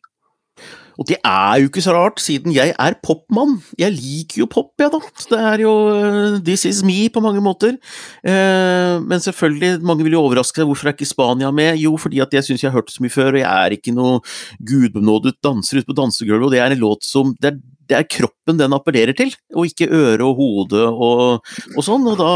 Og 1.01 1.09
det 1.09 1.19
er 1.25 1.63
jo 1.63 1.71
ikke 1.71 1.85
så 1.85 1.95
rart, 1.97 2.21
siden 2.23 2.55
jeg 2.55 2.75
er 2.75 2.99
popmann. 3.05 3.59
Jeg 3.81 3.95
liker 3.97 4.43
jo 4.43 4.49
pop, 4.51 4.73
jeg, 4.79 4.91
ja, 4.91 4.99
da. 4.99 5.27
Det 5.31 5.41
er 5.53 5.65
jo 5.65 5.73
uh, 5.89 6.39
This 6.45 6.67
is 6.69 6.83
me 6.87 7.09
på 7.13 7.23
mange 7.25 7.43
måter. 7.45 7.77
Uh, 8.25 9.01
men 9.05 9.23
selvfølgelig, 9.23 9.83
mange 9.87 10.07
vil 10.07 10.17
jo 10.19 10.25
overraske 10.27 10.61
seg. 10.61 10.69
Hvorfor 10.69 10.91
er 10.91 10.97
ikke 10.97 11.09
Spania 11.09 11.53
med? 11.55 11.81
Jo, 11.83 11.97
fordi 12.01 12.23
at 12.25 12.35
jeg 12.35 12.49
syns 12.49 12.65
jeg 12.65 12.73
har 12.73 12.81
hørt 12.81 12.93
så 12.93 13.05
mye 13.05 13.15
før, 13.15 13.33
og 13.35 13.43
jeg 13.43 13.51
er 13.51 13.77
ikke 13.77 13.95
noe 13.97 14.21
gudbenådet 14.69 15.39
danser 15.45 15.81
ute 15.81 15.89
på 15.89 15.99
dansegulvet, 15.99 16.49
og 16.49 16.55
det 16.55 16.63
er 16.63 16.75
en 16.75 16.83
låt 16.83 17.07
som 17.07 17.37
det 17.41 17.55
er 17.55 17.61
det 17.91 17.97
er 17.99 18.07
kroppen 18.09 18.59
den 18.59 18.75
appellerer 18.77 19.17
til, 19.17 19.33
og 19.57 19.69
ikke 19.69 19.89
øre 19.91 20.27
og 20.27 20.39
hode 20.39 20.83
og, 20.91 21.53
og 21.77 21.85
sånn. 21.85 22.07
Og 22.11 22.19
da, 22.21 22.31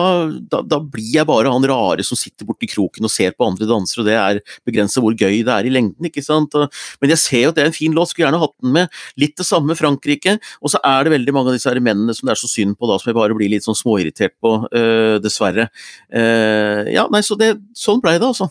da, 0.53 0.63
da, 0.67 0.81
blir 0.81 1.13
jeg 1.19 1.29
bare 1.29 1.53
han 1.53 1.67
rare 1.69 2.05
som 2.07 2.19
sitter 2.19 2.49
borti 2.49 2.69
kroken 2.71 3.07
og 3.07 3.13
ser 3.13 3.37
på 3.37 3.47
andre 3.47 3.69
dansere, 3.69 4.03
og 4.03 4.09
det 4.09 4.17
er 4.19 4.43
begrenset 4.69 5.03
hvor 5.05 5.17
gøy 5.17 5.43
det 5.47 5.55
er 5.55 5.69
i 5.69 5.73
lengden, 5.73 6.11
ikke 6.11 6.25
sant. 6.25 6.57
Men 7.01 7.15
jeg 7.15 7.23
ser 7.23 7.47
jo 7.47 7.55
at 7.55 7.59
det 7.59 7.67
er 7.67 7.73
en 7.73 7.79
fin 7.79 7.97
låt, 7.97 8.13
skulle 8.13 8.27
gjerne 8.27 8.43
hatt 8.43 8.57
den 8.63 8.77
med. 8.77 9.01
Litt 9.21 9.37
det 9.39 9.49
samme 9.49 9.79
Frankrike, 9.79 10.37
og 10.61 10.73
så 10.73 10.83
er 10.87 11.07
det 11.07 11.17
veldig 11.17 11.37
mange 11.37 11.53
av 11.53 11.59
disse 11.59 11.71
her 11.71 11.83
mennene 11.83 12.17
som 12.17 12.29
det 12.29 12.37
er 12.37 12.43
så 12.43 12.51
synd 12.51 12.79
på, 12.79 12.91
da, 12.91 13.01
som 13.01 13.13
jeg 13.13 13.19
bare 13.19 13.39
blir 13.39 13.53
litt 13.53 13.67
sånn 13.67 13.79
småirritert 13.79 14.37
på, 14.43 14.59
øh, 14.71 15.17
dessverre. 15.23 15.69
Uh, 16.11 16.87
ja, 16.93 17.07
nei, 17.13 17.23
så 17.25 17.37
det, 17.39 17.55
sånn 17.77 18.03
blei 18.03 18.17
det, 18.19 18.29
altså. 18.29 18.51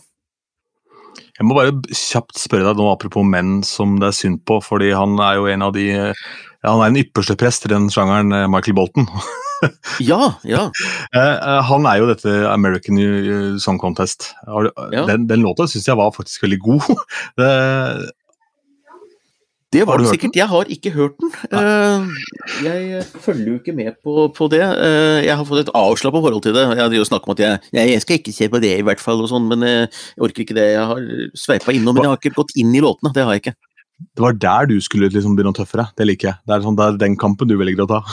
Jeg 1.36 1.44
må 1.44 1.56
bare 1.56 1.74
kjapt 1.92 2.38
spørre 2.40 2.70
deg 2.70 2.78
nå 2.80 2.88
apropos 2.88 3.24
menn 3.28 3.58
som 3.66 3.98
det 4.00 4.08
er 4.08 4.16
synd 4.16 4.40
på, 4.48 4.56
fordi 4.64 4.92
han 4.96 5.18
er 5.20 5.36
jo 5.36 5.48
en 5.52 5.64
av 5.66 5.74
de 5.76 5.90
ja, 6.66 6.72
Han 6.74 6.82
er 6.82 6.90
den 6.90 7.04
ypperste 7.04 7.36
prest 7.38 7.66
i 7.68 7.70
den 7.70 7.86
sjangeren, 7.94 8.34
eh, 8.34 8.48
Michael 8.50 8.74
Bolton. 8.74 9.06
ja, 10.10 10.32
ja. 10.42 10.66
Eh, 11.14 11.20
eh, 11.22 11.62
han 11.70 11.86
er 11.86 12.02
jo 12.02 12.10
dette 12.10 12.34
American 12.50 12.98
Song 13.62 13.78
Contest. 13.78 14.32
Den, 14.90 15.28
den 15.30 15.46
låta 15.46 15.68
syns 15.70 15.86
jeg 15.86 15.98
var 15.98 16.14
faktisk 16.16 16.42
veldig 16.42 16.58
god. 16.64 16.88
det, 17.38 17.50
det 19.76 19.84
var 19.86 20.02
det 20.02 20.10
sikkert. 20.10 20.38
Jeg 20.40 20.50
har 20.50 20.72
ikke 20.74 20.90
hørt 20.96 21.14
den. 21.22 21.30
Jeg 22.64 23.06
følger 23.22 23.52
jo 23.52 23.60
ikke 23.60 23.76
med 23.76 23.94
på, 24.02 24.26
på 24.34 24.50
det. 24.50 24.64
Jeg 25.22 25.38
har 25.38 25.46
fått 25.46 25.62
et 25.62 25.72
avslappa 25.74 26.24
forhold 26.24 26.42
til 26.48 26.56
det. 26.56 26.66
Jeg 26.72 26.82
hadde 26.82 26.98
jo 26.98 27.06
snakket 27.06 27.30
om 27.30 27.36
at 27.36 27.44
jeg, 27.44 27.62
jeg 27.92 28.02
skal 28.02 28.18
ikke 28.18 28.34
se 28.34 28.50
på 28.50 28.62
det, 28.62 28.74
i 28.80 28.86
hvert 28.86 29.02
fall, 29.02 29.22
og 29.22 29.30
sånn, 29.30 29.46
men 29.52 29.62
jeg 29.62 29.86
orker 30.18 30.42
ikke 30.42 30.58
det. 30.58 30.66
Jeg 30.74 30.90
har 30.90 31.08
sveipa 31.38 31.78
innom, 31.78 31.94
men 31.94 32.08
jeg 32.08 32.14
har 32.16 32.22
ikke 32.24 32.38
gått 32.42 32.56
inn 32.58 32.74
i 32.74 32.82
låtene. 32.82 33.14
Det 33.14 33.22
har 33.22 33.38
jeg 33.38 33.46
ikke. 33.46 33.58
Det 33.96 34.20
var 34.20 34.36
der 34.36 34.66
du 34.68 34.76
skulle 34.84 35.08
liksom 35.12 35.36
begynne 35.36 35.54
å 35.54 35.56
tøffe 35.56 35.78
deg. 35.80 35.92
Det 35.96 36.06
liker 36.06 36.30
jeg. 36.30 36.40
Det 36.44 36.56
er, 36.56 36.64
sånn, 36.64 36.76
det 36.76 36.84
er 36.84 36.98
den 37.00 37.16
kampen 37.20 37.48
du 37.48 37.56
velger 37.56 37.86
å 37.86 37.90
ta. 37.90 38.02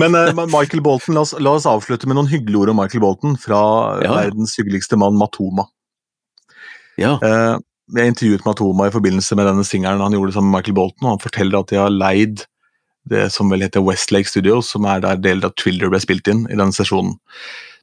Men 0.00 0.14
uh, 0.14 0.30
Michael 0.46 0.82
Bolton, 0.84 1.16
la 1.16 1.24
oss, 1.24 1.32
la 1.42 1.56
oss, 1.58 1.66
avslutte 1.68 2.08
med 2.08 2.16
noen 2.18 2.30
hyggelige 2.30 2.62
ord 2.62 2.72
om 2.72 2.78
Michael 2.80 3.02
Bolton 3.02 3.34
fra 3.40 3.60
ja. 4.04 4.12
verdens 4.14 4.54
hyggeligste 4.58 4.98
mann, 5.00 5.18
Matoma. 5.18 5.66
Ja. 7.00 7.16
Uh, 7.18 7.56
jeg 7.96 8.12
intervjuet 8.12 8.46
Matoma 8.46 8.86
i 8.86 8.94
forbindelse 8.94 9.34
med 9.38 9.48
denne 9.50 9.66
singelen 9.66 10.04
han 10.04 10.14
gjorde 10.14 10.36
sammen 10.36 10.52
med 10.52 10.60
Michael 10.60 10.78
Bolton, 10.78 11.06
og 11.06 11.16
han 11.16 11.24
forteller 11.24 11.58
at 11.58 11.72
de 11.72 11.80
har 11.80 11.90
leid 11.90 12.44
det 13.10 13.26
som 13.34 13.50
vel 13.50 13.64
heter 13.64 13.82
Westlake 13.82 14.30
Studios, 14.30 14.70
som 14.70 14.86
er 14.86 15.02
der 15.02 15.18
deler 15.18 15.48
av 15.48 15.56
Twilder 15.58 15.90
ble 15.90 15.98
spilt 16.02 16.28
inn 16.30 16.44
i 16.46 16.56
denne 16.56 16.74
sesjonen. 16.76 17.16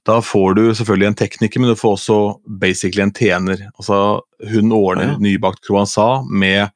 Da 0.08 0.22
får 0.24 0.56
du 0.56 0.64
selvfølgelig 0.72 1.10
en 1.10 1.18
tekniker, 1.20 1.60
men 1.62 1.74
du 1.74 1.80
får 1.80 1.98
også 1.98 2.18
basically 2.62 3.04
en 3.04 3.14
tjener. 3.16 3.66
Altså, 3.76 4.22
hun 4.54 4.72
ordner 4.76 5.14
ja. 5.14 5.18
nybakt 5.20 5.66
croissant 5.68 6.30
med, 6.32 6.70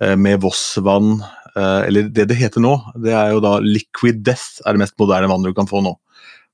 eh, 0.00 0.16
med 0.16 0.40
Voss-vann, 0.40 1.18
eh, 1.52 1.82
eller 1.88 2.08
det 2.08 2.30
det 2.30 2.38
heter 2.40 2.64
nå, 2.64 2.72
det 3.04 3.12
er 3.12 3.34
jo 3.34 3.42
da 3.44 3.58
liquid 3.60 4.24
death, 4.24 4.62
er 4.64 4.72
det 4.72 4.86
mest 4.86 4.96
moderne 5.00 5.28
vannet 5.28 5.52
du 5.52 5.58
kan 5.58 5.68
få 5.68 5.84
nå. 5.84 5.92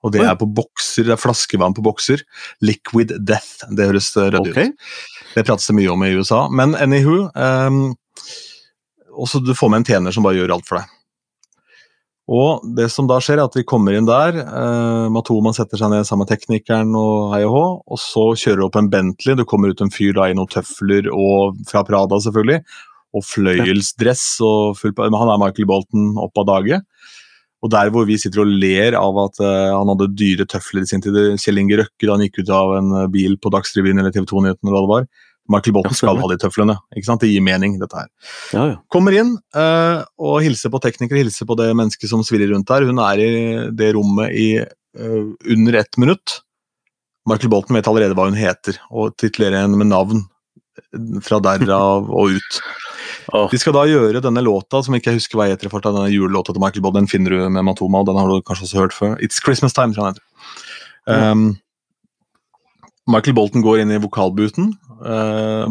Og 0.02 0.10
det 0.10 0.24
er 0.26 0.34
på 0.34 0.48
bokser, 0.50 1.06
det 1.06 1.14
er 1.14 1.20
flaskevann 1.22 1.76
på 1.76 1.84
bokser. 1.86 2.24
Liquid 2.66 3.14
death. 3.22 3.62
Det 3.70 3.86
høres 3.86 4.10
rødt 4.16 4.40
okay. 4.50 4.72
ut. 4.72 4.88
Det 5.36 5.44
prates 5.46 5.68
det 5.70 5.76
mye 5.78 5.92
om 5.92 6.02
i 6.02 6.10
USA. 6.18 6.48
Men 6.50 6.74
anywho 6.74 7.28
um, 7.30 7.84
også 9.12 9.42
Du 9.44 9.52
får 9.54 9.70
med 9.70 9.82
en 9.82 9.86
tjener 9.86 10.14
som 10.14 10.26
bare 10.26 10.40
gjør 10.40 10.56
alt 10.56 10.66
for 10.66 10.80
deg. 10.80 10.90
Og 12.30 12.62
det 12.76 12.86
som 12.94 13.08
da 13.10 13.18
skjer, 13.22 13.40
er 13.40 13.48
at 13.48 13.56
vi 13.58 13.64
kommer 13.66 13.96
inn 13.96 14.06
der. 14.06 14.36
Eh, 14.38 15.06
Matoma 15.10 15.50
setter 15.56 15.80
seg 15.80 15.90
ned 15.90 16.06
sammen 16.06 16.22
med 16.22 16.30
teknikeren 16.30 16.94
og 16.98 17.32
hei 17.34 17.42
og 17.48 17.98
så 17.98 18.30
kjører 18.38 18.62
du 18.62 18.66
opp 18.68 18.78
en 18.78 18.90
Bentley. 18.92 19.34
Det 19.38 19.48
kommer 19.50 19.72
ut 19.72 19.82
en 19.82 19.90
fyr 19.90 20.14
da 20.14 20.28
i 20.30 20.36
noen 20.38 20.50
tøfler 20.50 21.10
og 21.10 21.58
fra 21.68 21.82
Prada, 21.86 22.20
selvfølgelig. 22.22 22.62
Og 23.12 23.26
fløyelsdress 23.26 24.38
og 24.46 24.78
full 24.78 24.94
Han 24.96 25.34
er 25.34 25.42
Michael 25.42 25.68
Bolton 25.68 26.14
opp 26.22 26.38
av 26.38 26.48
dage. 26.48 26.78
Og 27.62 27.70
der 27.70 27.90
hvor 27.94 28.06
vi 28.06 28.16
sitter 28.18 28.42
og 28.42 28.54
ler 28.62 28.96
av 28.98 29.18
at 29.22 29.36
uh, 29.42 29.74
han 29.76 29.90
hadde 29.92 30.14
dyre 30.18 30.46
tøfler 30.50 30.82
i 30.82 30.88
sin 30.88 31.02
tid, 31.04 31.14
Kjell 31.38 31.60
Inge 31.60 31.78
Røkke 31.78 32.08
da 32.08 32.16
han 32.16 32.24
gikk 32.24 32.40
ut 32.40 32.54
av 32.54 32.72
en 32.78 32.94
bil 33.12 33.36
på 33.38 33.52
Dagsrevyen 33.54 34.00
eller 34.02 34.14
TV 34.14 34.24
2-nyhetene 34.26 34.70
eller 34.70 34.78
hva 34.78 34.82
det 34.82 34.94
var, 34.94 35.28
Michael 35.50 35.74
Bolton 35.74 35.96
skal 35.96 36.20
ha 36.20 36.28
de 36.30 36.38
tøflene. 36.40 36.76
ikke 36.94 37.08
sant? 37.08 37.22
Det 37.22 37.30
gir 37.32 37.42
mening, 37.44 37.74
dette 37.80 37.98
her. 37.98 38.08
Ja, 38.54 38.66
ja. 38.72 38.76
Kommer 38.92 39.16
inn 39.16 39.34
uh, 39.56 40.04
og 40.22 40.40
hilser 40.44 40.72
på 40.72 40.80
teknikere, 40.84 41.24
hilser 41.24 41.48
på 41.48 41.56
det 41.58 41.72
mennesket 41.78 42.12
som 42.12 42.22
svirrer 42.26 42.52
rundt 42.54 42.70
her. 42.70 42.86
Hun 42.86 43.02
er 43.02 43.22
i 43.22 43.30
det 43.74 43.92
rommet 43.96 44.36
i 44.38 44.48
uh, 44.62 45.32
under 45.56 45.80
ett 45.82 45.98
minutt. 45.98 46.38
Michael 47.28 47.50
Bolton 47.52 47.78
vet 47.78 47.88
allerede 47.90 48.16
hva 48.18 48.28
hun 48.30 48.38
heter, 48.38 48.78
og 48.90 49.16
titulerer 49.20 49.62
henne 49.62 49.78
med 49.78 49.90
navn 49.92 50.24
fra 51.22 51.38
derav 51.42 52.08
og 52.10 52.38
ut. 52.38 52.62
De 53.52 53.58
skal 53.60 53.74
da 53.76 53.84
gjøre 53.86 54.22
denne 54.24 54.42
låta, 54.42 54.80
som 54.82 54.94
ikke 54.96 55.12
jeg 55.12 55.20
husker 55.20 55.38
hva 55.38 55.46
heter, 55.50 55.70
for 55.70 55.84
denne 55.84 56.08
julelåta 56.10 56.54
til 56.54 56.62
Michael 56.62 56.82
Bolton, 56.84 57.04
den 57.04 57.10
finner 57.10 57.34
du 57.34 57.44
med 57.54 57.64
Matoma, 57.66 58.02
og 58.02 58.08
den 58.08 58.18
har 58.18 58.28
du 58.28 58.42
kanskje 58.46 58.66
også 58.66 58.80
hørt 58.80 58.96
før. 58.96 59.14
It's 59.22 59.38
Christmas 59.42 59.76
Time, 59.76 59.94
tror 59.94 60.08
jeg 60.08 60.16
den 60.18 60.22
heter. 60.22 61.30
Um, 61.32 61.44
Michael 63.10 63.34
Bolton 63.34 63.64
går 63.64 63.82
inn 63.82 63.92
i 63.94 64.00
vokalbooten. 64.02 64.72
Uh, 65.02 65.66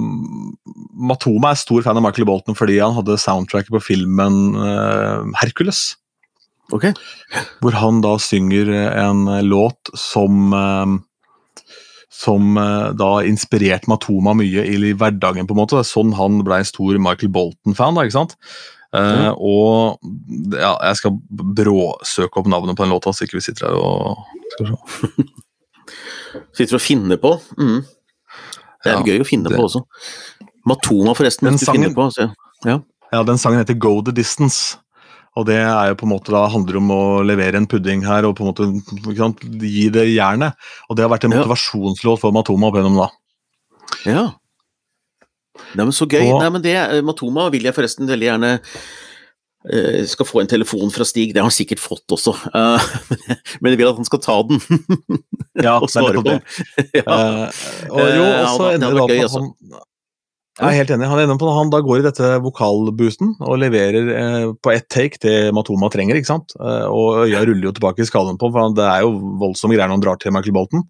Matoma 1.00 1.54
er 1.54 1.62
stor 1.62 1.84
fan 1.86 2.00
av 2.00 2.04
Michael 2.04 2.28
Bolton 2.28 2.58
fordi 2.58 2.82
han 2.82 2.98
hadde 2.98 3.20
soundtracket 3.22 3.72
på 3.72 3.84
filmen 3.84 4.58
uh, 4.60 5.24
Hercules. 5.40 5.94
Okay. 6.76 6.96
Hvor 7.64 7.76
han 7.76 8.02
da 8.04 8.18
synger 8.22 8.70
en 8.72 9.26
låt 9.48 9.92
som 9.98 10.52
uh, 10.56 11.00
som 12.22 12.54
da 13.00 13.08
inspirerte 13.26 13.90
Matoma 13.90 14.36
mye 14.38 14.62
i 14.68 14.92
hverdagen. 14.94 15.48
på 15.48 15.56
en 15.56 15.62
måte. 15.64 15.80
Sånn 15.88 16.12
han 16.14 16.44
ble 16.46 16.60
en 16.62 16.68
stor 16.68 17.00
Michael 17.02 17.32
Bolton-fan. 17.34 17.96
da, 17.98 18.04
ikke 18.06 18.18
sant? 18.20 18.36
Mm. 18.92 19.38
og 19.40 20.04
ja, 20.52 20.74
jeg 20.84 21.00
skal 21.00 21.16
bråsøke 21.32 22.42
opp 22.42 22.50
navnet 22.52 22.76
på 22.76 22.84
den 22.84 22.92
låta, 22.92 23.14
så 23.16 23.24
ikke 23.24 23.40
vi 23.40 23.46
sitter 23.48 23.70
her 23.72 23.80
og 23.80 24.20
skal 24.52 24.74
se. 24.76 25.24
Sitter 26.58 26.78
og 26.78 26.84
finner 26.84 27.20
på. 27.22 27.36
Mm. 27.58 27.82
Det 28.82 28.92
er 28.92 28.98
ja, 28.98 29.02
gøy 29.06 29.24
å 29.24 29.28
finne 29.28 29.52
det. 29.52 29.58
på 29.60 29.68
også. 29.68 29.84
Matoma, 30.70 31.16
forresten. 31.18 31.50
Den 31.50 31.60
sangen, 31.62 31.94
på, 31.98 32.08
ja. 32.18 32.78
ja. 33.12 33.24
den 33.28 33.42
sangen 33.42 33.62
heter 33.62 33.78
Go 33.82 34.00
the 34.06 34.14
Distance. 34.16 34.80
Og 35.40 35.46
det 35.48 35.62
er 35.64 35.92
jo 35.92 35.98
på 36.02 36.08
en 36.08 36.12
måte 36.12 36.34
da 36.34 36.44
handler 36.52 36.82
om 36.82 36.90
å 36.92 37.04
levere 37.24 37.62
en 37.62 37.68
pudding 37.70 38.04
her 38.04 38.26
og 38.28 38.36
på 38.36 38.44
en 38.44 38.50
måte 38.52 39.16
sant, 39.16 39.40
gi 39.64 39.88
det 39.94 40.10
jernet. 40.10 40.58
Og 40.90 40.98
det 40.98 41.06
har 41.06 41.14
vært 41.14 41.28
en 41.28 41.34
motivasjonslåt 41.36 42.20
for 42.20 42.36
Matoma 42.36 42.68
opp 42.68 42.80
gjennom 42.80 43.00
da. 43.00 43.08
Ja. 44.10 44.26
Neimen, 45.78 45.94
Så 45.96 46.08
gøy. 46.10 46.26
Og, 46.26 46.42
Nei, 46.42 46.52
men 46.52 46.66
det, 46.66 46.76
Matoma 47.08 47.48
vil 47.54 47.70
jeg 47.70 47.78
forresten 47.78 48.10
veldig 48.12 48.28
gjerne 48.28 48.52
skal 50.10 50.26
få 50.26 50.40
en 50.42 50.50
telefon 50.50 50.90
fra 50.90 51.06
Stig. 51.06 51.36
Det 51.36 51.42
har 51.42 51.46
han 51.46 51.54
sikkert 51.54 51.84
fått 51.84 52.16
også, 52.16 52.34
uh, 52.58 52.82
men 53.62 53.74
jeg 53.74 53.82
vil 53.82 53.92
at 53.92 54.00
han 54.00 54.08
skal 54.08 54.22
ta 54.24 54.40
den. 54.50 54.64
Ja, 55.62 55.78
og 55.84 55.90
svare 55.94 56.24
på. 56.24 56.40
Ja. 56.98 57.06
Uh, 57.06 57.62
og 57.94 58.10
jo, 58.10 58.26
og 58.26 58.52
så 58.56 58.72
ender 58.74 58.98
det 58.98 59.22
altså. 59.22 59.46
han 59.46 59.80
jeg 60.60 60.68
er 60.68 60.78
helt 60.82 60.92
enig. 60.94 61.08
Han 61.10 61.20
ender 61.24 61.38
på 61.40 61.52
han 61.56 61.72
da 61.74 61.80
går 61.82 62.02
i 62.02 62.06
dette 62.06 62.28
vokalboosten 62.44 63.32
og 63.40 63.60
leverer 63.62 64.10
eh, 64.14 64.48
på 64.62 64.74
ett 64.74 64.86
take 64.92 65.18
det 65.24 65.54
Matoma 65.56 65.88
trenger. 65.90 66.20
ikke 66.20 66.30
sant? 66.30 66.54
Eh, 66.60 66.86
og 66.86 67.24
øya 67.24 67.46
ruller 67.48 67.70
jo 67.70 67.74
tilbake 67.78 68.04
i 68.04 68.10
skallen 68.10 68.38
på 68.38 68.52
for 68.52 68.76
det 68.78 68.86
er 68.86 69.06
jo 69.06 69.16
voldsomme 69.42 69.78
greier 69.78 69.90
når 69.90 69.98
han 69.98 70.04
drar 70.04 70.20
til 70.22 70.36
Michael 70.36 70.58
Bolton. 70.58 70.84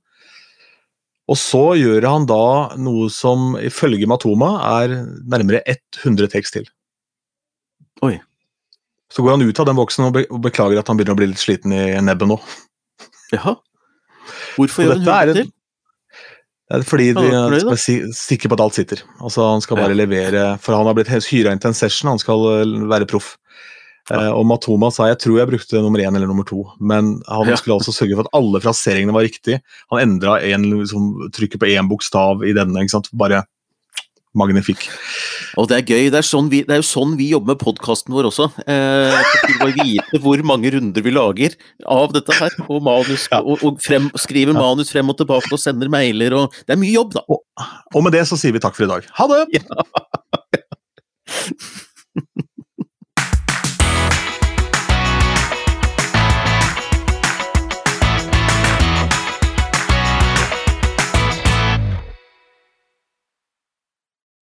Og 1.31 1.39
så 1.39 1.63
gjør 1.79 2.09
han 2.09 2.25
da 2.27 2.43
noe 2.81 3.07
som 3.13 3.53
ifølge 3.61 4.09
Matoma 4.11 4.55
er 4.81 4.97
nærmere 5.29 5.61
100 5.69 6.33
takes 6.33 6.51
til. 6.51 6.65
Oi. 8.03 8.17
Så 9.11 9.23
går 9.23 9.35
han 9.35 9.43
ut 9.43 9.59
av 9.59 9.67
den 9.67 9.79
boksen 9.79 10.07
og, 10.07 10.13
be 10.15 10.25
og 10.31 10.39
beklager 10.43 10.79
at 10.79 10.87
han 10.87 10.99
begynner 10.99 11.17
å 11.17 11.19
bli 11.19 11.31
litt 11.33 11.41
sliten 11.41 11.73
i 11.75 11.83
nebbet 12.03 12.31
nå. 12.31 12.37
Jaha. 13.33 13.57
Hvorfor 14.55 14.85
gjør 14.85 15.01
han 15.01 15.27
det 15.31 15.41
til? 15.41 15.51
Det 16.71 16.77
er 16.79 16.87
fordi 16.87 17.09
de 17.17 17.25
er 17.27 18.11
sikre 18.15 18.47
på 18.47 18.55
at 18.55 18.63
alt 18.63 18.77
sitter. 18.77 19.01
Altså 19.19 19.43
Han 19.43 19.63
skal 19.63 19.75
bare 19.81 19.91
ja. 19.91 19.99
levere 20.05 20.43
For 20.63 20.77
han 20.77 20.87
har 20.87 20.95
blitt 20.95 21.11
hyra 21.11 21.51
inn 21.51 21.59
til 21.59 21.73
en 21.73 21.75
session, 21.75 22.13
han 22.13 22.21
skal 22.21 22.45
eh, 22.53 22.75
være 22.87 23.07
proff. 23.11 23.33
Ja. 24.07 24.21
Eh, 24.21 24.31
og 24.31 24.45
Matoma 24.47 24.87
sa 24.93 25.09
jeg 25.09 25.19
tror 25.21 25.41
jeg 25.41 25.51
brukte 25.51 25.81
nummer 25.83 25.99
én 26.01 26.15
eller 26.15 26.29
nummer 26.31 26.47
to, 26.47 26.63
men 26.79 27.17
han 27.27 27.51
ja. 27.51 27.57
skulle 27.59 27.77
altså 27.77 27.93
sørge 27.93 28.15
for 28.17 28.25
at 28.25 28.37
alle 28.39 28.61
fraseringene 28.63 29.15
var 29.15 29.27
riktig. 29.27 29.59
Han 29.91 30.01
endra 30.01 30.39
liksom, 30.41 31.11
trykket 31.35 31.61
på 31.61 31.69
én 31.75 31.91
bokstav 31.91 32.45
i 32.47 32.55
denne. 32.55 32.81
ikke 32.81 32.95
sant? 32.95 33.11
Bare 33.19 33.43
magnifikk. 34.37 34.85
Og 35.59 35.67
det 35.69 35.77
er 35.77 35.83
gøy. 35.83 36.09
Det 36.13 36.19
er, 36.21 36.27
sånn 36.27 36.49
vi, 36.51 36.61
det 36.67 36.75
er 36.75 36.81
jo 36.81 36.87
sånn 36.87 37.17
vi 37.19 37.29
jobber 37.31 37.53
med 37.53 37.61
podkasten 37.63 38.13
vår 38.15 38.29
også. 38.29 38.47
Eh, 38.63 39.17
vi 39.47 39.57
må 39.59 39.69
vite 39.75 40.21
hvor 40.23 40.43
mange 40.47 40.71
runder 40.75 41.05
vi 41.05 41.13
lager 41.15 41.57
av 41.89 42.13
dette 42.15 42.37
her, 42.37 42.55
og, 42.67 42.79
manus, 42.85 43.27
ja. 43.31 43.41
og, 43.41 43.63
og 43.67 43.81
frem, 43.83 44.09
skriver 44.19 44.55
manus 44.57 44.93
frem 44.93 45.11
og 45.11 45.19
tilbake 45.19 45.51
og 45.51 45.61
sender 45.61 45.91
mailer 45.91 46.35
og 46.37 46.55
Det 46.63 46.75
er 46.75 46.81
mye 46.81 46.95
jobb, 46.95 47.15
da. 47.17 47.25
Og, 47.31 47.43
og 47.95 48.07
med 48.07 48.15
det 48.15 48.25
så 48.29 48.39
sier 48.39 48.55
vi 48.55 48.63
takk 48.63 48.77
for 48.77 48.87
i 48.87 48.91
dag. 48.91 49.07
Ha 49.19 49.29
det! 49.31 49.43
Ja. 49.59 49.63